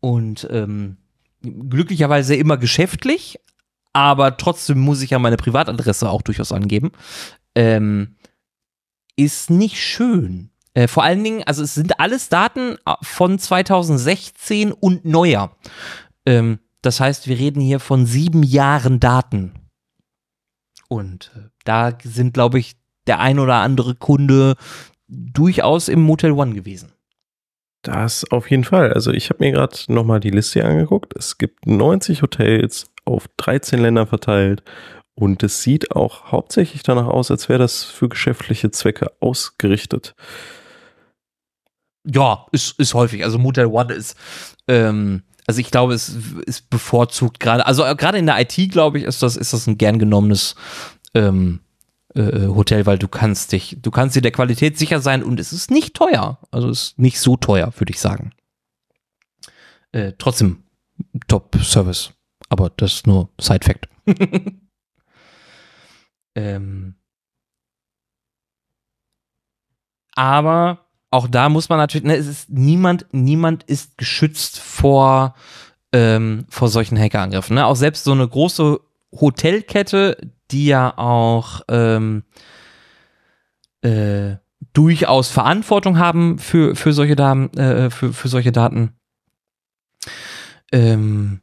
und 0.00 0.46
ähm, 0.50 0.96
glücklicherweise 1.40 2.34
immer 2.34 2.56
geschäftlich, 2.56 3.38
aber 3.92 4.36
trotzdem 4.36 4.78
muss 4.78 5.02
ich 5.02 5.10
ja 5.10 5.18
meine 5.18 5.36
Privatadresse 5.36 6.08
auch 6.08 6.22
durchaus 6.22 6.52
angeben. 6.52 6.92
Ähm, 7.54 8.16
ist 9.16 9.50
nicht 9.50 9.80
schön. 9.80 10.50
Äh, 10.74 10.88
vor 10.88 11.02
allen 11.02 11.24
Dingen, 11.24 11.42
also 11.44 11.62
es 11.62 11.74
sind 11.74 11.98
alles 11.98 12.28
Daten 12.28 12.76
äh, 12.86 12.94
von 13.02 13.38
2016 13.38 14.72
und 14.72 15.04
neuer. 15.04 15.56
Ähm, 16.26 16.60
das 16.82 17.00
heißt, 17.00 17.28
wir 17.28 17.38
reden 17.38 17.60
hier 17.60 17.80
von 17.80 18.06
sieben 18.06 18.42
Jahren 18.42 19.00
Daten. 19.00 19.52
Und 20.88 21.32
äh, 21.36 21.48
da 21.64 21.96
sind, 22.02 22.34
glaube 22.34 22.58
ich, 22.58 22.76
der 23.06 23.20
ein 23.20 23.38
oder 23.38 23.56
andere 23.56 23.94
Kunde 23.94 24.56
durchaus 25.08 25.88
im 25.88 26.00
Motel 26.02 26.32
One 26.32 26.54
gewesen. 26.54 26.92
Das 27.82 28.30
auf 28.30 28.50
jeden 28.50 28.64
Fall. 28.64 28.92
Also 28.92 29.10
ich 29.10 29.30
habe 29.30 29.42
mir 29.42 29.52
gerade 29.52 29.76
nochmal 29.88 30.20
die 30.20 30.30
Liste 30.30 30.64
angeguckt. 30.64 31.14
Es 31.16 31.38
gibt 31.38 31.66
90 31.66 32.22
Hotels 32.22 32.90
auf 33.10 33.28
13 33.36 33.80
Länder 33.80 34.06
verteilt 34.06 34.62
und 35.14 35.42
es 35.42 35.62
sieht 35.62 35.94
auch 35.94 36.32
hauptsächlich 36.32 36.82
danach 36.82 37.06
aus, 37.06 37.30
als 37.30 37.48
wäre 37.48 37.58
das 37.58 37.84
für 37.84 38.08
geschäftliche 38.08 38.70
Zwecke 38.70 39.12
ausgerichtet. 39.20 40.14
Ja, 42.04 42.46
ist, 42.52 42.78
ist 42.78 42.94
häufig. 42.94 43.24
Also 43.24 43.38
Motel 43.38 43.66
One 43.66 43.92
ist, 43.92 44.16
ähm, 44.66 45.22
also 45.46 45.60
ich 45.60 45.70
glaube, 45.70 45.92
es 45.92 46.16
ist 46.46 46.70
bevorzugt 46.70 47.40
gerade, 47.40 47.66
also 47.66 47.84
äh, 47.84 47.94
gerade 47.94 48.18
in 48.18 48.26
der 48.26 48.40
IT, 48.40 48.70
glaube 48.70 48.98
ich, 48.98 49.04
ist 49.04 49.22
das, 49.22 49.36
ist 49.36 49.52
das 49.52 49.66
ein 49.66 49.76
gern 49.76 49.98
genommenes 49.98 50.54
ähm, 51.14 51.60
äh, 52.14 52.46
Hotel, 52.46 52.86
weil 52.86 52.98
du 52.98 53.08
kannst 53.08 53.52
dich, 53.52 53.76
du 53.82 53.90
kannst 53.90 54.16
dir 54.16 54.22
der 54.22 54.32
Qualität 54.32 54.78
sicher 54.78 55.00
sein 55.00 55.22
und 55.22 55.38
es 55.38 55.52
ist 55.52 55.70
nicht 55.70 55.94
teuer. 55.94 56.38
Also 56.50 56.70
es 56.70 56.82
ist 56.82 56.98
nicht 56.98 57.20
so 57.20 57.36
teuer, 57.36 57.72
würde 57.76 57.92
ich 57.92 58.00
sagen. 58.00 58.32
Äh, 59.92 60.12
trotzdem 60.16 60.62
Top-Service. 61.28 62.12
Aber 62.50 62.70
das 62.76 62.94
ist 62.94 63.06
nur 63.06 63.30
Side-Fact. 63.40 63.88
ähm, 66.34 66.96
aber 70.14 70.86
auch 71.10 71.26
da 71.26 71.48
muss 71.48 71.68
man 71.68 71.78
natürlich, 71.78 72.04
ne, 72.04 72.16
es 72.16 72.26
ist 72.26 72.50
niemand, 72.50 73.06
niemand 73.12 73.62
ist 73.64 73.96
geschützt 73.96 74.58
vor, 74.58 75.34
ähm, 75.92 76.44
vor 76.50 76.68
solchen 76.68 76.98
Hackerangriffen. 76.98 77.54
Ne? 77.54 77.64
Auch 77.64 77.76
selbst 77.76 78.04
so 78.04 78.12
eine 78.12 78.28
große 78.28 78.80
Hotelkette, 79.12 80.18
die 80.50 80.66
ja 80.66 80.96
auch 80.98 81.62
ähm, 81.68 82.24
äh, 83.82 84.36
durchaus 84.72 85.30
Verantwortung 85.30 85.98
haben 85.98 86.38
für, 86.38 86.76
für 86.76 86.92
solche 86.92 87.16
Daten, 87.16 87.56
äh, 87.58 87.90
für, 87.90 88.12
für 88.12 88.28
solche 88.28 88.52
Daten. 88.52 88.94
Ähm, 90.72 91.40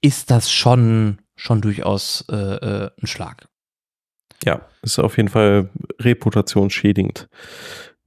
ist 0.00 0.30
das 0.30 0.50
schon, 0.50 1.18
schon 1.36 1.60
durchaus 1.60 2.24
äh, 2.30 2.36
äh, 2.36 2.90
ein 3.00 3.06
Schlag. 3.06 3.48
Ja, 4.44 4.62
ist 4.82 4.98
auf 4.98 5.16
jeden 5.16 5.28
Fall 5.28 5.68
reputationsschädigend. 5.98 7.28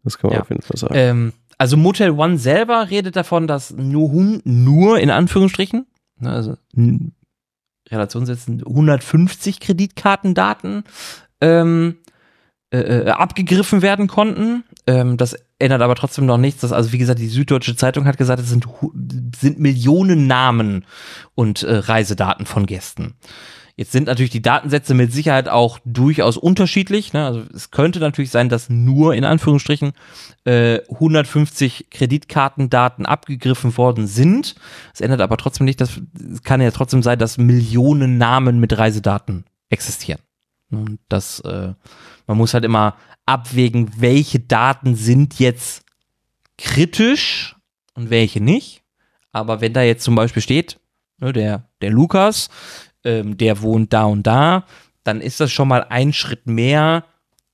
Das 0.03 0.17
kann 0.17 0.29
man 0.29 0.37
ja. 0.37 0.41
auf 0.41 0.49
jeden 0.49 0.63
Fall 0.63 0.77
sagen. 0.77 0.93
Ähm, 0.95 1.33
also 1.57 1.77
Motel 1.77 2.11
One 2.11 2.37
selber 2.37 2.89
redet 2.89 3.15
davon, 3.15 3.47
dass 3.47 3.71
nur, 3.71 4.39
nur 4.43 4.99
in 4.99 5.11
Anführungsstrichen, 5.11 5.85
ne, 6.19 6.31
also 6.31 6.57
Relation 7.89 8.25
setzen, 8.25 8.63
150 8.65 9.59
Kreditkartendaten 9.59 10.83
ähm, 11.41 11.97
äh, 12.73 13.03
äh, 13.05 13.09
abgegriffen 13.11 13.83
werden 13.83 14.07
konnten. 14.07 14.63
Ähm, 14.87 15.15
das 15.15 15.35
ändert 15.59 15.83
aber 15.83 15.93
trotzdem 15.93 16.25
noch 16.25 16.39
nichts. 16.39 16.61
Dass, 16.61 16.71
also 16.71 16.91
wie 16.91 16.97
gesagt, 16.97 17.19
die 17.19 17.27
Süddeutsche 17.27 17.75
Zeitung 17.75 18.05
hat 18.05 18.17
gesagt, 18.17 18.41
es 18.41 18.49
sind, 18.49 18.67
sind 19.39 19.59
Millionen 19.59 20.25
Namen 20.25 20.83
und 21.35 21.61
äh, 21.61 21.71
Reisedaten 21.71 22.47
von 22.47 22.65
Gästen. 22.65 23.13
Jetzt 23.75 23.91
sind 23.91 24.07
natürlich 24.07 24.31
die 24.31 24.41
Datensätze 24.41 24.95
mit 24.95 25.13
Sicherheit 25.13 25.49
auch 25.49 25.77
durchaus 25.85 26.35
unterschiedlich. 26.35 27.13
Ne? 27.13 27.23
Also 27.23 27.43
es 27.53 27.69
könnte 27.69 27.99
natürlich 27.99 28.31
sein, 28.31 28.49
dass 28.49 28.71
nur 28.71 29.13
in 29.13 29.23
Anführungsstrichen 29.23 29.93
äh, 30.45 30.79
150 30.89 31.91
Kreditkartendaten 31.91 33.05
abgegriffen 33.05 33.77
worden 33.77 34.07
sind. 34.07 34.55
Es 34.95 35.01
ändert 35.01 35.21
aber 35.21 35.37
trotzdem 35.37 35.65
nicht, 35.65 35.79
dass 35.79 36.01
es 36.33 36.41
kann 36.41 36.59
ja 36.59 36.71
trotzdem 36.71 37.03
sein, 37.03 37.19
dass 37.19 37.37
Millionen 37.37 38.17
Namen 38.17 38.59
mit 38.59 38.75
Reisedaten 38.75 39.45
existieren. 39.69 40.21
Und 40.75 40.99
das, 41.09 41.39
äh, 41.41 41.73
man 42.27 42.37
muss 42.37 42.53
halt 42.53 42.65
immer 42.65 42.95
abwägen, 43.25 43.91
welche 43.97 44.39
Daten 44.39 44.95
sind 44.95 45.39
jetzt 45.39 45.85
kritisch 46.57 47.55
und 47.93 48.09
welche 48.09 48.41
nicht. 48.41 48.83
Aber 49.31 49.61
wenn 49.61 49.73
da 49.73 49.81
jetzt 49.81 50.03
zum 50.03 50.15
Beispiel 50.15 50.41
steht, 50.41 50.79
ne, 51.17 51.33
der, 51.33 51.69
der 51.81 51.89
Lukas 51.89 52.49
ähm, 53.03 53.37
der 53.37 53.61
wohnt 53.61 53.93
da 53.93 54.05
und 54.05 54.23
da, 54.23 54.65
dann 55.03 55.21
ist 55.21 55.39
das 55.39 55.51
schon 55.51 55.67
mal 55.67 55.85
ein 55.89 56.13
Schritt 56.13 56.47
mehr, 56.47 57.05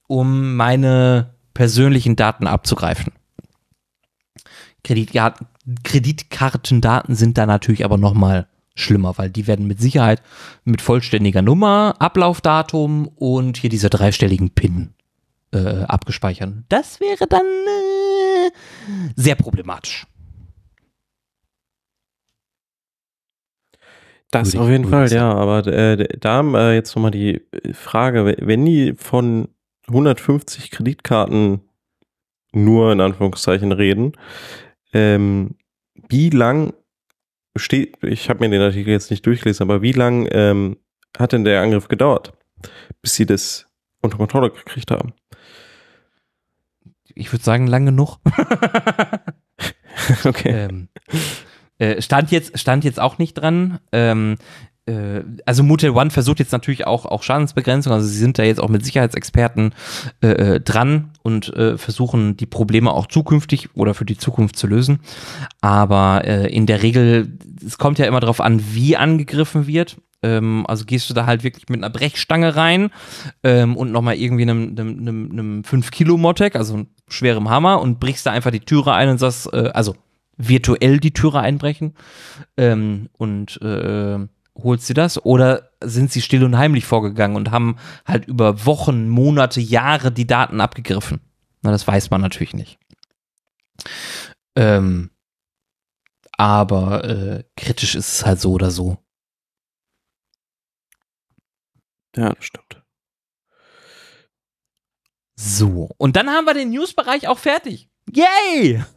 um 0.08 0.56
meine 0.56 1.34
persönlichen 1.54 2.16
Daten 2.16 2.48
abzugreifen. 2.48 3.14
Kreditkart 4.84 5.40
Kreditkartendaten 5.84 7.16
sind 7.16 7.38
da 7.38 7.46
natürlich 7.46 7.86
aber 7.86 7.98
noch 7.98 8.14
mal 8.14 8.48
schlimmer, 8.76 9.18
weil 9.18 9.30
die 9.30 9.48
werden 9.48 9.68
mit 9.68 9.80
Sicherheit 9.80 10.22
mit 10.64 10.82
vollständiger 10.82 11.42
Nummer, 11.42 11.96
Ablaufdatum 12.00 13.08
und 13.08 13.58
hier 13.58 13.70
dieser 13.70 13.90
dreistelligen 13.90 14.52
PIN 14.52 14.94
äh, 15.52 15.84
abgespeichert. 15.84 16.54
Das 16.70 17.00
wäre 17.00 17.28
dann 17.28 17.46
äh, 17.46 18.52
sehr 19.16 19.36
problematisch. 19.36 20.06
Das 24.32 24.56
auf 24.56 24.70
jeden 24.70 24.88
Fall, 24.88 25.12
ja. 25.12 25.34
Aber 25.34 25.66
äh, 25.66 26.08
da 26.20 26.42
äh, 26.42 26.76
jetzt 26.76 26.96
nochmal 26.96 27.12
die 27.12 27.42
Frage, 27.74 28.36
wenn 28.40 28.64
die 28.64 28.94
von 28.94 29.50
150 29.88 30.70
Kreditkarten 30.70 31.62
nur 32.52 32.92
in 32.92 33.02
Anführungszeichen 33.02 33.72
reden, 33.72 34.14
ähm, 34.94 35.56
wie 36.08 36.30
lang 36.30 36.74
steht, 37.56 37.98
ich 38.04 38.30
habe 38.30 38.40
mir 38.40 38.50
den 38.50 38.62
Artikel 38.62 38.92
jetzt 38.92 39.12
nicht 39.12 39.26
durchgelesen, 39.26 39.64
aber 39.64 39.82
wie 39.82 39.92
lang 39.92 40.28
ähm, 40.32 40.78
hat 41.18 41.34
denn 41.34 41.44
der 41.44 41.62
Angriff 41.62 41.88
gedauert, 41.88 42.34
bis 43.02 43.16
sie 43.16 43.26
das 43.26 43.68
unter 44.02 44.18
Kontrolle 44.18 44.52
gekriegt 44.52 44.92
haben? 44.92 45.14
Ich 47.16 47.32
würde 47.32 47.44
sagen, 47.44 47.68
lang 47.68 47.86
genug. 47.86 48.20
okay. 50.26 50.50
Ähm, 50.50 50.90
äh, 51.78 52.02
stand, 52.02 52.32
jetzt, 52.32 52.60
stand 52.60 52.84
jetzt 52.84 53.00
auch 53.00 53.18
nicht 53.18 53.36
dran. 53.36 53.80
Ähm, 53.92 54.36
äh, 54.36 54.38
also 55.46 55.64
Motel 55.64 55.92
One 55.92 56.10
versucht 56.10 56.40
jetzt 56.40 56.52
natürlich 56.52 56.88
auch, 56.88 57.06
auch 57.06 57.24
Schadensbegrenzung, 57.24 57.94
also 57.94 58.08
sie 58.08 58.18
sind 58.18 58.40
da 58.40 58.44
jetzt 58.44 58.60
auch 58.60 58.70
mit 58.70 58.86
Sicherheitsexperten 58.86 59.74
äh, 60.22 60.28
äh, 60.28 60.60
dran 60.60 61.12
und 61.24 61.54
äh, 61.56 61.78
versuchen 61.78 62.38
die 62.38 62.46
Probleme 62.46 62.92
auch 62.92 63.08
zukünftig 63.08 63.70
oder 63.76 63.94
für 63.94 64.06
die 64.06 64.18
Zukunft 64.18 64.56
zu 64.56 64.68
lösen. 64.68 65.00
Aber 65.62 66.24
äh, 66.26 66.54
in 66.54 66.66
der 66.66 66.82
Regel, 66.84 67.38
es 67.66 67.78
kommt 67.78 68.00
ja 68.00 68.06
immer 68.06 68.20
darauf 68.20 68.42
an, 68.42 68.62
wie 68.74 68.98
angegriffen 68.98 69.68
wird. 69.68 69.98
Ähm, 70.22 70.66
also 70.68 70.86
gehst 70.86 71.10
du 71.10 71.14
da 71.14 71.26
halt 71.26 71.44
wirklich 71.44 71.70
mit 71.70 71.80
einer 71.80 71.90
Brechstange 71.90 72.56
rein 72.56 72.90
ähm, 73.44 73.78
und 73.78 73.92
nochmal 73.92 74.16
irgendwie 74.16 74.44
einem, 74.44 74.76
einem, 74.78 75.00
einem, 75.00 75.32
einem 75.32 75.62
5-Kilo-Motec, 75.62 76.56
also 76.56 76.86
schwerem 77.08 77.50
Hammer 77.50 77.82
und 77.82 78.00
brichst 78.00 78.26
da 78.26 78.32
einfach 78.32 78.52
die 78.52 78.60
Türe 78.60 78.94
ein 78.94 79.10
und 79.10 79.18
sagst, 79.18 79.54
äh, 79.54 79.72
also 79.74 79.96
virtuell 80.38 81.00
die 81.00 81.14
Türe 81.14 81.42
einbrechen 81.42 81.96
ähm, 82.58 83.10
und 83.18 83.60
holt 84.64 84.82
sie 84.82 84.94
das 84.94 85.24
oder 85.24 85.72
sind 85.82 86.12
sie 86.12 86.22
still 86.22 86.44
und 86.44 86.58
heimlich 86.58 86.86
vorgegangen 86.86 87.36
und 87.36 87.52
haben 87.52 87.78
halt 88.06 88.26
über 88.26 88.66
Wochen, 88.66 89.10
Monate, 89.10 89.62
Jahre 89.62 90.12
die 90.12 90.28
Daten 90.28 90.62
abgegriffen? 90.62 91.22
Na, 91.62 91.72
das 91.72 91.88
weiß 91.88 92.10
man 92.10 92.22
natürlich 92.22 92.54
nicht. 92.54 92.80
Ähm, 94.56 95.12
aber 96.38 97.04
äh, 97.04 97.44
kritisch 97.56 97.96
ist 97.96 98.14
es 98.14 98.26
halt 98.26 98.40
so 98.40 98.54
oder 98.54 98.72
so. 98.72 98.98
Ja, 102.16 102.34
das 102.34 102.46
stimmt. 102.46 102.82
So, 105.36 105.90
und 105.98 106.16
dann 106.16 106.30
haben 106.30 106.46
wir 106.46 106.54
den 106.54 106.72
Newsbereich 106.72 107.28
auch 107.28 107.40
fertig. 107.40 107.90
Yay! 108.12 108.84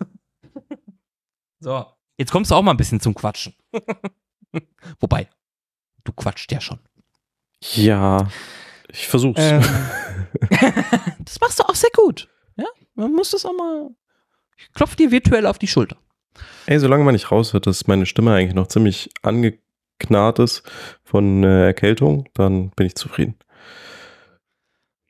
So, 1.64 1.86
jetzt 2.18 2.32
kommst 2.32 2.50
du 2.50 2.56
auch 2.56 2.62
mal 2.62 2.72
ein 2.72 2.76
bisschen 2.76 2.98
zum 2.98 3.14
Quatschen. 3.14 3.54
Wobei, 4.98 5.28
du 6.04 6.12
quatscht 6.12 6.52
ja 6.52 6.60
schon. 6.60 6.78
Ja, 7.74 8.28
ich 8.90 9.06
versuch's. 9.06 9.40
Ähm, 9.40 9.62
das 11.24 11.40
machst 11.40 11.60
du 11.60 11.64
auch 11.64 11.74
sehr 11.74 11.90
gut. 11.94 12.28
Ja, 12.56 12.66
man 12.94 13.12
muss 13.12 13.30
das 13.30 13.44
auch 13.46 13.56
mal. 13.56 13.90
Ich 14.56 14.72
klopf 14.74 14.96
dir 14.96 15.10
virtuell 15.10 15.46
auf 15.46 15.58
die 15.58 15.66
Schulter. 15.66 15.96
Ey, 16.66 16.78
solange 16.78 17.04
man 17.04 17.14
nicht 17.14 17.30
raushört, 17.30 17.66
dass 17.66 17.86
meine 17.86 18.06
Stimme 18.06 18.34
eigentlich 18.34 18.54
noch 18.54 18.68
ziemlich 18.68 19.10
angeknarrt 19.22 20.38
ist 20.38 20.62
von 21.02 21.44
äh, 21.44 21.66
Erkältung, 21.66 22.28
dann 22.34 22.70
bin 22.70 22.86
ich 22.86 22.94
zufrieden. 22.94 23.36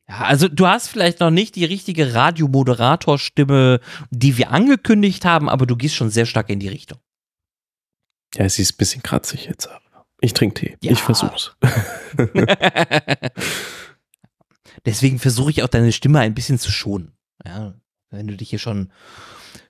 Ja, 0.08 0.22
also 0.22 0.48
du 0.48 0.66
hast 0.66 0.88
vielleicht 0.88 1.20
noch 1.20 1.30
nicht 1.30 1.54
die 1.56 1.64
richtige 1.64 2.14
Radiomoderatorstimme, 2.14 3.80
die 4.10 4.36
wir 4.36 4.50
angekündigt 4.50 5.24
haben, 5.24 5.48
aber 5.48 5.66
du 5.66 5.76
gehst 5.76 5.94
schon 5.94 6.10
sehr 6.10 6.26
stark 6.26 6.50
in 6.50 6.60
die 6.60 6.68
Richtung. 6.68 6.98
Ja, 8.34 8.48
sie 8.48 8.62
ist 8.62 8.74
ein 8.74 8.78
bisschen 8.78 9.02
kratzig 9.02 9.46
jetzt. 9.46 9.68
Ich 10.22 10.32
trinke 10.32 10.54
Tee. 10.54 10.76
Ja. 10.80 10.92
Ich 10.92 11.02
versuch's. 11.02 11.54
Deswegen 14.86 15.18
versuche 15.18 15.50
ich 15.50 15.62
auch 15.62 15.68
deine 15.68 15.92
Stimme 15.92 16.20
ein 16.20 16.34
bisschen 16.34 16.58
zu 16.58 16.70
schonen. 16.70 17.12
Ja, 17.44 17.74
wenn 18.10 18.28
du 18.28 18.36
dich 18.36 18.50
hier 18.50 18.60
schon 18.60 18.92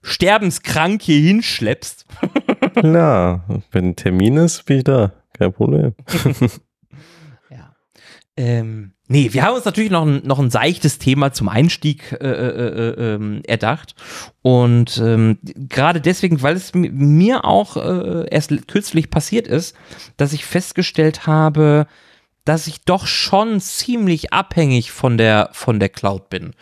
sterbenskrank 0.02 1.00
hier 1.00 1.20
hinschleppst. 1.20 2.04
Klar, 2.74 3.62
wenn 3.70 3.88
ein 3.88 3.96
Termin 3.96 4.36
ist, 4.36 4.66
bin 4.66 4.78
ich 4.78 4.84
da. 4.84 5.12
Kein 5.32 5.54
Problem. 5.54 5.94
ja. 7.50 7.74
Ähm, 8.36 8.92
Nee, 9.12 9.34
wir 9.34 9.42
haben 9.42 9.56
uns 9.56 9.66
natürlich 9.66 9.90
noch 9.90 10.06
ein, 10.06 10.22
noch 10.24 10.38
ein 10.38 10.50
seichtes 10.50 10.98
Thema 10.98 11.34
zum 11.34 11.50
Einstieg 11.50 12.12
äh, 12.12 12.26
äh, 12.26 12.68
äh, 12.88 13.14
ähm, 13.14 13.42
erdacht. 13.46 13.94
Und 14.40 14.96
ähm, 15.04 15.38
gerade 15.42 16.00
deswegen, 16.00 16.40
weil 16.40 16.56
es 16.56 16.72
mir 16.72 17.44
auch 17.44 17.76
äh, 17.76 18.26
erst 18.30 18.66
kürzlich 18.68 19.10
passiert 19.10 19.46
ist, 19.46 19.76
dass 20.16 20.32
ich 20.32 20.46
festgestellt 20.46 21.26
habe, 21.26 21.86
dass 22.46 22.66
ich 22.66 22.86
doch 22.86 23.06
schon 23.06 23.60
ziemlich 23.60 24.32
abhängig 24.32 24.92
von 24.92 25.18
der, 25.18 25.50
von 25.52 25.78
der 25.78 25.90
Cloud 25.90 26.30
bin. 26.30 26.54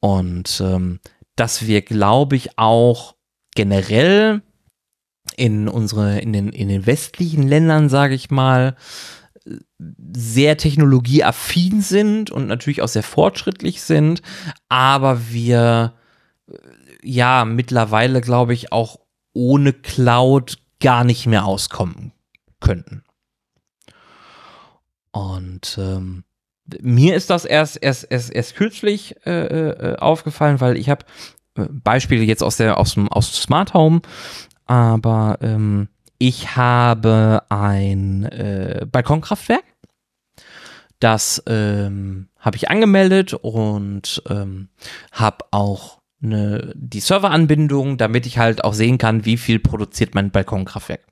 Und 0.00 0.60
ähm, 0.62 1.00
dass 1.34 1.66
wir, 1.66 1.80
glaube 1.80 2.36
ich, 2.36 2.58
auch 2.58 3.14
generell 3.54 4.42
in 5.38 5.66
unsere, 5.66 6.18
in 6.18 6.34
den, 6.34 6.50
in 6.50 6.68
den 6.68 6.84
westlichen 6.84 7.48
Ländern, 7.48 7.88
sage 7.88 8.14
ich 8.14 8.30
mal, 8.30 8.76
sehr 10.12 10.56
technologieaffin 10.56 11.80
sind 11.80 12.30
und 12.30 12.46
natürlich 12.46 12.82
auch 12.82 12.88
sehr 12.88 13.02
fortschrittlich 13.02 13.82
sind, 13.82 14.22
aber 14.68 15.30
wir 15.30 15.94
ja 17.02 17.44
mittlerweile, 17.44 18.20
glaube 18.20 18.54
ich, 18.54 18.72
auch 18.72 18.98
ohne 19.32 19.72
Cloud 19.72 20.58
gar 20.80 21.04
nicht 21.04 21.26
mehr 21.26 21.44
auskommen 21.44 22.12
könnten. 22.60 23.02
Und 25.12 25.78
ähm, 25.78 26.24
mir 26.80 27.14
ist 27.14 27.30
das 27.30 27.44
erst 27.44 27.82
erst 27.82 28.04
erst, 28.10 28.34
erst 28.34 28.56
kürzlich 28.56 29.16
äh, 29.24 29.46
äh, 29.68 29.96
aufgefallen, 29.96 30.60
weil 30.60 30.76
ich 30.76 30.90
habe 30.90 31.06
äh, 31.56 31.66
Beispiele 31.70 32.24
jetzt 32.24 32.42
aus 32.42 32.56
der 32.56 32.78
aus 32.78 32.94
dem 32.94 33.08
aus 33.08 33.32
Smart 33.34 33.72
Home, 33.72 34.02
aber 34.66 35.38
ähm, 35.40 35.88
ich 36.18 36.56
habe 36.56 37.42
ein 37.48 38.24
äh, 38.24 38.86
Balkonkraftwerk. 38.90 39.64
Das 40.98 41.42
ähm, 41.46 42.28
habe 42.38 42.56
ich 42.56 42.70
angemeldet 42.70 43.34
und 43.34 44.22
ähm, 44.30 44.68
habe 45.12 45.44
auch 45.50 46.00
eine, 46.22 46.72
die 46.74 47.00
Serveranbindung, 47.00 47.98
damit 47.98 48.24
ich 48.24 48.38
halt 48.38 48.64
auch 48.64 48.72
sehen 48.72 48.96
kann, 48.96 49.26
wie 49.26 49.36
viel 49.36 49.58
produziert 49.58 50.14
mein 50.14 50.30
Balkonkraftwerk. 50.30 51.04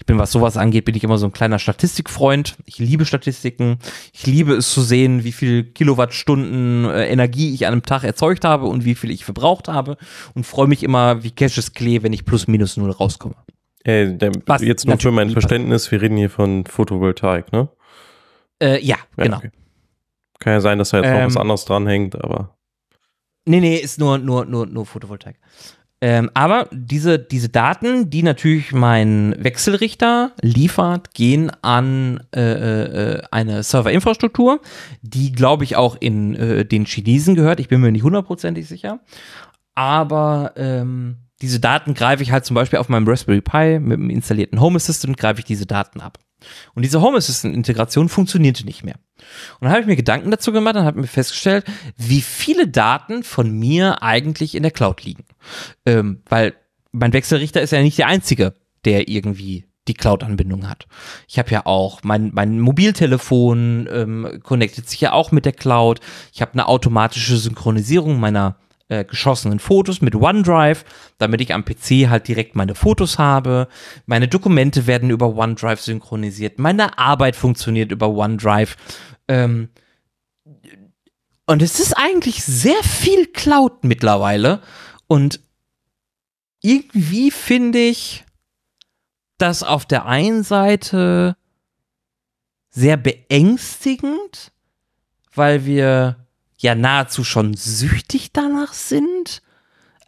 Ich 0.00 0.06
bin, 0.06 0.18
was 0.18 0.32
sowas 0.32 0.56
angeht, 0.56 0.86
bin 0.86 0.96
ich 0.96 1.04
immer 1.04 1.18
so 1.18 1.26
ein 1.26 1.32
kleiner 1.32 1.58
Statistikfreund. 1.58 2.56
Ich 2.64 2.78
liebe 2.78 3.04
Statistiken. 3.04 3.78
Ich 4.12 4.26
liebe 4.26 4.54
es 4.54 4.72
zu 4.72 4.80
sehen, 4.80 5.24
wie 5.24 5.32
viel 5.32 5.64
Kilowattstunden 5.64 6.86
äh, 6.86 7.06
Energie 7.06 7.54
ich 7.54 7.66
an 7.66 7.72
einem 7.72 7.82
Tag 7.82 8.02
erzeugt 8.02 8.44
habe 8.44 8.66
und 8.66 8.84
wie 8.84 8.94
viel 8.94 9.10
ich 9.10 9.24
verbraucht 9.24 9.68
habe 9.68 9.96
und 10.34 10.46
freue 10.46 10.66
mich 10.66 10.82
immer 10.82 11.22
wie 11.22 11.30
Caches 11.30 11.74
Klee, 11.74 12.02
wenn 12.02 12.12
ich 12.12 12.24
plus 12.24 12.48
minus 12.48 12.76
null 12.76 12.90
rauskomme. 12.90 13.36
Äh, 13.84 14.14
der, 14.14 14.32
Was 14.46 14.62
jetzt 14.62 14.86
nur 14.86 14.98
für 14.98 15.12
mein 15.12 15.30
Verständnis, 15.30 15.90
wir 15.90 16.02
reden 16.02 16.16
hier 16.16 16.30
von 16.30 16.64
Photovoltaik, 16.66 17.52
ne? 17.52 17.68
Äh, 18.60 18.84
ja, 18.84 18.96
ja, 19.16 19.24
genau. 19.24 19.36
Okay. 19.38 19.50
Kann 20.40 20.52
ja 20.52 20.60
sein, 20.60 20.78
dass 20.78 20.90
da 20.90 20.98
jetzt 20.98 21.06
ähm, 21.06 21.14
noch 21.14 21.26
was 21.26 21.34
ähm, 21.36 21.40
anderes 21.42 21.64
dranhängt, 21.64 22.22
aber 22.22 22.58
Nee, 23.48 23.60
nee, 23.60 23.76
ist 23.76 23.98
nur, 23.98 24.18
nur, 24.18 24.44
nur, 24.44 24.66
nur 24.66 24.84
Photovoltaik. 24.84 25.36
Ähm, 26.02 26.30
aber 26.34 26.68
diese, 26.70 27.18
diese 27.18 27.48
Daten, 27.48 28.10
die 28.10 28.22
natürlich 28.22 28.72
mein 28.72 29.34
Wechselrichter 29.38 30.32
liefert, 30.42 31.14
gehen 31.14 31.50
an 31.62 32.22
äh, 32.36 32.42
äh, 32.42 33.22
eine 33.30 33.62
Serverinfrastruktur, 33.62 34.60
die, 35.00 35.32
glaube 35.32 35.64
ich, 35.64 35.76
auch 35.76 35.96
in 35.98 36.36
äh, 36.36 36.64
den 36.66 36.84
Chinesen 36.84 37.34
gehört. 37.34 37.58
Ich 37.58 37.68
bin 37.68 37.80
mir 37.80 37.90
nicht 37.90 38.04
hundertprozentig 38.04 38.68
sicher. 38.68 39.00
Aber 39.74 40.52
ähm, 40.56 41.16
diese 41.40 41.60
Daten 41.60 41.94
greife 41.94 42.22
ich 42.22 42.32
halt 42.32 42.44
zum 42.44 42.54
Beispiel 42.54 42.78
auf 42.78 42.88
meinem 42.88 43.06
Raspberry 43.06 43.40
Pi 43.40 43.78
mit 43.78 43.98
dem 43.98 44.10
installierten 44.10 44.60
Home 44.60 44.76
Assistant, 44.76 45.16
greife 45.16 45.40
ich 45.40 45.44
diese 45.44 45.66
Daten 45.66 46.00
ab. 46.00 46.18
Und 46.74 46.84
diese 46.84 47.00
Home 47.00 47.16
Assistant-Integration 47.16 48.08
funktionierte 48.08 48.64
nicht 48.64 48.84
mehr. 48.84 48.96
Und 49.58 49.64
dann 49.64 49.70
habe 49.70 49.80
ich 49.80 49.86
mir 49.86 49.96
Gedanken 49.96 50.30
dazu 50.30 50.52
gemacht 50.52 50.76
und 50.76 50.84
habe 50.84 51.00
mir 51.00 51.06
festgestellt, 51.06 51.64
wie 51.96 52.20
viele 52.20 52.68
Daten 52.68 53.22
von 53.24 53.50
mir 53.50 54.02
eigentlich 54.02 54.54
in 54.54 54.62
der 54.62 54.72
Cloud 54.72 55.02
liegen. 55.02 55.24
Ähm, 55.84 56.22
weil 56.28 56.54
mein 56.92 57.12
Wechselrichter 57.12 57.60
ist 57.60 57.72
ja 57.72 57.82
nicht 57.82 57.98
der 57.98 58.06
einzige, 58.06 58.54
der 58.84 59.08
irgendwie 59.08 59.66
die 59.88 59.94
Cloud-Anbindung 59.94 60.68
hat. 60.68 60.86
Ich 61.26 61.38
habe 61.38 61.50
ja 61.50 61.66
auch 61.66 62.00
mein, 62.02 62.30
mein 62.34 62.60
Mobiltelefon 62.60 63.88
ähm, 63.90 64.40
connectet 64.42 64.88
sich 64.88 65.00
ja 65.00 65.12
auch 65.12 65.32
mit 65.32 65.44
der 65.44 65.52
Cloud. 65.52 66.00
Ich 66.32 66.42
habe 66.42 66.52
eine 66.52 66.68
automatische 66.68 67.36
Synchronisierung 67.36 68.20
meiner 68.20 68.56
äh, 68.88 69.04
geschossenen 69.04 69.58
Fotos 69.58 70.00
mit 70.00 70.14
OneDrive, 70.14 70.84
damit 71.18 71.40
ich 71.40 71.52
am 71.52 71.64
PC 71.64 72.08
halt 72.08 72.28
direkt 72.28 72.56
meine 72.56 72.74
Fotos 72.74 73.18
habe. 73.18 73.68
Meine 74.06 74.28
Dokumente 74.28 74.86
werden 74.86 75.10
über 75.10 75.34
OneDrive 75.36 75.80
synchronisiert. 75.80 76.58
Meine 76.58 76.98
Arbeit 76.98 77.36
funktioniert 77.36 77.92
über 77.92 78.08
OneDrive. 78.08 78.76
Ähm, 79.28 79.68
und 81.46 81.62
es 81.62 81.80
ist 81.80 81.94
eigentlich 81.94 82.44
sehr 82.44 82.82
viel 82.82 83.26
Cloud 83.26 83.84
mittlerweile. 83.84 84.60
Und 85.06 85.40
irgendwie 86.62 87.30
finde 87.30 87.78
ich 87.78 88.24
das 89.38 89.62
auf 89.62 89.86
der 89.86 90.06
einen 90.06 90.42
Seite 90.42 91.36
sehr 92.70 92.96
beängstigend, 92.96 94.52
weil 95.34 95.64
wir 95.64 96.27
ja 96.58 96.74
nahezu 96.74 97.24
schon 97.24 97.54
süchtig 97.54 98.32
danach 98.32 98.72
sind. 98.72 99.42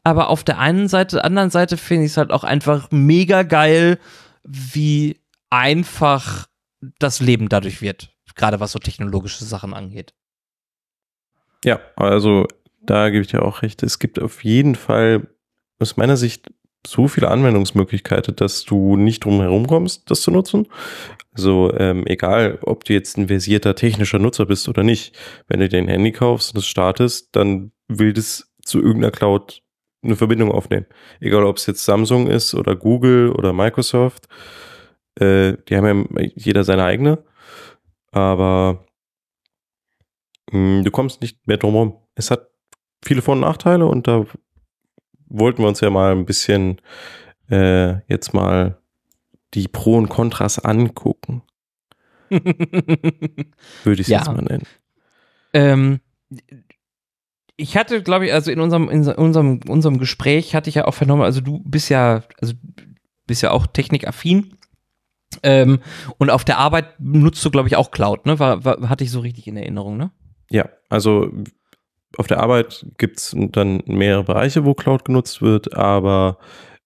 Aber 0.02 0.28
auf 0.28 0.44
der 0.44 0.58
einen 0.58 0.88
Seite, 0.88 1.24
anderen 1.24 1.50
Seite 1.50 1.76
finde 1.76 2.06
ich 2.06 2.12
es 2.12 2.16
halt 2.16 2.30
auch 2.30 2.44
einfach 2.44 2.90
mega 2.90 3.42
geil, 3.42 3.98
wie 4.44 5.20
einfach 5.50 6.46
das 6.98 7.20
Leben 7.20 7.48
dadurch 7.48 7.82
wird. 7.82 8.14
Gerade 8.34 8.60
was 8.60 8.72
so 8.72 8.78
technologische 8.78 9.44
Sachen 9.44 9.74
angeht. 9.74 10.14
Ja, 11.64 11.80
also 11.96 12.46
da 12.80 13.10
gebe 13.10 13.22
ich 13.22 13.28
dir 13.28 13.42
auch 13.42 13.62
recht. 13.62 13.82
Es 13.82 13.98
gibt 13.98 14.18
auf 14.18 14.44
jeden 14.44 14.74
Fall 14.74 15.28
aus 15.78 15.96
meiner 15.96 16.16
Sicht 16.16 16.50
so 16.86 17.08
viele 17.08 17.28
Anwendungsmöglichkeiten, 17.28 18.36
dass 18.36 18.64
du 18.64 18.96
nicht 18.96 19.24
drum 19.24 19.40
herum 19.40 19.66
kommst, 19.66 20.10
das 20.10 20.22
zu 20.22 20.30
nutzen. 20.30 20.66
Also 21.32 21.72
ähm, 21.76 22.06
egal, 22.06 22.58
ob 22.62 22.84
du 22.84 22.92
jetzt 22.92 23.16
ein 23.18 23.28
versierter 23.28 23.74
technischer 23.74 24.18
Nutzer 24.18 24.46
bist 24.46 24.68
oder 24.68 24.82
nicht, 24.82 25.16
wenn 25.48 25.60
du 25.60 25.68
dir 25.68 25.78
ein 25.78 25.88
Handy 25.88 26.12
kaufst 26.12 26.54
und 26.54 26.58
es 26.58 26.66
startest, 26.66 27.36
dann 27.36 27.72
will 27.88 28.12
das 28.12 28.50
zu 28.62 28.80
irgendeiner 28.80 29.12
Cloud 29.12 29.62
eine 30.02 30.16
Verbindung 30.16 30.50
aufnehmen. 30.50 30.86
Egal, 31.20 31.44
ob 31.44 31.58
es 31.58 31.66
jetzt 31.66 31.84
Samsung 31.84 32.26
ist 32.26 32.54
oder 32.54 32.74
Google 32.74 33.30
oder 33.32 33.52
Microsoft. 33.52 34.28
Äh, 35.16 35.54
die 35.68 35.76
haben 35.76 36.08
ja 36.16 36.28
jeder 36.34 36.64
seine 36.64 36.84
eigene. 36.84 37.22
Aber 38.10 38.86
mh, 40.50 40.76
hm, 40.78 40.84
du 40.84 40.90
kommst 40.90 41.20
nicht 41.20 41.46
mehr 41.46 41.58
drum 41.58 41.72
herum. 41.74 41.96
Es 42.14 42.30
hat 42.30 42.48
viele 43.04 43.22
Vor- 43.22 43.34
und 43.34 43.40
Nachteile 43.40 43.86
und 43.86 44.06
da 44.06 44.24
wollten 45.30 45.62
wir 45.62 45.68
uns 45.68 45.80
ja 45.80 45.88
mal 45.90 46.12
ein 46.12 46.26
bisschen 46.26 46.80
äh, 47.50 48.00
jetzt 48.08 48.34
mal 48.34 48.78
die 49.54 49.68
Pro 49.68 49.96
und 49.96 50.08
Kontras 50.08 50.58
angucken. 50.58 51.42
Würde 52.30 52.42
ich 53.84 54.00
es 54.00 54.08
ja. 54.08 54.18
jetzt 54.18 54.28
mal 54.28 54.42
nennen. 54.42 54.66
Ähm, 55.52 56.00
ich 57.56 57.76
hatte, 57.76 58.02
glaube 58.02 58.26
ich, 58.26 58.32
also 58.32 58.50
in 58.50 58.60
unserem, 58.60 58.88
in 58.88 59.06
unserem, 59.08 59.60
unserem 59.68 59.98
Gespräch 59.98 60.54
hatte 60.54 60.68
ich 60.68 60.76
ja 60.76 60.86
auch 60.86 60.94
vernommen, 60.94 61.22
also 61.22 61.40
du 61.40 61.60
bist 61.64 61.88
ja, 61.88 62.22
also 62.40 62.54
bist 63.26 63.42
ja 63.42 63.50
auch 63.50 63.66
technikaffin. 63.66 64.56
Ähm, 65.42 65.80
und 66.18 66.30
auf 66.30 66.44
der 66.44 66.58
Arbeit 66.58 66.98
nutzt 66.98 67.44
du, 67.44 67.50
glaube 67.50 67.68
ich, 67.68 67.76
auch 67.76 67.92
Cloud, 67.92 68.26
ne? 68.26 68.38
War, 68.38 68.64
war, 68.64 68.88
hatte 68.88 69.04
ich 69.04 69.10
so 69.10 69.20
richtig 69.20 69.46
in 69.46 69.56
Erinnerung, 69.56 69.96
ne? 69.96 70.10
Ja, 70.50 70.68
also 70.88 71.30
auf 72.16 72.26
der 72.26 72.40
Arbeit 72.40 72.86
gibt 72.98 73.18
es 73.18 73.36
dann 73.36 73.82
mehrere 73.86 74.24
Bereiche, 74.24 74.64
wo 74.64 74.74
Cloud 74.74 75.04
genutzt 75.04 75.42
wird, 75.42 75.74
aber 75.74 76.38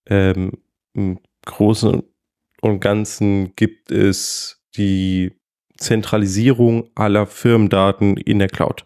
ähm, 0.05 0.53
im 0.93 1.19
Großen 1.45 2.03
und 2.61 2.79
Ganzen 2.79 3.55
gibt 3.55 3.91
es 3.91 4.63
die 4.75 5.33
Zentralisierung 5.77 6.89
aller 6.95 7.27
Firmendaten 7.27 8.17
in 8.17 8.39
der 8.39 8.49
Cloud. 8.49 8.85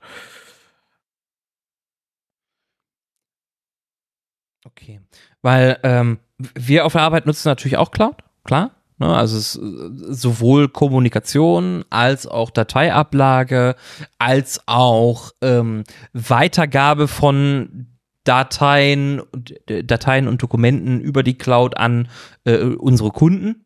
Okay, 4.66 5.02
weil 5.42 5.80
ähm, 5.84 6.20
wir 6.38 6.86
auf 6.86 6.94
der 6.94 7.02
Arbeit 7.02 7.26
nutzen 7.26 7.48
natürlich 7.48 7.78
auch 7.78 7.92
Cloud, 7.92 8.18
klar. 8.44 8.79
Ne? 9.00 9.16
Also 9.16 9.38
es, 9.38 9.54
sowohl 9.54 10.70
Kommunikation 10.70 11.84
als 11.90 12.28
auch 12.28 12.52
Dateiablage, 12.52 13.76
als 14.20 14.62
auch 14.68 15.32
ähm, 15.42 15.84
Weitergabe 16.14 17.08
von 17.08 17.88
Dateien, 18.26 19.24
Dateien 19.66 20.28
und 20.28 20.44
Dokumenten 20.44 21.00
über 21.00 21.24
die 21.24 21.38
Cloud 21.38 21.78
an 21.78 22.10
äh, 22.44 22.58
unsere 22.58 23.12
Kunden. 23.12 23.66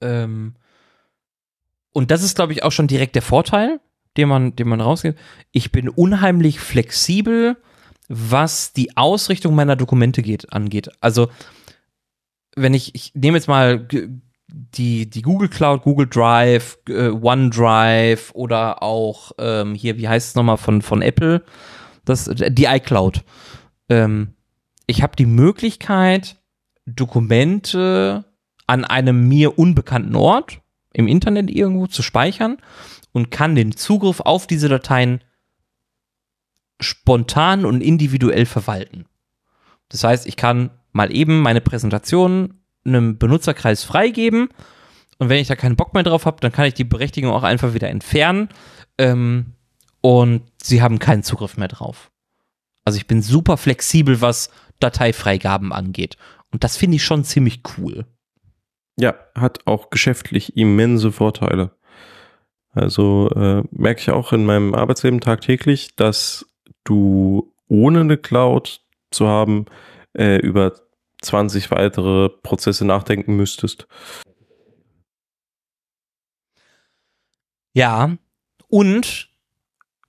Ähm, 0.00 0.54
und 1.92 2.10
das 2.10 2.22
ist, 2.22 2.36
glaube 2.36 2.52
ich, 2.52 2.62
auch 2.62 2.72
schon 2.72 2.86
direkt 2.86 3.14
der 3.14 3.22
Vorteil, 3.22 3.80
den 4.16 4.28
man, 4.28 4.56
den 4.56 4.68
man 4.68 4.80
rausgeht. 4.80 5.16
Ich 5.50 5.72
bin 5.72 5.88
unheimlich 5.88 6.60
flexibel, 6.60 7.56
was 8.08 8.72
die 8.72 8.96
Ausrichtung 8.96 9.54
meiner 9.54 9.76
Dokumente 9.76 10.22
geht, 10.22 10.52
angeht. 10.52 10.88
Also 11.00 11.28
wenn 12.56 12.74
ich, 12.74 12.94
ich 12.94 13.14
nehme 13.14 13.36
jetzt 13.36 13.48
mal 13.48 13.86
die, 14.48 15.08
die 15.08 15.22
Google 15.22 15.48
Cloud, 15.48 15.82
Google 15.82 16.06
Drive, 16.06 16.78
äh, 16.88 17.08
OneDrive 17.08 18.32
oder 18.34 18.82
auch 18.82 19.32
ähm, 19.38 19.74
hier, 19.74 19.98
wie 19.98 20.08
heißt 20.08 20.28
es 20.30 20.34
nochmal 20.34 20.56
von, 20.56 20.82
von 20.82 21.02
Apple, 21.02 21.44
das, 22.04 22.30
die 22.34 22.64
iCloud. 22.64 23.22
Ähm, 23.88 24.34
ich 24.86 25.02
habe 25.02 25.16
die 25.16 25.26
Möglichkeit, 25.26 26.36
Dokumente 26.86 28.24
an 28.66 28.84
einem 28.84 29.28
mir 29.28 29.58
unbekannten 29.58 30.16
Ort 30.16 30.60
im 30.92 31.08
Internet 31.08 31.50
irgendwo 31.50 31.86
zu 31.86 32.02
speichern 32.02 32.56
und 33.12 33.30
kann 33.30 33.54
den 33.54 33.76
Zugriff 33.76 34.20
auf 34.20 34.46
diese 34.46 34.68
Dateien 34.68 35.22
spontan 36.80 37.64
und 37.64 37.80
individuell 37.80 38.46
verwalten. 38.46 39.06
Das 39.88 40.04
heißt, 40.04 40.26
ich 40.26 40.36
kann 40.36 40.70
mal 40.96 41.14
eben 41.14 41.40
meine 41.40 41.60
Präsentation 41.60 42.60
einem 42.84 43.18
Benutzerkreis 43.18 43.84
freigeben. 43.84 44.48
Und 45.18 45.28
wenn 45.28 45.40
ich 45.40 45.48
da 45.48 45.56
keinen 45.56 45.76
Bock 45.76 45.94
mehr 45.94 46.02
drauf 46.02 46.26
habe, 46.26 46.40
dann 46.40 46.52
kann 46.52 46.66
ich 46.66 46.74
die 46.74 46.84
Berechtigung 46.84 47.30
auch 47.30 47.42
einfach 47.42 47.74
wieder 47.74 47.88
entfernen. 47.88 48.48
Ähm, 48.98 49.52
und 50.00 50.42
sie 50.62 50.82
haben 50.82 50.98
keinen 50.98 51.22
Zugriff 51.22 51.56
mehr 51.56 51.68
drauf. 51.68 52.10
Also 52.84 52.98
ich 52.98 53.06
bin 53.06 53.22
super 53.22 53.56
flexibel, 53.56 54.20
was 54.20 54.50
Dateifreigaben 54.78 55.72
angeht. 55.72 56.16
Und 56.52 56.64
das 56.64 56.76
finde 56.76 56.96
ich 56.96 57.04
schon 57.04 57.24
ziemlich 57.24 57.62
cool. 57.76 58.06
Ja, 58.98 59.14
hat 59.34 59.66
auch 59.66 59.90
geschäftlich 59.90 60.56
immense 60.56 61.12
Vorteile. 61.12 61.72
Also 62.72 63.30
äh, 63.30 63.62
merke 63.70 64.00
ich 64.00 64.10
auch 64.10 64.32
in 64.32 64.44
meinem 64.44 64.74
Arbeitsleben 64.74 65.20
tagtäglich, 65.20 65.96
dass 65.96 66.46
du 66.84 67.52
ohne 67.68 68.00
eine 68.00 68.16
Cloud 68.16 68.80
zu 69.10 69.26
haben 69.26 69.66
äh, 70.16 70.36
über 70.36 70.74
20 71.22 71.70
weitere 71.70 72.28
Prozesse 72.28 72.84
nachdenken 72.84 73.36
müsstest. 73.36 73.86
Ja, 77.74 78.16
und 78.68 79.28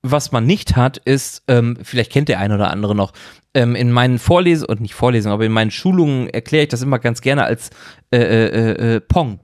was 0.03 0.31
man 0.31 0.45
nicht 0.45 0.75
hat, 0.75 0.97
ist, 0.97 1.43
ähm, 1.47 1.77
vielleicht 1.81 2.11
kennt 2.11 2.29
der 2.29 2.39
eine 2.39 2.55
oder 2.55 2.71
andere 2.71 2.95
noch, 2.95 3.13
ähm, 3.53 3.75
in 3.75 3.91
meinen 3.91 4.19
Vorlesungen, 4.19 4.69
und 4.69 4.81
nicht 4.81 4.93
Vorlesungen, 4.93 5.33
aber 5.33 5.45
in 5.45 5.51
meinen 5.51 5.71
Schulungen 5.71 6.29
erkläre 6.29 6.63
ich 6.63 6.69
das 6.69 6.81
immer 6.81 6.99
ganz 6.99 7.21
gerne 7.21 7.43
als 7.43 7.69
äh, 8.11 8.19
äh, 8.19 8.95
äh, 8.95 9.01
Pong, 9.01 9.39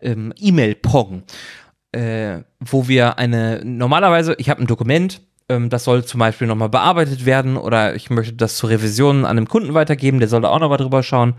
ähm, 0.00 0.32
E-Mail-Pong, 0.36 1.22
äh, 1.92 2.40
wo 2.60 2.88
wir 2.88 3.18
eine, 3.18 3.62
normalerweise, 3.64 4.34
ich 4.38 4.50
habe 4.50 4.60
ein 4.60 4.66
Dokument, 4.66 5.22
ähm, 5.52 5.68
das 5.68 5.84
soll 5.84 6.04
zum 6.04 6.20
Beispiel 6.20 6.46
nochmal 6.46 6.68
bearbeitet 6.68 7.26
werden 7.26 7.56
oder 7.56 7.94
ich 7.94 8.10
möchte 8.10 8.34
das 8.34 8.56
zur 8.56 8.70
Revision 8.70 9.24
an 9.24 9.36
einem 9.36 9.48
Kunden 9.48 9.74
weitergeben, 9.74 10.18
der 10.18 10.28
soll 10.28 10.42
da 10.42 10.48
auch 10.48 10.60
nochmal 10.60 10.78
drüber 10.78 11.02
schauen. 11.02 11.34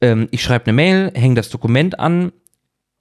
Ähm, 0.00 0.28
ich 0.30 0.42
schreibe 0.42 0.66
eine 0.66 0.74
Mail, 0.74 1.12
hänge 1.14 1.36
das 1.36 1.50
Dokument 1.50 1.98
an, 1.98 2.32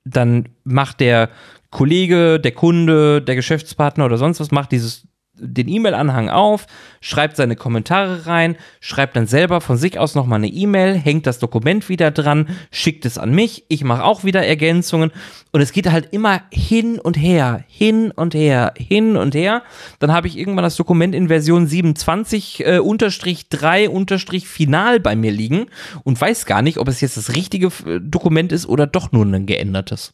dann 0.03 0.49
macht 0.63 0.99
der 0.99 1.29
Kollege, 1.69 2.39
der 2.39 2.51
Kunde, 2.51 3.21
der 3.21 3.35
Geschäftspartner 3.35 4.05
oder 4.05 4.17
sonst 4.17 4.39
was, 4.39 4.51
macht 4.51 4.71
dieses 4.71 5.07
den 5.33 5.67
E-Mail-Anhang 5.67 6.29
auf, 6.29 6.67
schreibt 6.99 7.37
seine 7.37 7.55
Kommentare 7.55 8.25
rein, 8.27 8.57
schreibt 8.79 9.15
dann 9.15 9.27
selber 9.27 9.61
von 9.61 9.77
sich 9.77 9.97
aus 9.97 10.13
nochmal 10.13 10.37
eine 10.37 10.47
E-Mail, 10.47 10.95
hängt 10.95 11.25
das 11.25 11.39
Dokument 11.39 11.89
wieder 11.89 12.11
dran, 12.11 12.49
schickt 12.71 13.05
es 13.05 13.17
an 13.17 13.33
mich, 13.33 13.65
ich 13.69 13.83
mache 13.83 14.03
auch 14.03 14.23
wieder 14.23 14.45
Ergänzungen 14.45 15.11
und 15.51 15.61
es 15.61 15.71
geht 15.71 15.89
halt 15.89 16.09
immer 16.11 16.41
hin 16.51 16.99
und 16.99 17.17
her, 17.17 17.63
hin 17.67 18.11
und 18.11 18.33
her, 18.33 18.73
hin 18.77 19.15
und 19.15 19.33
her. 19.33 19.63
Dann 19.99 20.11
habe 20.11 20.27
ich 20.27 20.37
irgendwann 20.37 20.63
das 20.63 20.75
Dokument 20.75 21.15
in 21.15 21.29
Version 21.29 21.65
27 21.65 22.65
äh, 22.65 22.79
unterstrich 22.79 23.49
3 23.49 23.89
unterstrich 23.89 24.47
final 24.47 24.99
bei 24.99 25.15
mir 25.15 25.31
liegen 25.31 25.67
und 26.03 26.19
weiß 26.19 26.45
gar 26.45 26.61
nicht, 26.61 26.77
ob 26.77 26.87
es 26.87 27.01
jetzt 27.01 27.17
das 27.17 27.35
richtige 27.35 27.67
äh, 27.85 27.99
Dokument 28.01 28.51
ist 28.51 28.67
oder 28.67 28.85
doch 28.85 29.11
nur 29.11 29.25
ein 29.25 29.45
geändertes. 29.45 30.13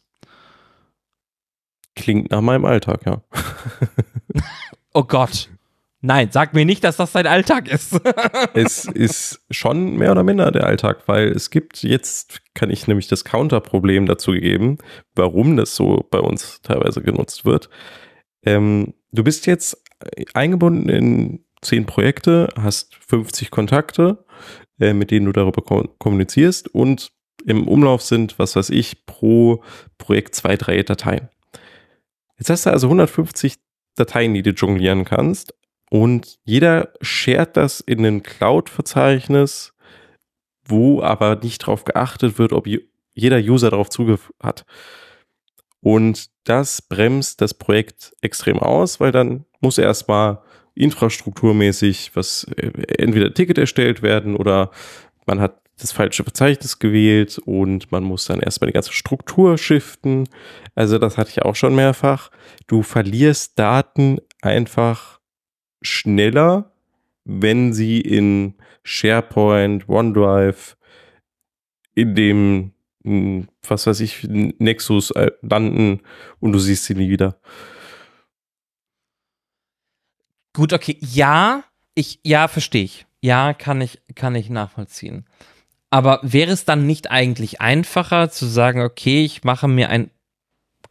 Klingt 1.96 2.30
nach 2.30 2.40
meinem 2.40 2.64
Alltag, 2.64 3.00
ja. 3.06 3.22
Oh 4.94 5.04
Gott. 5.04 5.48
Nein, 6.00 6.28
sag 6.30 6.54
mir 6.54 6.64
nicht, 6.64 6.84
dass 6.84 6.96
das 6.96 7.12
dein 7.12 7.26
Alltag 7.26 7.68
ist. 7.68 8.00
es 8.54 8.84
ist 8.84 9.40
schon 9.50 9.96
mehr 9.96 10.12
oder 10.12 10.22
minder 10.22 10.52
der 10.52 10.64
Alltag, 10.64 11.02
weil 11.06 11.28
es 11.28 11.50
gibt 11.50 11.82
jetzt, 11.82 12.40
kann 12.54 12.70
ich 12.70 12.86
nämlich 12.86 13.08
das 13.08 13.24
Counterproblem 13.24 14.06
dazu 14.06 14.32
geben, 14.32 14.78
warum 15.16 15.56
das 15.56 15.74
so 15.74 16.06
bei 16.10 16.20
uns 16.20 16.62
teilweise 16.62 17.02
genutzt 17.02 17.44
wird. 17.44 17.68
Ähm, 18.44 18.94
du 19.10 19.24
bist 19.24 19.46
jetzt 19.46 19.82
eingebunden 20.34 20.88
in 20.88 21.44
zehn 21.62 21.86
Projekte, 21.86 22.48
hast 22.56 22.94
50 22.94 23.50
Kontakte, 23.50 24.24
äh, 24.78 24.92
mit 24.92 25.10
denen 25.10 25.26
du 25.26 25.32
darüber 25.32 25.62
kommunizierst 25.98 26.68
und 26.68 27.10
im 27.44 27.66
Umlauf 27.66 28.02
sind, 28.02 28.38
was 28.38 28.54
weiß 28.54 28.70
ich, 28.70 29.04
pro 29.06 29.62
Projekt 29.96 30.36
zwei, 30.36 30.56
drei 30.56 30.82
Dateien. 30.82 31.28
Jetzt 32.38 32.50
hast 32.50 32.66
du 32.66 32.70
also 32.70 32.86
150 32.86 33.56
Dateien, 33.98 34.34
die 34.34 34.42
du 34.42 34.50
jonglieren 34.50 35.04
kannst. 35.04 35.54
Und 35.90 36.38
jeder 36.44 36.92
shared 37.00 37.56
das 37.56 37.80
in 37.80 38.04
ein 38.04 38.22
Cloud-Verzeichnis, 38.22 39.72
wo 40.64 41.02
aber 41.02 41.36
nicht 41.36 41.62
darauf 41.62 41.84
geachtet 41.84 42.38
wird, 42.38 42.52
ob 42.52 42.66
jeder 43.14 43.38
User 43.38 43.70
darauf 43.70 43.88
Zugriff 43.88 44.32
hat. 44.42 44.66
Und 45.80 46.28
das 46.44 46.82
bremst 46.82 47.40
das 47.40 47.54
Projekt 47.54 48.12
extrem 48.20 48.58
aus, 48.58 49.00
weil 49.00 49.12
dann 49.12 49.44
muss 49.60 49.78
erstmal 49.78 50.42
infrastrukturmäßig 50.74 52.12
was 52.14 52.44
äh, 52.56 52.70
entweder 52.98 53.34
Ticket 53.34 53.58
erstellt 53.58 54.02
werden 54.02 54.36
oder 54.36 54.70
man 55.26 55.40
hat 55.40 55.60
das 55.80 55.92
falsche 55.92 56.24
Verzeichnis 56.24 56.78
gewählt 56.78 57.38
und 57.38 57.90
man 57.92 58.04
muss 58.04 58.26
dann 58.26 58.40
erstmal 58.40 58.68
die 58.68 58.74
ganze 58.74 58.92
Struktur 58.92 59.58
shiften. 59.58 60.28
Also 60.74 60.98
das 60.98 61.16
hatte 61.16 61.30
ich 61.30 61.42
auch 61.42 61.56
schon 61.56 61.74
mehrfach. 61.74 62.30
Du 62.66 62.82
verlierst 62.82 63.58
Daten 63.58 64.18
einfach 64.42 65.20
schneller, 65.80 66.72
wenn 67.24 67.72
sie 67.72 68.00
in 68.00 68.54
SharePoint, 68.82 69.88
OneDrive, 69.88 70.76
in 71.94 72.14
dem, 72.14 72.72
hm, 73.04 73.48
was 73.66 73.86
weiß 73.86 74.00
ich, 74.00 74.24
Nexus 74.24 75.10
äh, 75.12 75.30
landen 75.42 76.00
und 76.40 76.52
du 76.52 76.58
siehst 76.58 76.84
sie 76.84 76.94
nie 76.94 77.10
wieder. 77.10 77.40
Gut, 80.54 80.72
okay. 80.72 80.96
Ja, 81.00 81.64
ich, 81.94 82.20
ja, 82.24 82.48
verstehe 82.48 82.84
ich. 82.84 83.06
Ja, 83.20 83.52
kann 83.52 83.80
ich, 83.80 84.00
kann 84.14 84.34
ich 84.34 84.48
nachvollziehen. 84.48 85.24
Aber 85.90 86.20
wäre 86.22 86.52
es 86.52 86.64
dann 86.64 86.86
nicht 86.86 87.10
eigentlich 87.10 87.60
einfacher 87.60 88.30
zu 88.30 88.46
sagen, 88.46 88.82
okay, 88.82 89.24
ich 89.24 89.44
mache 89.44 89.68
mir 89.68 89.88
ein 89.88 90.10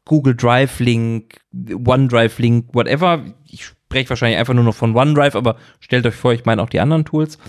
Google 0.05 0.35
Drive 0.35 0.79
Link, 0.79 1.39
OneDrive 1.53 2.39
Link, 2.39 2.73
whatever. 2.73 3.25
Ich 3.47 3.65
spreche 3.65 4.09
wahrscheinlich 4.09 4.39
einfach 4.39 4.53
nur 4.53 4.63
noch 4.63 4.75
von 4.75 4.95
OneDrive, 4.95 5.35
aber 5.35 5.57
stellt 5.79 6.05
euch 6.07 6.15
vor, 6.15 6.33
ich 6.33 6.45
meine 6.45 6.61
auch 6.61 6.69
die 6.69 6.79
anderen 6.79 7.05
Tools. 7.05 7.37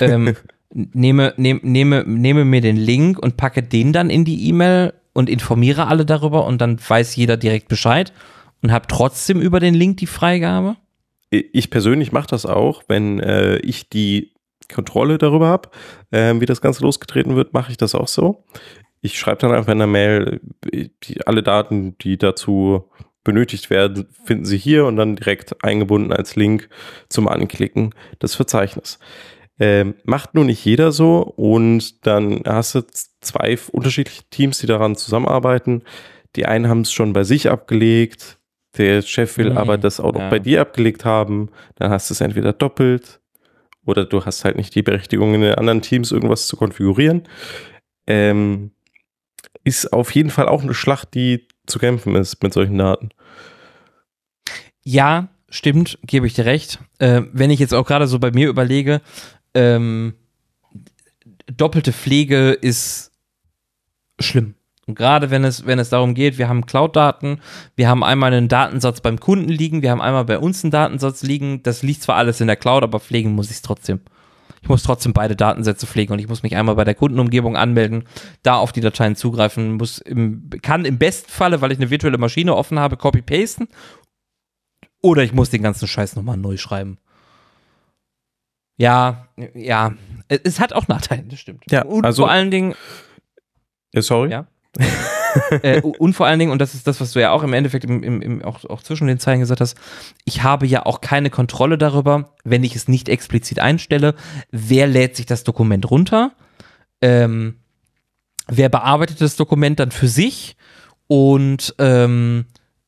Ähm, 0.00 0.34
nehme, 0.72 1.34
nehm, 1.36 1.60
nehme, 1.62 2.04
nehme 2.06 2.46
mir 2.46 2.62
den 2.62 2.78
Link 2.78 3.18
und 3.18 3.36
packe 3.36 3.62
den 3.62 3.92
dann 3.92 4.08
in 4.08 4.24
die 4.24 4.48
E-Mail 4.48 4.94
und 5.12 5.28
informiere 5.28 5.88
alle 5.88 6.06
darüber 6.06 6.46
und 6.46 6.58
dann 6.60 6.78
weiß 6.80 7.16
jeder 7.16 7.36
direkt 7.36 7.68
Bescheid 7.68 8.12
und 8.62 8.72
habe 8.72 8.86
trotzdem 8.88 9.42
über 9.42 9.60
den 9.60 9.74
Link 9.74 9.98
die 9.98 10.06
Freigabe? 10.06 10.76
Ich 11.30 11.70
persönlich 11.70 12.12
mache 12.12 12.28
das 12.28 12.46
auch, 12.46 12.82
wenn 12.88 13.20
äh, 13.20 13.56
ich 13.58 13.88
die 13.88 14.33
Kontrolle 14.72 15.18
darüber 15.18 15.48
habe, 15.48 15.70
äh, 16.10 16.34
wie 16.40 16.46
das 16.46 16.60
Ganze 16.60 16.82
losgetreten 16.82 17.36
wird, 17.36 17.52
mache 17.52 17.70
ich 17.70 17.76
das 17.76 17.94
auch 17.94 18.08
so. 18.08 18.44
Ich 19.00 19.18
schreibe 19.18 19.42
dann 19.42 19.52
einfach 19.52 19.72
in 19.72 19.78
der 19.78 19.86
Mail, 19.86 20.40
die, 20.72 21.26
alle 21.26 21.42
Daten, 21.42 21.96
die 21.98 22.16
dazu 22.16 22.90
benötigt 23.22 23.70
werden, 23.70 24.06
finden 24.24 24.44
Sie 24.44 24.58
hier 24.58 24.84
und 24.86 24.96
dann 24.96 25.16
direkt 25.16 25.64
eingebunden 25.64 26.12
als 26.12 26.36
Link 26.36 26.68
zum 27.08 27.26
Anklicken 27.26 27.94
des 28.22 28.34
Verzeichnisses. 28.34 28.98
Ähm, 29.58 29.94
macht 30.04 30.34
nur 30.34 30.44
nicht 30.44 30.64
jeder 30.64 30.92
so 30.92 31.20
und 31.22 32.06
dann 32.06 32.42
hast 32.44 32.74
du 32.74 32.82
zwei 33.20 33.56
unterschiedliche 33.72 34.24
Teams, 34.30 34.58
die 34.58 34.66
daran 34.66 34.96
zusammenarbeiten. 34.96 35.82
Die 36.36 36.46
einen 36.46 36.68
haben 36.68 36.80
es 36.80 36.92
schon 36.92 37.12
bei 37.12 37.24
sich 37.24 37.50
abgelegt, 37.50 38.38
der 38.76 39.02
Chef 39.02 39.38
will 39.38 39.50
nee, 39.50 39.56
aber 39.56 39.78
das 39.78 40.00
auch 40.00 40.12
noch 40.12 40.20
ja. 40.20 40.30
bei 40.30 40.40
dir 40.40 40.60
abgelegt 40.60 41.04
haben. 41.04 41.50
Dann 41.76 41.90
hast 41.90 42.10
du 42.10 42.14
es 42.14 42.20
entweder 42.20 42.52
doppelt 42.52 43.20
oder 43.86 44.04
du 44.04 44.24
hast 44.24 44.44
halt 44.44 44.56
nicht 44.56 44.74
die 44.74 44.82
Berechtigung, 44.82 45.34
in 45.34 45.42
den 45.42 45.54
anderen 45.54 45.82
Teams 45.82 46.12
irgendwas 46.12 46.46
zu 46.46 46.56
konfigurieren. 46.56 47.28
Ähm, 48.06 48.72
ist 49.64 49.92
auf 49.92 50.14
jeden 50.14 50.30
Fall 50.30 50.48
auch 50.48 50.62
eine 50.62 50.74
Schlacht, 50.74 51.14
die 51.14 51.48
zu 51.66 51.78
kämpfen 51.78 52.14
ist 52.16 52.42
mit 52.42 52.52
solchen 52.52 52.78
Daten. 52.78 53.10
Ja, 54.82 55.28
stimmt, 55.48 55.98
gebe 56.02 56.26
ich 56.26 56.34
dir 56.34 56.44
recht. 56.44 56.78
Äh, 56.98 57.22
wenn 57.32 57.50
ich 57.50 57.60
jetzt 57.60 57.72
auch 57.72 57.86
gerade 57.86 58.06
so 58.06 58.18
bei 58.18 58.30
mir 58.30 58.48
überlege, 58.48 59.00
ähm, 59.54 60.14
doppelte 61.46 61.92
Pflege 61.92 62.50
ist 62.50 63.12
schlimm. 64.20 64.54
Und 64.86 64.96
gerade 64.96 65.30
wenn 65.30 65.44
es, 65.44 65.66
wenn 65.66 65.78
es 65.78 65.88
darum 65.88 66.14
geht, 66.14 66.38
wir 66.38 66.48
haben 66.48 66.66
Cloud-Daten, 66.66 67.40
wir 67.76 67.88
haben 67.88 68.04
einmal 68.04 68.32
einen 68.32 68.48
Datensatz 68.48 69.00
beim 69.00 69.18
Kunden 69.18 69.48
liegen, 69.48 69.82
wir 69.82 69.90
haben 69.90 70.02
einmal 70.02 70.24
bei 70.24 70.38
uns 70.38 70.62
einen 70.62 70.70
Datensatz 70.70 71.22
liegen. 71.22 71.62
Das 71.62 71.82
liegt 71.82 72.02
zwar 72.02 72.16
alles 72.16 72.40
in 72.40 72.46
der 72.46 72.56
Cloud, 72.56 72.82
aber 72.82 73.00
pflegen 73.00 73.34
muss 73.34 73.50
ich 73.50 73.56
es 73.56 73.62
trotzdem. 73.62 74.00
Ich 74.62 74.68
muss 74.68 74.82
trotzdem 74.82 75.12
beide 75.12 75.36
Datensätze 75.36 75.86
pflegen 75.86 76.14
und 76.14 76.18
ich 76.18 76.28
muss 76.28 76.42
mich 76.42 76.56
einmal 76.56 76.74
bei 76.74 76.84
der 76.84 76.94
Kundenumgebung 76.94 77.54
anmelden, 77.54 78.04
da 78.42 78.56
auf 78.56 78.72
die 78.72 78.80
Dateien 78.80 79.14
zugreifen, 79.14 79.74
muss 79.74 79.98
im, 79.98 80.48
kann 80.62 80.86
im 80.86 80.96
besten 80.96 81.30
Falle, 81.30 81.60
weil 81.60 81.70
ich 81.70 81.78
eine 81.78 81.90
virtuelle 81.90 82.16
Maschine 82.16 82.54
offen 82.54 82.78
habe, 82.78 82.96
copy-pasten. 82.96 83.68
Oder 85.02 85.22
ich 85.22 85.34
muss 85.34 85.50
den 85.50 85.62
ganzen 85.62 85.86
Scheiß 85.86 86.16
nochmal 86.16 86.38
neu 86.38 86.56
schreiben. 86.56 86.96
Ja, 88.78 89.28
ja. 89.54 89.92
Es 90.28 90.60
hat 90.60 90.72
auch 90.72 90.88
Nachteile, 90.88 91.24
das 91.24 91.40
stimmt. 91.40 91.64
Ja, 91.70 91.84
und 91.84 92.04
also, 92.04 92.22
vor 92.22 92.30
allen 92.30 92.50
Dingen. 92.50 92.74
Ja, 93.92 94.00
sorry. 94.00 94.30
Ja. 94.30 94.46
Äh, 95.62 95.80
und 95.80 96.14
vor 96.14 96.26
allen 96.26 96.38
Dingen, 96.38 96.52
und 96.52 96.60
das 96.60 96.74
ist 96.74 96.86
das, 96.86 97.00
was 97.00 97.12
du 97.12 97.20
ja 97.20 97.30
auch 97.30 97.42
im 97.42 97.52
Endeffekt 97.52 97.84
im, 97.84 98.02
im, 98.02 98.22
im, 98.22 98.44
auch, 98.44 98.64
auch 98.66 98.82
zwischen 98.82 99.06
den 99.06 99.18
Zeilen 99.18 99.40
gesagt 99.40 99.60
hast, 99.60 99.76
ich 100.24 100.42
habe 100.42 100.66
ja 100.66 100.86
auch 100.86 101.00
keine 101.00 101.30
Kontrolle 101.30 101.78
darüber, 101.78 102.34
wenn 102.44 102.64
ich 102.64 102.76
es 102.76 102.88
nicht 102.88 103.08
explizit 103.08 103.60
einstelle, 103.60 104.14
wer 104.50 104.86
lädt 104.86 105.16
sich 105.16 105.26
das 105.26 105.44
Dokument 105.44 105.90
runter, 105.90 106.32
ähm, 107.00 107.56
wer 108.48 108.68
bearbeitet 108.68 109.20
das 109.20 109.36
Dokument 109.36 109.80
dann 109.80 109.90
für 109.90 110.08
sich 110.08 110.56
und 111.06 111.74
ähm, 111.78 112.46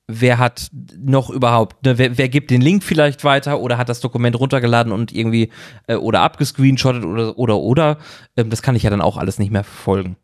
wer 0.09 0.39
hat 0.39 0.71
noch 0.99 1.31
überhaupt, 1.31 1.85
ne, 1.85 1.99
wer, 1.99 2.17
wer, 2.17 2.29
gibt 2.29 2.51
den 2.51 2.61
Link 2.61 2.85
vielleicht 2.85 3.25
weiter 3.25 3.61
oder 3.61 3.77
hat 3.77 3.89
das 3.89 4.01
Dokument 4.01 4.39
runtergeladen 4.39 4.93
und 4.93 5.13
irgendwie 5.13 5.51
äh, 5.89 5.97
oder 5.97 6.21
abgescreenshottet 6.21 7.05
oder 7.05 7.39
oder 7.39 7.57
oder, 7.57 7.99
ähm, 8.37 8.51
das 8.51 8.63
kann 8.63 8.77
ich 8.77 8.85
ja 8.85 8.91
dann 8.91 9.01
auch 9.01 9.17
alles 9.17 9.39
nicht 9.39 9.51
mehr 9.51 9.65
verfolgen. 9.65 10.17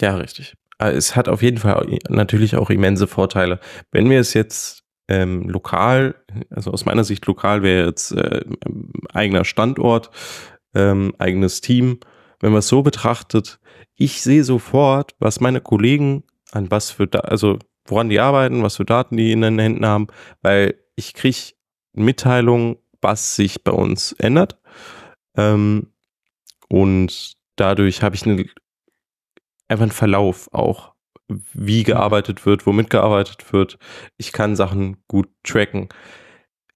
Ja, 0.00 0.16
richtig. 0.16 0.54
Äh, 0.82 0.92
es 0.92 1.16
hat 1.16 1.28
auf 1.28 1.42
jeden 1.42 1.58
Fall 1.58 1.98
natürlich 2.08 2.56
auch 2.56 2.70
immense 2.70 3.06
Vorteile. 3.06 3.60
Wenn 3.90 4.10
wir 4.10 4.20
es 4.20 4.34
jetzt 4.34 4.84
ähm, 5.08 5.48
lokal, 5.48 6.14
also 6.50 6.70
aus 6.70 6.84
meiner 6.84 7.04
Sicht 7.04 7.26
lokal 7.26 7.62
wäre 7.62 7.86
jetzt 7.86 8.12
äh, 8.12 8.44
eigener 9.12 9.44
Standort, 9.44 10.10
ähm, 10.74 11.14
eigenes 11.18 11.60
Team, 11.60 12.00
wenn 12.40 12.52
man 12.52 12.60
es 12.60 12.68
so 12.68 12.82
betrachtet, 12.82 13.58
ich 13.94 14.22
sehe 14.22 14.44
sofort, 14.44 15.14
was 15.18 15.40
meine 15.40 15.60
Kollegen 15.60 16.24
an 16.50 16.70
was 16.70 16.90
für, 16.90 17.06
da 17.06 17.20
also 17.20 17.58
woran 17.86 18.08
die 18.08 18.20
arbeiten, 18.20 18.62
was 18.62 18.76
für 18.76 18.84
Daten 18.84 19.16
die 19.16 19.32
in 19.32 19.42
den 19.42 19.58
Händen 19.58 19.86
haben, 19.86 20.06
weil 20.40 20.74
ich 20.96 21.14
kriege 21.14 21.52
Mitteilungen, 21.92 22.76
was 23.00 23.36
sich 23.36 23.64
bei 23.64 23.72
uns 23.72 24.12
ändert. 24.12 24.58
Ähm, 25.36 25.88
und 26.68 27.34
dadurch 27.56 28.02
habe 28.02 28.14
ich 28.14 28.24
eine 28.26 28.46
einfach 29.72 29.86
ein 29.86 29.92
Verlauf 29.92 30.48
auch, 30.52 30.92
wie 31.52 31.80
mhm. 31.80 31.84
gearbeitet 31.84 32.46
wird, 32.46 32.66
womit 32.66 32.90
gearbeitet 32.90 33.52
wird. 33.52 33.78
Ich 34.16 34.32
kann 34.32 34.56
Sachen 34.56 34.98
gut 35.08 35.28
tracken. 35.42 35.88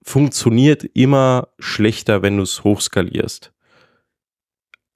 Funktioniert 0.02 0.84
immer 0.84 1.48
schlechter, 1.58 2.22
wenn 2.22 2.36
du 2.36 2.42
es 2.42 2.64
hochskalierst. 2.64 3.52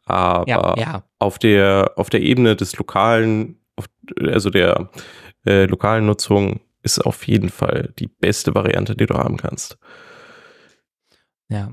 Aber 0.04 0.48
ja, 0.48 0.74
ja. 0.76 1.04
auf 1.18 1.38
der 1.38 1.92
auf 1.96 2.10
der 2.10 2.20
Ebene 2.20 2.56
des 2.56 2.76
lokalen, 2.76 3.60
also 4.20 4.50
der 4.50 4.90
äh, 5.46 5.66
lokalen 5.66 6.06
Nutzung, 6.06 6.60
ist 6.82 6.98
auf 6.98 7.26
jeden 7.26 7.50
Fall 7.50 7.92
die 7.98 8.08
beste 8.08 8.54
Variante, 8.54 8.96
die 8.96 9.06
du 9.06 9.14
haben 9.14 9.36
kannst. 9.36 9.78
Ja. 11.48 11.72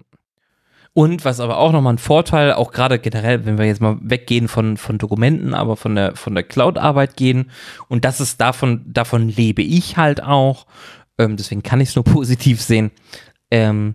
Und 0.97 1.25
was 1.25 1.39
aber 1.39 1.59
auch 1.59 1.73
nochmal 1.73 1.93
ein 1.93 1.99
Vorteil, 1.99 2.53
auch 2.53 2.71
gerade 2.71 2.97
generell, 2.97 3.45
wenn 3.45 3.59
wir 3.59 3.65
jetzt 3.67 3.81
mal 3.81 3.99
weggehen 4.01 4.47
von, 4.47 4.77
von 4.77 4.97
Dokumenten, 4.97 5.53
aber 5.53 5.77
von 5.77 5.93
der, 5.93 6.15
von 6.15 6.33
der 6.33 6.43
Cloud-Arbeit 6.43 7.15
gehen, 7.15 7.51
und 7.87 8.03
das 8.03 8.19
ist 8.19 8.41
davon, 8.41 8.81
davon 8.87 9.29
lebe 9.29 9.61
ich 9.61 9.97
halt 9.97 10.23
auch, 10.23 10.65
ähm, 11.19 11.37
deswegen 11.37 11.61
kann 11.61 11.81
ich 11.81 11.89
es 11.89 11.95
nur 11.95 12.03
positiv 12.03 12.63
sehen. 12.63 12.89
Ähm, 13.51 13.93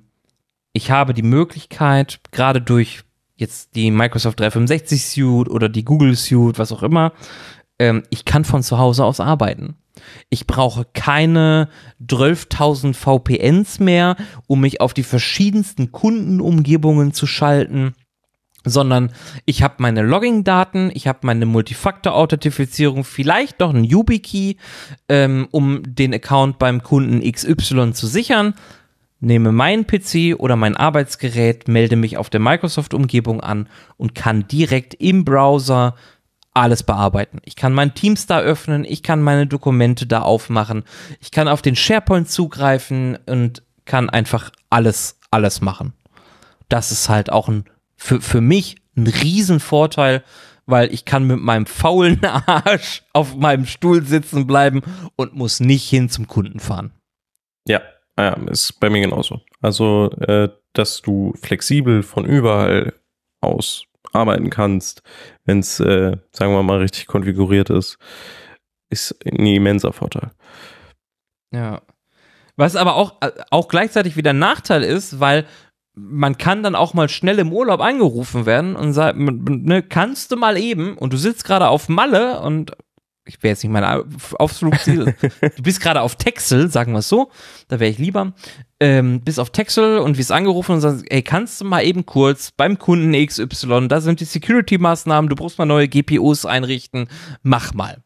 ich 0.73 0.93
habe 0.93 1.13
die 1.13 1.25
Möglichkeit, 1.25 2.21
gerade 2.31 2.61
durch 2.61 3.01
jetzt 3.35 3.75
die 3.75 3.91
Microsoft 3.91 4.39
365 4.39 5.05
Suite 5.05 5.51
oder 5.51 5.69
die 5.69 5.85
Google 5.85 6.15
Suite, 6.15 6.61
was 6.61 6.71
auch 6.71 6.85
immer, 6.85 7.15
ähm, 7.83 8.05
ich 8.11 8.25
kann 8.25 8.45
von 8.45 8.63
zu 8.63 8.79
Hause 8.79 9.05
aus 9.05 9.19
arbeiten. 9.19 9.75
Ich 10.31 10.47
brauche 10.47 10.87
keine 10.95 11.69
12.000 12.01 12.95
VPNs 12.95 13.81
mehr, 13.81 14.17
um 14.47 14.61
mich 14.61 14.81
auf 14.81 14.95
die 14.95 15.03
verschiedensten 15.03 15.91
Kundenumgebungen 15.91 17.13
zu 17.13 17.27
schalten 17.27 17.95
sondern 18.65 19.11
ich 19.45 19.65
habe 19.65 19.75
meine 19.79 20.03
Logging-Daten, 20.03 20.93
ich 20.95 21.09
habe 21.09 21.19
meine 21.23 21.47
Multifaktor-Authentifizierung, 21.47 23.03
vielleicht 23.03 23.59
noch 23.59 23.75
einen 23.75 23.83
YubiKey, 23.83 24.57
ähm, 25.09 25.49
um 25.51 25.83
den 25.85 26.15
Account 26.15 26.61
beim 26.61 26.81
Kunden 26.81 27.29
XY 27.29 27.93
zu 27.93 28.07
sichern, 28.07 28.55
nehme 29.19 29.51
meinen 29.51 29.85
PC 29.85 30.39
oder 30.39 30.55
mein 30.55 30.77
Arbeitsgerät, 30.77 31.67
melde 31.67 31.97
mich 31.97 32.19
auf 32.19 32.31
der 32.31 32.39
Microsoft-Umgebung 32.39 33.41
an 33.41 33.69
und 33.97 34.15
kann 34.15 34.47
direkt 34.47 34.95
im 34.95 35.25
Browser 35.25 35.97
alles 36.55 36.83
bearbeiten. 36.83 37.41
Ich 37.45 37.57
kann 37.57 37.73
mein 37.73 37.95
Teams 37.95 38.27
da 38.27 38.41
öffnen, 38.41 38.85
ich 38.85 39.03
kann 39.03 39.23
meine 39.23 39.47
Dokumente 39.47 40.07
da 40.07 40.23
aufmachen, 40.23 40.85
ich 41.21 41.31
kann 41.31 41.49
auf 41.49 41.63
den 41.63 41.77
SharePoint 41.77 42.29
zugreifen 42.29 43.19
und 43.27 43.63
kann 43.85 44.11
einfach 44.11 44.51
alles, 44.71 45.19
alles 45.31 45.61
machen. 45.61 45.95
Das 46.69 46.93
ist 46.93 47.09
halt 47.09 47.33
auch 47.33 47.49
ein, 47.49 47.65
für, 47.97 48.21
für 48.21 48.41
mich 48.41 48.77
ein 48.97 49.07
Riesenvorteil, 49.07 50.23
weil 50.67 50.93
ich 50.93 51.05
kann 51.05 51.25
mit 51.25 51.41
meinem 51.41 51.67
faulen 51.67 52.25
Arsch 52.47 53.03
auf 53.13 53.35
meinem 53.35 53.67
Stuhl 53.67 54.05
sitzen 54.05 54.47
bleiben 54.47 54.83
und 55.17 55.35
muss 55.35 55.61
nicht 55.61 55.89
hin 55.89 56.09
zum 56.09 56.29
Kunden 56.29 56.61
fahren. 56.61 56.93
Ja, 57.67 57.81
ja 58.19 58.35
ist 58.49 58.79
bei 58.79 58.91
mir 58.91 59.01
genauso. 59.01 59.41
Also, 59.61 60.11
äh, 60.21 60.51
dass 60.73 61.03
du 61.03 61.35
flexibel 61.41 62.03
von 62.03 62.25
überall 62.25 62.95
aus 63.41 63.85
arbeiten 64.13 64.51
kannst, 64.51 65.03
wenn 65.45 65.61
es, 65.61 65.81
äh, 65.81 66.17
sagen 66.33 66.53
wir 66.53 66.63
mal, 66.63 66.79
richtig 66.79 67.07
konfiguriert 67.07 67.71
ist, 67.71 67.99
ist 68.91 69.17
ein 69.25 69.47
immenser 69.47 69.93
Vorteil. 69.93 70.31
Ja. 71.53 71.83
Was 72.57 72.77
aber 72.77 72.97
auch, 72.97 73.21
äh, 73.23 73.31
auch 73.51 73.69
gleichzeitig 73.69 74.17
wieder 74.17 74.31
ein 74.31 74.39
Nachteil 74.39 74.83
ist, 74.83 75.21
weil 75.21 75.47
man 75.95 76.39
kann 76.39 76.63
dann 76.63 76.75
auch 76.75 76.95
mal 76.95 77.09
schnell 77.09 77.39
im 77.39 77.53
Urlaub 77.53 77.81
angerufen 77.81 78.47
werden 78.47 78.77
und 78.77 78.93
sagt, 78.93 79.19
ne, 79.19 79.83
kannst 79.83 80.33
du 80.33 80.37
mal 80.37 80.57
eben 80.57 80.97
und 80.97 81.13
du 81.13 81.17
sitzt 81.19 81.45
gerade 81.45 81.69
auf 81.69 81.89
Malle 81.89 82.41
und 82.41 82.73
ich 83.33 83.43
wäre 83.43 83.53
jetzt 83.53 83.65
nicht 83.65 83.73
mein 83.73 84.05
Ausflugsziel, 84.39 85.15
du 85.57 85.63
bist 85.63 85.81
gerade 85.81 86.03
auf 86.03 86.17
Texel, 86.17 86.71
sagen 86.71 86.93
wir 86.93 86.99
es 86.99 87.09
so, 87.09 87.31
da 87.69 87.81
wäre 87.81 87.91
ich 87.91 87.99
lieber, 87.99 88.35
ähm, 88.79 89.23
bist 89.23 89.41
auf 89.41 89.51
Texel 89.51 89.99
und 89.99 90.19
wirst 90.19 90.33
angerufen 90.33 90.73
und 90.73 90.81
sagst, 90.83 91.05
ey, 91.09 91.23
kannst 91.23 91.61
du 91.61 91.65
mal 91.65 91.83
eben 91.83 92.05
kurz 92.05 92.51
beim 92.51 92.79
Kunden 92.79 93.13
XY, 93.13 93.89
da 93.89 94.03
sind 94.03 94.21
die 94.21 94.27
Security-Maßnahmen, 94.27 95.31
du 95.31 95.37
brauchst 95.37 95.59
mal 95.59 95.65
neue 95.65 95.89
GPUs 95.89 96.45
einrichten, 96.45 97.09
mach 97.43 97.73
mal. 97.73 98.03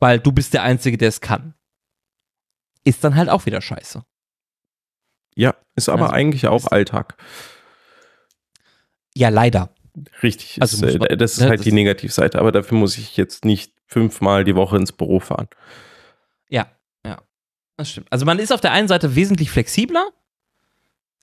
Weil 0.00 0.18
du 0.18 0.32
bist 0.32 0.54
der 0.54 0.64
Einzige, 0.64 0.98
der 0.98 1.10
es 1.10 1.20
kann. 1.20 1.54
Ist 2.82 3.04
dann 3.04 3.14
halt 3.14 3.28
auch 3.28 3.46
wieder 3.46 3.60
scheiße. 3.60 4.02
Ja, 5.36 5.54
ist 5.76 5.88
aber 5.88 6.04
also, 6.04 6.14
eigentlich 6.14 6.48
auch 6.48 6.66
Alltag. 6.66 7.16
Ja, 9.14 9.28
leider. 9.28 9.70
Richtig, 10.22 10.60
also 10.60 10.84
ist, 10.84 10.98
man, 10.98 11.16
das 11.18 11.34
ist 11.34 11.40
ne, 11.40 11.50
halt 11.50 11.60
das 11.60 11.64
die 11.64 11.72
Negativseite, 11.72 12.38
aber 12.38 12.50
dafür 12.50 12.78
muss 12.78 12.98
ich 12.98 13.16
jetzt 13.16 13.44
nicht 13.44 13.72
fünfmal 13.90 14.44
die 14.44 14.54
Woche 14.54 14.76
ins 14.76 14.92
Büro 14.92 15.20
fahren. 15.20 15.48
Ja, 16.48 16.66
ja, 17.04 17.18
das 17.76 17.90
stimmt. 17.90 18.06
Also 18.10 18.24
man 18.24 18.38
ist 18.38 18.52
auf 18.52 18.60
der 18.60 18.72
einen 18.72 18.88
Seite 18.88 19.16
wesentlich 19.16 19.50
flexibler, 19.50 20.08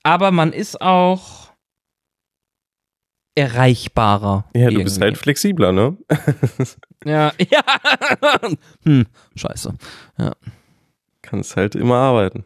aber 0.04 0.32
man 0.32 0.54
ist 0.54 0.82
auch 0.82 1.48
erreichbarer. 3.36 4.46
Ja, 4.54 4.62
irgendwie. 4.62 4.78
du 4.78 4.84
bist 4.84 5.02
halt 5.02 5.18
flexibler, 5.18 5.72
ne? 5.72 5.98
ja, 7.06 7.32
ja. 7.38 7.64
hm, 8.84 9.06
scheiße. 9.36 9.74
Ja. 10.18 10.34
Kannst 11.22 11.56
halt 11.56 11.76
immer 11.76 11.96
arbeiten. 11.96 12.46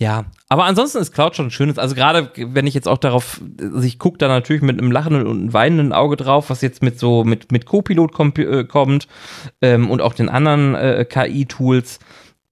Ja, 0.00 0.24
aber 0.48 0.64
ansonsten 0.64 0.98
ist 0.98 1.12
Cloud 1.12 1.36
schon 1.36 1.46
ein 1.46 1.50
schönes. 1.52 1.78
Also 1.78 1.94
gerade 1.94 2.30
wenn 2.36 2.66
ich 2.66 2.74
jetzt 2.74 2.88
auch 2.88 2.98
darauf, 2.98 3.40
also 3.60 3.82
ich 3.82 4.00
gucke 4.00 4.18
da 4.18 4.26
natürlich 4.26 4.62
mit 4.62 4.78
einem 4.78 4.90
lachenden 4.90 5.26
und 5.26 5.40
einem 5.40 5.52
weinenden 5.52 5.92
Auge 5.92 6.16
drauf, 6.16 6.50
was 6.50 6.62
jetzt 6.62 6.82
mit 6.82 6.98
so 6.98 7.22
mit 7.22 7.52
mit 7.52 7.64
Copilot 7.64 8.12
kommt, 8.12 8.38
äh, 8.38 8.64
kommt 8.64 9.06
ähm, 9.62 9.90
und 9.90 10.00
auch 10.00 10.14
den 10.14 10.28
anderen 10.28 10.74
äh, 10.74 11.06
KI-Tools, 11.08 12.00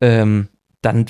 ähm, 0.00 0.48
dann 0.82 1.06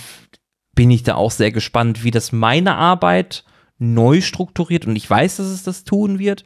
bin 0.74 0.90
ich 0.90 1.02
da 1.02 1.16
auch 1.16 1.30
sehr 1.30 1.52
gespannt, 1.52 2.02
wie 2.02 2.10
das 2.10 2.32
meine 2.32 2.76
Arbeit 2.76 3.44
neu 3.78 4.20
strukturiert 4.20 4.86
und 4.86 4.96
ich 4.96 5.10
weiß, 5.10 5.36
dass 5.36 5.48
es 5.48 5.64
das 5.64 5.84
tun 5.84 6.18
wird. 6.18 6.44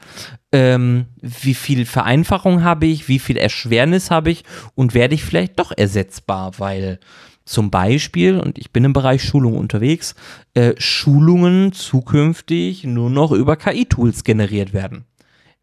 Ähm, 0.53 1.07
wie 1.21 1.55
viel 1.55 1.85
Vereinfachung 1.85 2.65
habe 2.65 2.87
ich, 2.87 3.09
wie 3.09 3.19
viel 3.19 3.37
Erschwernis 3.37 4.11
habe 4.11 4.31
ich 4.31 4.43
und 4.75 4.95
werde 4.95 5.15
ich 5.15 5.23
vielleicht 5.23 5.59
doch 5.61 5.71
ersetzbar, 5.77 6.59
weil 6.59 6.99
zum 7.47 7.71
Beispiel, 7.71 8.39
und 8.39 8.59
ich 8.59 8.73
bin 8.73 8.85
im 8.85 8.93
Bereich 8.93 9.23
Schulung 9.23 9.57
unterwegs, 9.57 10.15
äh, 10.55 10.75
Schulungen 10.79 11.73
zukünftig 11.73 12.85
nur 12.85 13.09
noch 13.09 13.33
über 13.33 13.57
KI-Tools 13.57 14.25
generiert 14.25 14.73
werden. 14.73 15.07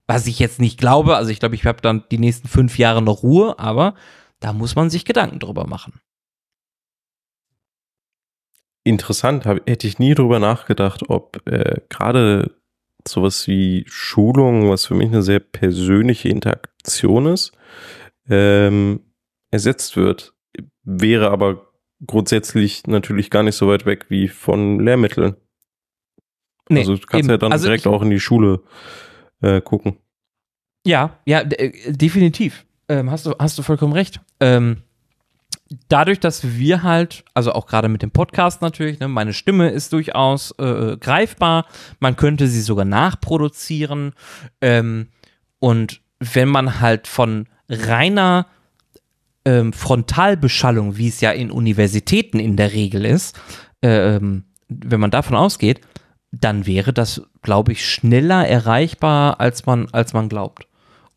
Was 0.07 0.25
ich 0.27 0.39
jetzt 0.39 0.59
nicht 0.59 0.79
glaube, 0.79 1.17
also 1.17 1.29
ich 1.29 1.39
glaube, 1.39 1.55
ich 1.55 1.65
habe 1.65 1.81
dann 1.81 2.05
die 2.09 2.17
nächsten 2.17 2.47
fünf 2.47 2.77
Jahre 2.77 3.01
noch 3.01 3.21
Ruhe, 3.21 3.59
aber 3.59 3.95
da 4.39 4.53
muss 4.53 4.75
man 4.75 4.89
sich 4.89 5.05
Gedanken 5.05 5.39
drüber 5.39 5.67
machen. 5.67 5.99
Interessant, 8.85 9.45
hab, 9.45 9.67
hätte 9.67 9.87
ich 9.87 9.99
nie 9.99 10.13
drüber 10.13 10.39
nachgedacht, 10.39 11.09
ob 11.09 11.45
äh, 11.47 11.81
gerade 11.89 12.51
sowas 13.07 13.47
wie 13.47 13.85
Schulung, 13.87 14.69
was 14.69 14.85
für 14.85 14.95
mich 14.95 15.07
eine 15.07 15.21
sehr 15.21 15.39
persönliche 15.39 16.29
Interaktion 16.29 17.27
ist, 17.27 17.51
ähm, 18.29 19.01
ersetzt 19.51 19.95
wird. 19.95 20.33
Wäre 20.83 21.31
aber 21.31 21.62
grundsätzlich 22.07 22.87
natürlich 22.87 23.29
gar 23.29 23.43
nicht 23.43 23.55
so 23.55 23.67
weit 23.67 23.85
weg 23.85 24.05
wie 24.09 24.27
von 24.27 24.79
Lehrmitteln. 24.79 25.35
Nee, 26.69 26.79
also 26.79 26.95
du 26.95 27.05
kannst 27.05 27.25
eben. 27.25 27.29
ja 27.31 27.37
dann 27.37 27.51
also 27.51 27.65
direkt 27.65 27.87
auch 27.87 28.01
in 28.01 28.09
die 28.09 28.19
Schule 28.19 28.61
äh, 29.41 29.61
gucken. 29.61 29.97
Ja, 30.85 31.17
ja, 31.25 31.41
äh, 31.41 31.71
definitiv. 31.91 32.65
Ähm, 32.89 33.09
hast, 33.11 33.25
du, 33.25 33.33
hast 33.39 33.57
du 33.57 33.63
vollkommen 33.63 33.93
recht. 33.93 34.19
Ähm, 34.39 34.83
dadurch, 35.87 36.19
dass 36.19 36.57
wir 36.57 36.83
halt, 36.83 37.23
also 37.33 37.53
auch 37.53 37.65
gerade 37.65 37.89
mit 37.89 38.01
dem 38.01 38.11
Podcast 38.11 38.61
natürlich, 38.61 38.99
ne, 38.99 39.07
meine 39.07 39.33
Stimme 39.33 39.69
ist 39.69 39.93
durchaus 39.93 40.51
äh, 40.59 40.97
greifbar, 40.97 41.65
man 41.99 42.15
könnte 42.15 42.47
sie 42.47 42.61
sogar 42.61 42.85
nachproduzieren. 42.85 44.13
Ähm, 44.61 45.07
und 45.59 46.01
wenn 46.19 46.49
man 46.49 46.79
halt 46.79 47.07
von 47.07 47.47
reiner 47.69 48.47
ähm, 49.45 49.73
Frontalbeschallung, 49.73 50.97
wie 50.97 51.07
es 51.07 51.21
ja 51.21 51.31
in 51.31 51.51
Universitäten 51.51 52.39
in 52.39 52.55
der 52.55 52.73
Regel 52.73 53.05
ist, 53.05 53.39
ähm, 53.81 54.45
wenn 54.69 54.99
man 54.99 55.11
davon 55.11 55.35
ausgeht, 55.35 55.81
dann 56.31 56.65
wäre 56.65 56.93
das, 56.93 57.21
glaube 57.41 57.73
ich, 57.73 57.85
schneller 57.85 58.47
erreichbar, 58.47 59.39
als 59.39 59.65
man, 59.65 59.87
als 59.91 60.13
man 60.13 60.29
glaubt. 60.29 60.67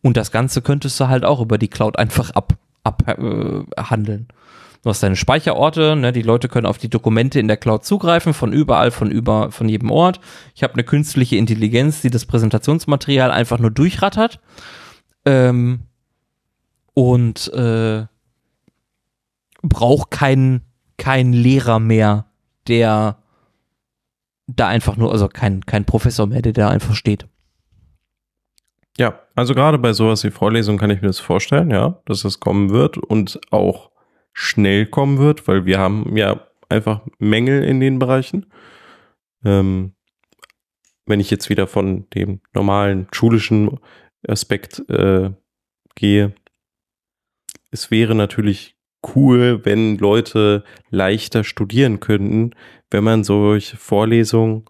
Und 0.02 0.16
das 0.16 0.30
Ganze 0.30 0.60
könntest 0.60 1.00
du 1.00 1.08
halt 1.08 1.24
auch 1.24 1.40
über 1.40 1.58
die 1.58 1.68
Cloud 1.68 1.98
einfach 1.98 2.30
abhandeln. 2.30 2.58
Ab, 2.84 3.02
äh, 3.08 4.34
du 4.82 4.90
hast 4.90 5.02
deine 5.02 5.16
Speicherorte, 5.16 5.96
ne, 5.96 6.12
die 6.12 6.22
Leute 6.22 6.48
können 6.48 6.66
auf 6.66 6.78
die 6.78 6.90
Dokumente 6.90 7.40
in 7.40 7.48
der 7.48 7.56
Cloud 7.56 7.84
zugreifen, 7.84 8.34
von 8.34 8.52
überall, 8.52 8.90
von 8.90 9.10
über, 9.10 9.50
von 9.50 9.68
jedem 9.68 9.90
Ort. 9.90 10.20
Ich 10.54 10.62
habe 10.62 10.74
eine 10.74 10.84
künstliche 10.84 11.36
Intelligenz, 11.36 12.02
die 12.02 12.10
das 12.10 12.26
Präsentationsmaterial 12.26 13.30
einfach 13.30 13.58
nur 13.58 13.70
durchrattert. 13.70 14.38
Ähm, 15.24 15.80
und 16.92 17.52
äh, 17.54 18.04
braucht 19.68 20.10
keinen 20.10 20.62
kein 20.96 21.32
Lehrer 21.32 21.78
mehr, 21.78 22.26
der 22.68 23.18
da 24.46 24.68
einfach 24.68 24.96
nur, 24.96 25.12
also 25.12 25.28
kein, 25.28 25.64
kein 25.66 25.84
Professor 25.84 26.26
mehr, 26.26 26.42
der 26.42 26.52
da 26.52 26.68
einfach 26.68 26.94
steht. 26.94 27.26
Ja, 28.98 29.20
also 29.34 29.54
gerade 29.54 29.78
bei 29.78 29.92
sowas 29.92 30.24
wie 30.24 30.30
Vorlesungen 30.30 30.78
kann 30.78 30.90
ich 30.90 31.02
mir 31.02 31.08
das 31.08 31.20
vorstellen, 31.20 31.70
ja, 31.70 32.00
dass 32.06 32.22
das 32.22 32.40
kommen 32.40 32.70
wird 32.70 32.96
und 32.96 33.40
auch 33.50 33.90
schnell 34.32 34.86
kommen 34.86 35.18
wird, 35.18 35.46
weil 35.48 35.66
wir 35.66 35.78
haben 35.78 36.16
ja 36.16 36.46
einfach 36.68 37.02
Mängel 37.18 37.62
in 37.62 37.80
den 37.80 37.98
Bereichen. 37.98 38.46
Ähm, 39.44 39.94
wenn 41.04 41.20
ich 41.20 41.30
jetzt 41.30 41.48
wieder 41.48 41.66
von 41.66 42.08
dem 42.10 42.40
normalen 42.54 43.06
schulischen 43.12 43.78
Aspekt 44.26 44.82
äh, 44.88 45.30
gehe, 45.94 46.34
es 47.70 47.90
wäre 47.90 48.14
natürlich 48.14 48.75
cool, 49.14 49.64
wenn 49.64 49.98
Leute 49.98 50.64
leichter 50.90 51.44
studieren 51.44 52.00
könnten, 52.00 52.54
wenn 52.90 53.04
man 53.04 53.24
solche 53.24 53.76
Vorlesungen 53.76 54.64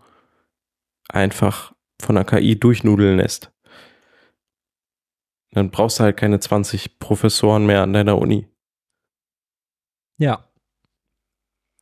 einfach 1.09 1.75
von 2.01 2.17
der 2.17 2.25
KI 2.25 2.59
durchnudeln 2.59 3.17
lässt. 3.17 3.53
Dann 5.53 5.71
brauchst 5.71 5.99
du 5.99 6.05
halt 6.05 6.17
keine 6.17 6.39
20 6.39 6.99
Professoren 6.99 7.65
mehr 7.65 7.83
an 7.83 7.93
deiner 7.93 8.19
Uni. 8.19 8.47
Ja. 10.19 10.51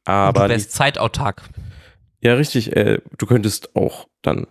Aber 0.04 0.42
Und 0.42 0.48
du 0.48 0.54
wärst 0.54 0.72
zeitautark. 0.72 1.42
Ja, 2.20 2.34
richtig. 2.34 2.76
Äh, 2.76 3.00
du 3.18 3.26
könntest 3.26 3.74
auch 3.74 4.08
dann 4.22 4.46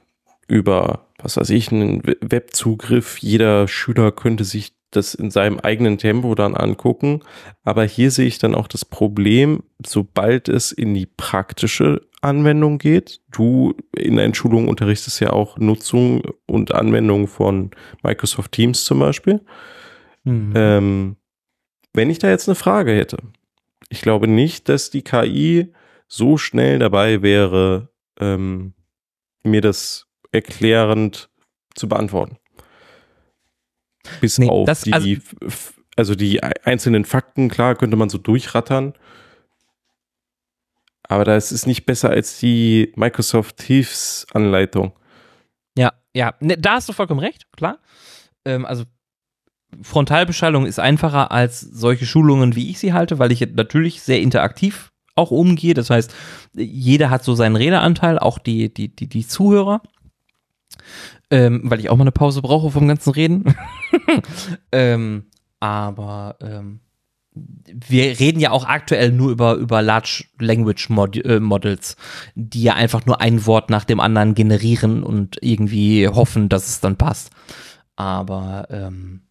über, 0.47 1.07
was 1.17 1.37
weiß 1.37 1.49
ich, 1.51 1.71
einen 1.71 2.03
Webzugriff, 2.03 3.17
jeder 3.19 3.67
Schüler 3.67 4.11
könnte 4.11 4.43
sich 4.43 4.72
das 4.95 5.13
in 5.13 5.31
seinem 5.31 5.59
eigenen 5.59 5.97
Tempo 5.97 6.35
dann 6.35 6.55
angucken. 6.55 7.21
Aber 7.63 7.83
hier 7.83 8.11
sehe 8.11 8.27
ich 8.27 8.39
dann 8.39 8.55
auch 8.55 8.67
das 8.67 8.85
Problem, 8.85 9.63
sobald 9.85 10.49
es 10.49 10.71
in 10.71 10.93
die 10.93 11.05
praktische 11.05 12.01
Anwendung 12.21 12.77
geht. 12.77 13.21
Du 13.31 13.75
in 13.95 14.17
deinen 14.17 14.33
Schulungen 14.33 14.69
unterrichtest 14.69 15.19
ja 15.19 15.31
auch 15.31 15.57
Nutzung 15.57 16.23
und 16.45 16.73
Anwendung 16.73 17.27
von 17.27 17.71
Microsoft 18.01 18.51
Teams 18.53 18.85
zum 18.85 18.99
Beispiel. 18.99 19.41
Mhm. 20.23 20.53
Ähm, 20.55 21.15
wenn 21.93 22.09
ich 22.09 22.19
da 22.19 22.29
jetzt 22.29 22.47
eine 22.47 22.55
Frage 22.55 22.93
hätte, 22.93 23.17
ich 23.89 24.01
glaube 24.01 24.27
nicht, 24.27 24.69
dass 24.69 24.89
die 24.89 25.03
KI 25.03 25.73
so 26.07 26.37
schnell 26.37 26.79
dabei 26.79 27.21
wäre, 27.21 27.89
ähm, 28.19 28.73
mir 29.43 29.61
das 29.61 30.07
erklärend 30.31 31.29
zu 31.75 31.87
beantworten. 31.87 32.37
Bis 34.21 34.37
nee, 34.37 34.49
auf 34.49 34.83
die, 34.83 34.93
also, 34.93 35.07
also 35.95 36.15
die 36.15 36.43
einzelnen 36.43 37.05
Fakten, 37.05 37.49
klar, 37.49 37.75
könnte 37.75 37.97
man 37.97 38.09
so 38.09 38.17
durchrattern. 38.17 38.93
Aber 41.03 41.25
das 41.25 41.51
ist 41.51 41.67
nicht 41.67 41.85
besser 41.85 42.09
als 42.09 42.39
die 42.39 42.93
Microsoft 42.95 43.57
Thieves 43.57 44.25
Anleitung. 44.33 44.93
Ja, 45.77 45.93
ja, 46.13 46.33
ne, 46.39 46.57
da 46.57 46.73
hast 46.73 46.89
du 46.89 46.93
vollkommen 46.93 47.19
recht, 47.19 47.51
klar. 47.51 47.79
Ähm, 48.45 48.65
also 48.65 48.85
Frontalbeschallung 49.81 50.65
ist 50.65 50.79
einfacher 50.79 51.31
als 51.31 51.59
solche 51.59 52.05
Schulungen, 52.05 52.55
wie 52.55 52.69
ich 52.69 52.79
sie 52.79 52.93
halte, 52.93 53.19
weil 53.19 53.31
ich 53.31 53.41
natürlich 53.41 54.01
sehr 54.01 54.21
interaktiv 54.21 54.91
auch 55.15 55.31
umgehe. 55.31 55.73
Das 55.73 55.89
heißt, 55.89 56.13
jeder 56.53 57.09
hat 57.09 57.23
so 57.23 57.35
seinen 57.35 57.55
Redeanteil, 57.55 58.19
auch 58.19 58.39
die, 58.39 58.73
die, 58.73 58.95
die, 58.95 59.07
die 59.07 59.27
Zuhörer 59.27 59.81
ähm, 61.31 61.61
weil 61.63 61.79
ich 61.79 61.89
auch 61.89 61.97
mal 61.97 62.03
eine 62.03 62.11
Pause 62.11 62.41
brauche 62.41 62.71
vom 62.71 62.87
ganzen 62.87 63.11
Reden. 63.11 63.55
ähm, 64.71 65.25
aber 65.59 66.37
ähm, 66.41 66.81
wir 67.33 68.19
reden 68.19 68.39
ja 68.39 68.51
auch 68.51 68.65
aktuell 68.65 69.11
nur 69.11 69.31
über, 69.31 69.55
über 69.55 69.81
Large 69.81 70.25
Language 70.39 70.89
Mod 70.89 71.17
äh, 71.17 71.39
Models, 71.39 71.95
die 72.35 72.63
ja 72.63 72.75
einfach 72.75 73.05
nur 73.05 73.21
ein 73.21 73.45
Wort 73.45 73.69
nach 73.69 73.85
dem 73.85 73.99
anderen 73.99 74.35
generieren 74.35 75.03
und 75.03 75.37
irgendwie 75.41 76.07
hoffen, 76.07 76.49
dass 76.49 76.69
es 76.69 76.79
dann 76.79 76.97
passt. 76.97 77.31
Aber 77.95 78.67
ähm, 78.69 79.23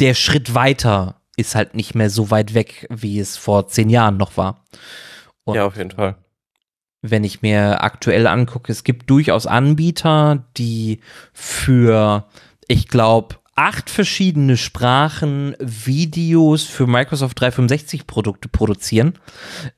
der 0.00 0.14
Schritt 0.14 0.54
weiter 0.54 1.20
ist 1.36 1.54
halt 1.54 1.74
nicht 1.74 1.94
mehr 1.94 2.10
so 2.10 2.30
weit 2.30 2.52
weg, 2.54 2.86
wie 2.90 3.18
es 3.18 3.36
vor 3.36 3.68
zehn 3.68 3.88
Jahren 3.88 4.16
noch 4.16 4.36
war. 4.36 4.64
Und 5.44 5.54
ja, 5.54 5.64
auf 5.64 5.76
jeden 5.76 5.92
Fall 5.92 6.16
wenn 7.02 7.24
ich 7.24 7.42
mir 7.42 7.82
aktuell 7.82 8.26
angucke, 8.26 8.72
es 8.72 8.84
gibt 8.84 9.08
durchaus 9.10 9.46
Anbieter, 9.46 10.44
die 10.56 11.00
für, 11.32 12.26
ich 12.66 12.88
glaube, 12.88 13.36
acht 13.58 13.90
verschiedene 13.90 14.56
Sprachen 14.56 15.56
Videos 15.58 16.62
für 16.62 16.86
Microsoft 16.86 17.40
365 17.40 18.06
Produkte 18.06 18.48
produzieren. 18.48 19.14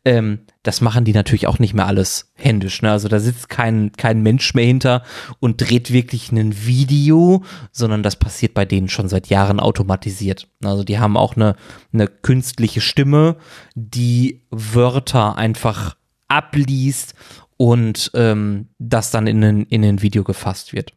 Ähm, 0.05 0.41
das 0.63 0.83
machen 0.83 1.07
die 1.07 1.15
natürlich 1.15 1.47
auch 1.47 1.59
nicht 1.59 1.73
mehr 1.73 1.87
alles 1.87 2.31
händisch. 2.35 2.83
Ne? 2.83 2.91
Also 2.91 3.09
da 3.09 3.19
sitzt 3.19 3.49
kein, 3.49 3.93
kein 3.93 4.23
Mensch 4.23 4.53
mehr 4.53 4.67
hinter 4.67 5.03
und 5.39 5.63
dreht 5.63 5.95
wirklich 5.95 6.31
ein 6.31 6.67
Video, 6.67 7.43
sondern 7.73 8.03
das 8.03 8.17
passiert 8.17 8.53
bei 8.53 8.67
denen 8.67 8.91
schon 8.91 9.09
seit 9.09 9.29
Jahren 9.29 9.61
automatisiert. 9.61 10.49
Also 10.63 10.85
die 10.85 10.99
haben 10.99 11.17
auch 11.17 11.37
eine, 11.37 11.57
eine 11.91 12.07
künstliche 12.07 12.83
Stimme, 12.83 13.37
die 13.75 14.43
Wörter 14.51 15.39
einfach 15.39 15.97
abliest 16.31 17.15
und 17.57 18.11
ähm, 18.15 18.69
das 18.79 19.11
dann 19.11 19.27
in 19.27 19.45
ein, 19.45 19.63
in 19.65 19.85
ein 19.85 20.03
Video 20.03 20.25
gefasst 20.25 20.73
wird. 20.73 20.95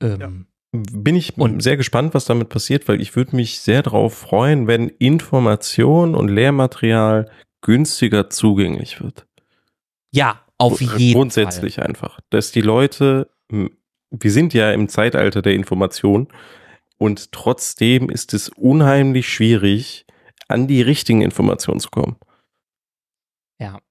Ähm, 0.00 0.20
ja. 0.20 0.30
Bin 0.70 1.16
ich 1.16 1.36
und, 1.38 1.62
sehr 1.62 1.76
gespannt, 1.76 2.14
was 2.14 2.26
damit 2.26 2.50
passiert, 2.50 2.88
weil 2.88 3.00
ich 3.00 3.16
würde 3.16 3.34
mich 3.34 3.60
sehr 3.60 3.82
darauf 3.82 4.14
freuen, 4.14 4.66
wenn 4.66 4.88
Information 4.88 6.14
und 6.14 6.28
Lehrmaterial 6.28 7.30
günstiger 7.62 8.28
zugänglich 8.28 9.00
wird. 9.00 9.26
Ja, 10.12 10.42
auf 10.58 10.80
jeden 10.80 11.14
Grundsätzlich 11.14 11.76
Fall. 11.76 11.86
einfach, 11.86 12.20
dass 12.30 12.52
die 12.52 12.60
Leute, 12.60 13.30
wir 13.48 14.30
sind 14.30 14.52
ja 14.54 14.70
im 14.72 14.88
Zeitalter 14.88 15.40
der 15.40 15.54
Information 15.54 16.28
und 16.98 17.32
trotzdem 17.32 18.10
ist 18.10 18.34
es 18.34 18.48
unheimlich 18.50 19.28
schwierig, 19.28 20.06
an 20.48 20.66
die 20.66 20.82
richtigen 20.82 21.22
Informationen 21.22 21.80
zu 21.80 21.90
kommen. 21.90 22.16
Ja. 23.58 23.87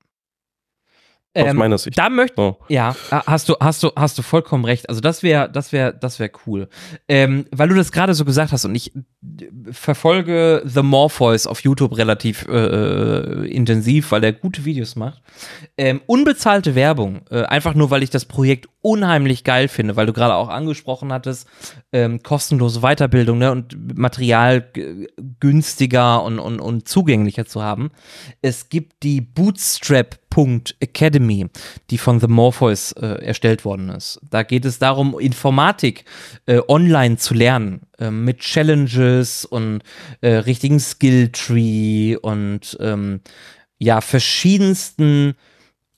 Aus 1.38 1.52
ähm, 1.52 1.58
meiner 1.58 1.78
Sicht. 1.78 1.98
Da 1.98 2.10
möchte, 2.10 2.42
oh. 2.42 2.58
ja, 2.68 2.96
hast 3.12 3.50
du, 3.50 3.56
hast 3.60 3.84
du, 3.84 3.92
hast 3.96 4.18
du 4.18 4.22
vollkommen 4.22 4.66
recht. 4.66 4.90
Also 4.90 5.02
das 5.02 5.24
wäre, 5.24 5.50
das 5.50 5.72
wäre, 5.72 5.94
das 5.94 6.20
wäre 6.20 6.32
cool, 6.46 6.68
ähm, 7.08 7.46
weil 7.52 7.70
du 7.70 7.76
das 7.76 7.92
gerade 7.92 8.14
so 8.14 8.26
gesagt 8.26 8.52
hast 8.52 8.66
und 8.66 8.76
ich 8.76 8.92
verfolge 9.72 10.64
The 10.66 10.82
Morpheus 10.82 11.48
auf 11.48 11.62
YouTube 11.62 11.98
relativ 11.98 12.48
äh, 12.48 12.54
äh, 12.54 13.48
intensiv, 13.48 14.12
weil 14.12 14.24
er 14.24 14.34
gute 14.34 14.66
Videos 14.66 14.96
macht. 14.96 15.22
Ähm, 15.78 16.02
unbezahlte 16.08 16.76
Werbung, 16.76 17.22
äh, 17.30 17.44
einfach 17.44 17.76
nur, 17.76 17.92
weil 17.92 18.04
ich 18.04 18.10
das 18.10 18.26
Projekt 18.26 18.68
unheimlich 18.82 19.44
geil 19.44 19.68
finde, 19.68 19.96
weil 19.96 20.06
du 20.06 20.14
gerade 20.14 20.36
auch 20.36 20.50
angesprochen 20.50 21.12
hattest, 21.12 21.48
ähm, 21.92 22.24
kostenlose 22.24 22.82
Weiterbildung 22.82 23.38
ne, 23.38 23.52
und 23.52 23.98
Material 23.98 24.66
günstiger 25.40 26.24
und, 26.24 26.40
und, 26.40 26.60
und 26.60 26.88
zugänglicher 26.88 27.46
zu 27.46 27.62
haben. 27.62 27.92
Es 28.42 28.70
gibt 28.70 29.04
die 29.04 29.22
Bootstrap 29.22 30.27
Academy, 30.80 31.48
die 31.90 31.98
von 31.98 32.20
The 32.20 32.28
Morpheus 32.28 32.92
äh, 32.94 33.26
erstellt 33.26 33.66
worden 33.66 33.90
ist. 33.90 34.20
Da 34.30 34.44
geht 34.44 34.66
es 34.66 34.80
darum, 34.80 35.20
Informatik 35.20 36.06
äh, 36.46 36.60
online 36.68 37.18
zu 37.18 37.34
lernen, 37.34 37.82
äh, 37.98 38.12
mit 38.12 38.40
Challenges 38.40 39.46
und 39.46 39.82
äh, 40.22 40.30
richtigen 40.30 40.80
Skilltree 40.80 42.16
und 42.18 42.78
ähm, 42.80 43.22
ja, 43.80 44.02
verschiedensten 44.02 45.36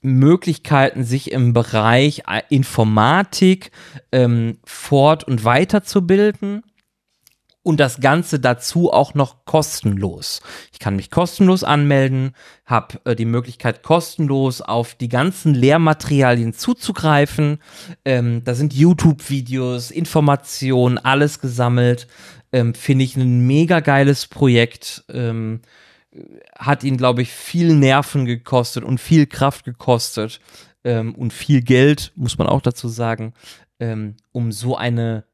Möglichkeiten, 0.01 1.03
sich 1.03 1.31
im 1.31 1.53
Bereich 1.53 2.23
äh, 2.27 2.41
Informatik 2.49 3.71
ähm, 4.11 4.57
fort- 4.63 5.25
und 5.25 5.43
weiterzubilden 5.43 6.63
und 7.61 7.79
das 7.79 7.99
Ganze 7.99 8.39
dazu 8.39 8.91
auch 8.91 9.13
noch 9.13 9.45
kostenlos. 9.45 10.41
Ich 10.71 10.79
kann 10.79 10.95
mich 10.95 11.11
kostenlos 11.11 11.63
anmelden, 11.63 12.33
habe 12.65 12.99
äh, 13.05 13.15
die 13.15 13.25
Möglichkeit, 13.25 13.83
kostenlos 13.83 14.61
auf 14.61 14.95
die 14.95 15.09
ganzen 15.09 15.53
Lehrmaterialien 15.53 16.53
zuzugreifen. 16.53 17.59
Ähm, 18.05 18.43
da 18.43 18.55
sind 18.55 18.73
YouTube-Videos, 18.73 19.91
Informationen, 19.91 20.97
alles 20.97 21.41
gesammelt. 21.41 22.07
Ähm, 22.51 22.73
Finde 22.73 23.05
ich 23.05 23.17
ein 23.17 23.45
mega 23.45 23.81
geiles 23.81 24.27
Projekt. 24.27 25.03
Ähm, 25.09 25.61
hat 26.57 26.83
ihn, 26.83 26.97
glaube 26.97 27.21
ich, 27.21 27.31
viel 27.31 27.75
Nerven 27.75 28.25
gekostet 28.25 28.83
und 28.83 28.99
viel 28.99 29.27
Kraft 29.27 29.65
gekostet 29.65 30.39
ähm, 30.83 31.13
und 31.13 31.33
viel 31.33 31.61
Geld, 31.61 32.13
muss 32.15 32.37
man 32.37 32.47
auch 32.47 32.61
dazu 32.61 32.87
sagen, 32.87 33.33
ähm, 33.79 34.15
um 34.31 34.51
so 34.51 34.75
eine 34.75 35.25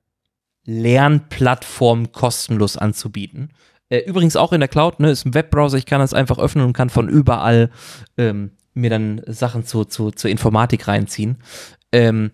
Lernplattform 0.65 2.11
kostenlos 2.11 2.77
anzubieten. 2.77 3.49
Äh, 3.89 3.99
übrigens 3.99 4.35
auch 4.35 4.51
in 4.51 4.59
der 4.59 4.69
Cloud, 4.69 4.99
ne, 4.99 5.11
ist 5.11 5.25
ein 5.25 5.33
Webbrowser, 5.33 5.77
ich 5.77 5.85
kann 5.85 5.99
das 5.99 6.13
einfach 6.13 6.39
öffnen 6.39 6.65
und 6.65 6.73
kann 6.73 6.89
von 6.89 7.07
überall 7.07 7.69
ähm, 8.17 8.51
mir 8.73 8.89
dann 8.89 9.21
Sachen 9.27 9.65
zu, 9.65 9.85
zu, 9.85 10.11
zur 10.11 10.29
Informatik 10.29 10.87
reinziehen. 10.87 11.37
Ähm, 11.91 12.31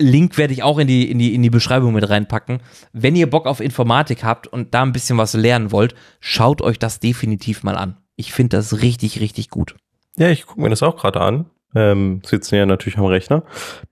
Link 0.00 0.38
werde 0.38 0.52
ich 0.52 0.62
auch 0.62 0.78
in 0.78 0.86
die, 0.86 1.10
in, 1.10 1.18
die, 1.18 1.34
in 1.34 1.42
die 1.42 1.50
Beschreibung 1.50 1.92
mit 1.92 2.08
reinpacken. 2.08 2.60
Wenn 2.92 3.16
ihr 3.16 3.28
Bock 3.28 3.46
auf 3.46 3.60
Informatik 3.60 4.22
habt 4.22 4.46
und 4.46 4.72
da 4.72 4.82
ein 4.82 4.92
bisschen 4.92 5.18
was 5.18 5.34
lernen 5.34 5.72
wollt, 5.72 5.94
schaut 6.20 6.62
euch 6.62 6.78
das 6.78 7.00
definitiv 7.00 7.64
mal 7.64 7.76
an. 7.76 7.96
Ich 8.16 8.32
finde 8.32 8.56
das 8.56 8.80
richtig, 8.80 9.20
richtig 9.20 9.50
gut. 9.50 9.76
Ja, 10.16 10.28
ich 10.28 10.46
gucke 10.46 10.60
mir 10.60 10.70
das 10.70 10.82
auch 10.82 10.96
gerade 10.96 11.20
an. 11.20 11.46
Ähm, 11.74 12.22
sitzen 12.24 12.54
ja 12.54 12.64
natürlich 12.64 12.98
am 12.98 13.04
Rechner, 13.04 13.42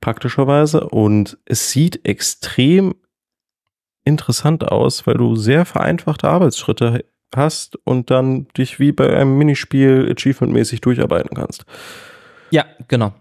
praktischerweise. 0.01 0.89
Und 0.89 1.39
es 1.45 1.71
sieht 1.71 2.07
extrem 2.07 2.95
interessant 4.07 4.65
aus, 4.65 5.07
weil 5.07 5.15
du 5.15 5.37
sehr 5.37 5.67
vereinfachte 5.67 6.29
Arbeitsschritte 6.29 7.05
hast 7.35 7.77
und 7.85 8.11
dann 8.11 8.47
dich 8.57 8.79
wie 8.79 8.93
bei 8.93 9.15
einem 9.15 9.37
Minispiel 9.37 10.15
achievementmäßig 10.17 10.81
durcharbeiten 10.81 11.37
kannst. 11.37 11.65
Ja, 12.51 12.65
genau. 12.89 13.13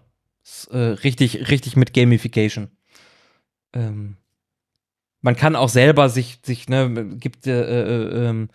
Ist, 0.44 0.68
äh, 0.68 0.78
richtig, 0.78 1.50
richtig 1.50 1.76
mit 1.76 1.92
Gamification. 1.92 2.70
Ähm, 3.72 4.16
man 5.20 5.34
kann 5.34 5.56
auch 5.56 5.68
selber 5.68 6.08
sich, 6.08 6.38
sich 6.44 6.68
ne, 6.68 7.16
gibt, 7.18 7.48
äh, 7.48 7.62
äh, 7.62 8.28
ähm, 8.28 8.48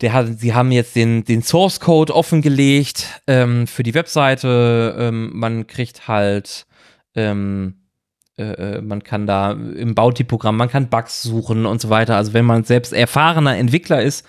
der 0.00 0.12
hat, 0.12 0.40
sie 0.40 0.52
haben 0.52 0.72
jetzt 0.72 0.96
den, 0.96 1.22
den 1.22 1.42
Source 1.42 1.78
Code 1.78 2.12
offengelegt 2.12 3.22
ähm, 3.28 3.68
für 3.68 3.84
die 3.84 3.94
Webseite. 3.94 4.96
Ähm, 4.98 5.30
man 5.32 5.68
kriegt 5.68 6.08
halt, 6.08 6.66
ähm, 7.14 7.83
äh, 8.36 8.78
äh, 8.78 8.80
man 8.80 9.04
kann 9.04 9.26
da 9.26 9.52
im 9.52 9.94
Bounty-Programm, 9.94 10.56
man 10.56 10.68
kann 10.68 10.88
Bugs 10.88 11.22
suchen 11.22 11.66
und 11.66 11.80
so 11.80 11.88
weiter. 11.88 12.16
Also 12.16 12.32
wenn 12.32 12.44
man 12.44 12.64
selbst 12.64 12.92
erfahrener 12.92 13.56
Entwickler 13.56 14.02
ist, 14.02 14.26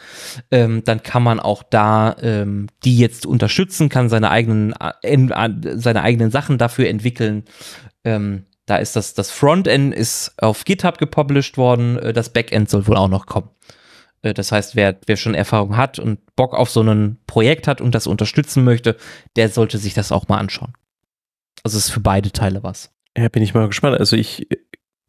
ähm, 0.52 0.84
dann 0.84 1.02
kann 1.02 1.24
man 1.24 1.40
auch 1.40 1.64
da 1.64 2.16
ähm, 2.22 2.68
die 2.84 3.00
jetzt 3.00 3.26
unterstützen, 3.26 3.90
kann 3.90 4.10
seine 4.10 4.30
eigenen, 4.30 4.74
äh, 4.74 5.50
seine 5.76 6.04
eigenen 6.04 6.30
Sachen 6.30 6.60
dafür 6.60 6.88
entwickeln. 6.88 7.46
Ähm, 8.04 8.46
da 8.68 8.78
ist 8.78 8.96
das, 8.96 9.16
das 9.16 9.32
Frontend 9.32 9.94
ist 9.94 10.34
auf 10.38 10.66
GitHub 10.66 11.00
gepublished 11.00 11.58
worden, 11.58 11.98
äh, 11.98 12.14
das 12.14 12.30
Backend 12.30 12.70
soll 12.70 12.86
wohl 12.88 12.98
auch 12.98 13.10
noch 13.10 13.26
kommen. 13.26 13.50
Äh, 14.22 14.36
das 14.36 14.52
heißt, 14.52 14.76
wer, 14.76 14.98
wer 15.08 15.18
schon 15.18 15.34
Erfahrung 15.34 15.78
hat 15.78 15.98
und 15.98 16.20
Bock 16.36 16.54
auf 16.54 16.70
so 16.70 16.82
ein 16.82 17.18
Projekt 17.26 17.68
hat 17.68 17.82
und 17.82 17.96
das 17.96 18.06
unterstützen 18.06 18.64
möchte, 18.64 18.98
der 19.36 19.50
sollte 19.50 19.80
sich 19.80 19.96
das 19.96 20.12
auch 20.12 20.28
mal 20.28 20.38
anschauen. 20.38 20.74
Also 21.64 21.78
es 21.80 21.86
ist 21.86 21.92
für 21.92 22.02
beide 22.02 22.32
Teile 22.32 22.62
was. 22.62 22.95
Ja, 23.18 23.30
bin 23.30 23.44
ich 23.44 23.54
mal 23.54 23.68
gespannt. 23.68 23.98
Also 23.98 24.16
ich 24.16 24.48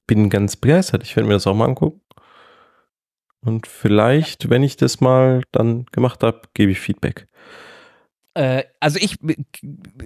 bin 0.06 0.30
ganz 0.30 0.56
begeistert. 0.56 1.02
Ich 1.02 1.16
werde 1.16 1.26
mir 1.26 1.34
das 1.34 1.46
auch 1.46 1.54
mal 1.54 1.66
angucken. 1.66 2.00
Und 3.40 3.66
vielleicht, 3.66 4.50
wenn 4.50 4.62
ich 4.62 4.76
das 4.76 5.00
mal 5.00 5.42
dann 5.52 5.86
gemacht 5.92 6.22
habe, 6.22 6.42
gebe 6.54 6.72
ich 6.72 6.80
Feedback. 6.80 7.28
Äh, 8.34 8.64
also 8.80 8.98
ich, 9.00 9.16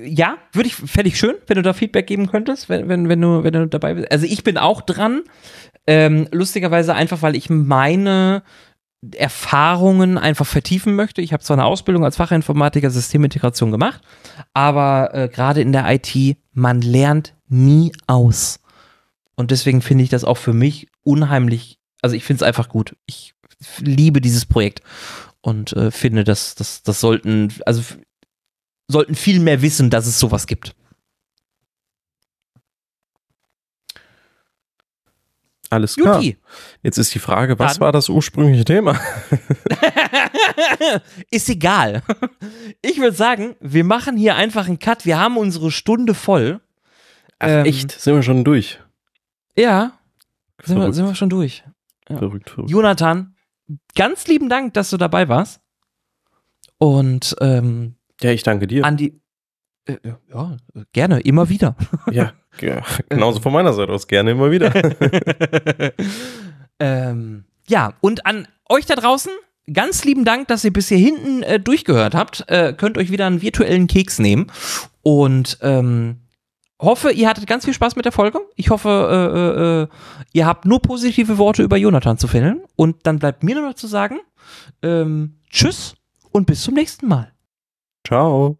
ja, 0.04 0.36
würde 0.52 0.68
ich, 0.68 0.74
fände 0.74 1.08
ich 1.08 1.18
schön, 1.18 1.36
wenn 1.46 1.56
du 1.56 1.62
da 1.62 1.72
Feedback 1.72 2.06
geben 2.06 2.28
könntest, 2.28 2.68
wenn, 2.68 2.88
wenn, 2.88 3.08
wenn, 3.08 3.20
du, 3.20 3.42
wenn 3.42 3.52
du 3.52 3.66
dabei 3.66 3.94
bist. 3.94 4.12
Also 4.12 4.26
ich 4.26 4.44
bin 4.44 4.58
auch 4.58 4.82
dran. 4.82 5.22
Ähm, 5.86 6.28
lustigerweise 6.30 6.94
einfach, 6.94 7.22
weil 7.22 7.34
ich 7.34 7.50
meine 7.50 8.42
Erfahrungen 9.16 10.18
einfach 10.18 10.46
vertiefen 10.46 10.94
möchte. 10.94 11.22
Ich 11.22 11.32
habe 11.32 11.42
zwar 11.42 11.56
eine 11.56 11.64
Ausbildung 11.64 12.04
als 12.04 12.16
Fachinformatiker 12.16 12.90
Systemintegration 12.90 13.70
gemacht, 13.70 14.02
aber 14.52 15.10
äh, 15.14 15.28
gerade 15.28 15.62
in 15.62 15.72
der 15.72 15.90
IT, 15.90 16.36
man 16.52 16.82
lernt 16.82 17.34
nie 17.50 17.92
aus. 18.06 18.60
Und 19.34 19.50
deswegen 19.50 19.82
finde 19.82 20.04
ich 20.04 20.10
das 20.10 20.24
auch 20.24 20.36
für 20.36 20.52
mich 20.52 20.88
unheimlich, 21.02 21.78
also 22.02 22.16
ich 22.16 22.24
finde 22.24 22.44
es 22.44 22.48
einfach 22.48 22.68
gut. 22.68 22.96
Ich 23.06 23.34
liebe 23.78 24.20
dieses 24.20 24.46
Projekt 24.46 24.82
und 25.40 25.72
äh, 25.72 25.90
finde, 25.90 26.24
dass 26.24 26.54
das, 26.54 26.82
das 26.82 27.00
sollten, 27.00 27.52
also 27.66 27.82
sollten 28.88 29.14
viel 29.14 29.40
mehr 29.40 29.62
wissen, 29.62 29.90
dass 29.90 30.06
es 30.06 30.18
sowas 30.18 30.46
gibt. 30.46 30.74
Alles 35.70 35.94
klar. 35.94 36.16
Juti. 36.16 36.36
Jetzt 36.82 36.98
ist 36.98 37.14
die 37.14 37.20
Frage, 37.20 37.58
was 37.60 37.74
Dann. 37.74 37.82
war 37.82 37.92
das 37.92 38.08
ursprüngliche 38.08 38.64
Thema? 38.64 39.00
ist 41.30 41.48
egal. 41.48 42.02
Ich 42.82 42.98
würde 42.98 43.16
sagen, 43.16 43.54
wir 43.60 43.84
machen 43.84 44.16
hier 44.16 44.34
einfach 44.34 44.66
einen 44.66 44.80
Cut. 44.80 45.06
Wir 45.06 45.18
haben 45.20 45.36
unsere 45.36 45.70
Stunde 45.70 46.14
voll. 46.14 46.60
Ach, 47.40 47.48
ähm, 47.48 47.64
echt? 47.66 47.90
Sind 47.90 48.14
wir 48.14 48.22
schon 48.22 48.44
durch? 48.44 48.78
Ja. 49.56 49.92
Sind 50.62 50.78
wir, 50.78 50.92
sind 50.92 51.06
wir, 51.06 51.14
schon 51.14 51.30
durch. 51.30 51.64
Ja. 52.08 52.18
Verrückt, 52.18 52.50
verrückt. 52.50 52.70
Jonathan, 52.70 53.34
ganz 53.94 54.26
lieben 54.26 54.48
Dank, 54.48 54.74
dass 54.74 54.90
du 54.90 54.98
dabei 54.98 55.28
warst. 55.28 55.60
Und 56.78 57.34
ähm, 57.40 57.96
ja, 58.20 58.30
ich 58.30 58.42
danke 58.42 58.66
dir. 58.66 58.84
Andi, 58.84 59.20
äh, 59.86 59.96
ja, 60.28 60.56
gerne, 60.92 61.20
immer 61.20 61.48
wieder. 61.48 61.76
Ja, 62.10 62.32
ja, 62.60 62.82
genauso 63.08 63.40
von 63.40 63.52
meiner 63.52 63.72
Seite 63.72 63.92
aus, 63.92 64.06
gerne 64.06 64.32
immer 64.32 64.50
wieder. 64.50 64.72
ähm, 66.78 67.44
ja, 67.68 67.94
und 68.00 68.26
an 68.26 68.48
euch 68.68 68.84
da 68.84 68.96
draußen, 68.96 69.32
ganz 69.72 70.04
lieben 70.04 70.24
Dank, 70.24 70.48
dass 70.48 70.64
ihr 70.64 70.72
bis 70.72 70.88
hier 70.88 70.98
hinten 70.98 71.42
äh, 71.42 71.60
durchgehört 71.60 72.14
habt. 72.14 72.44
Äh, 72.48 72.74
könnt 72.76 72.98
euch 72.98 73.10
wieder 73.10 73.26
einen 73.26 73.40
virtuellen 73.40 73.86
Keks 73.86 74.18
nehmen. 74.18 74.48
Und 75.02 75.58
ähm, 75.62 76.20
hoffe, 76.80 77.12
ihr 77.12 77.28
hattet 77.28 77.46
ganz 77.46 77.64
viel 77.64 77.74
Spaß 77.74 77.96
mit 77.96 78.04
der 78.04 78.12
Folge. 78.12 78.40
Ich 78.56 78.70
hoffe, 78.70 78.88
äh, 78.88 79.38
äh, 79.38 79.82
äh 79.82 79.88
ihr 80.32 80.46
habt 80.46 80.64
nur 80.64 80.80
positive 80.80 81.38
Worte 81.38 81.62
über 81.62 81.76
Jonathan 81.76 82.18
zu 82.18 82.26
finden. 82.26 82.62
Und 82.76 83.06
dann 83.06 83.18
bleibt 83.18 83.42
mir 83.42 83.54
nur 83.54 83.68
noch 83.68 83.74
zu 83.74 83.86
sagen, 83.86 84.20
ähm, 84.82 85.36
tschüss 85.50 85.94
und 86.32 86.46
bis 86.46 86.62
zum 86.62 86.74
nächsten 86.74 87.06
Mal. 87.08 87.32
Ciao. 88.06 88.59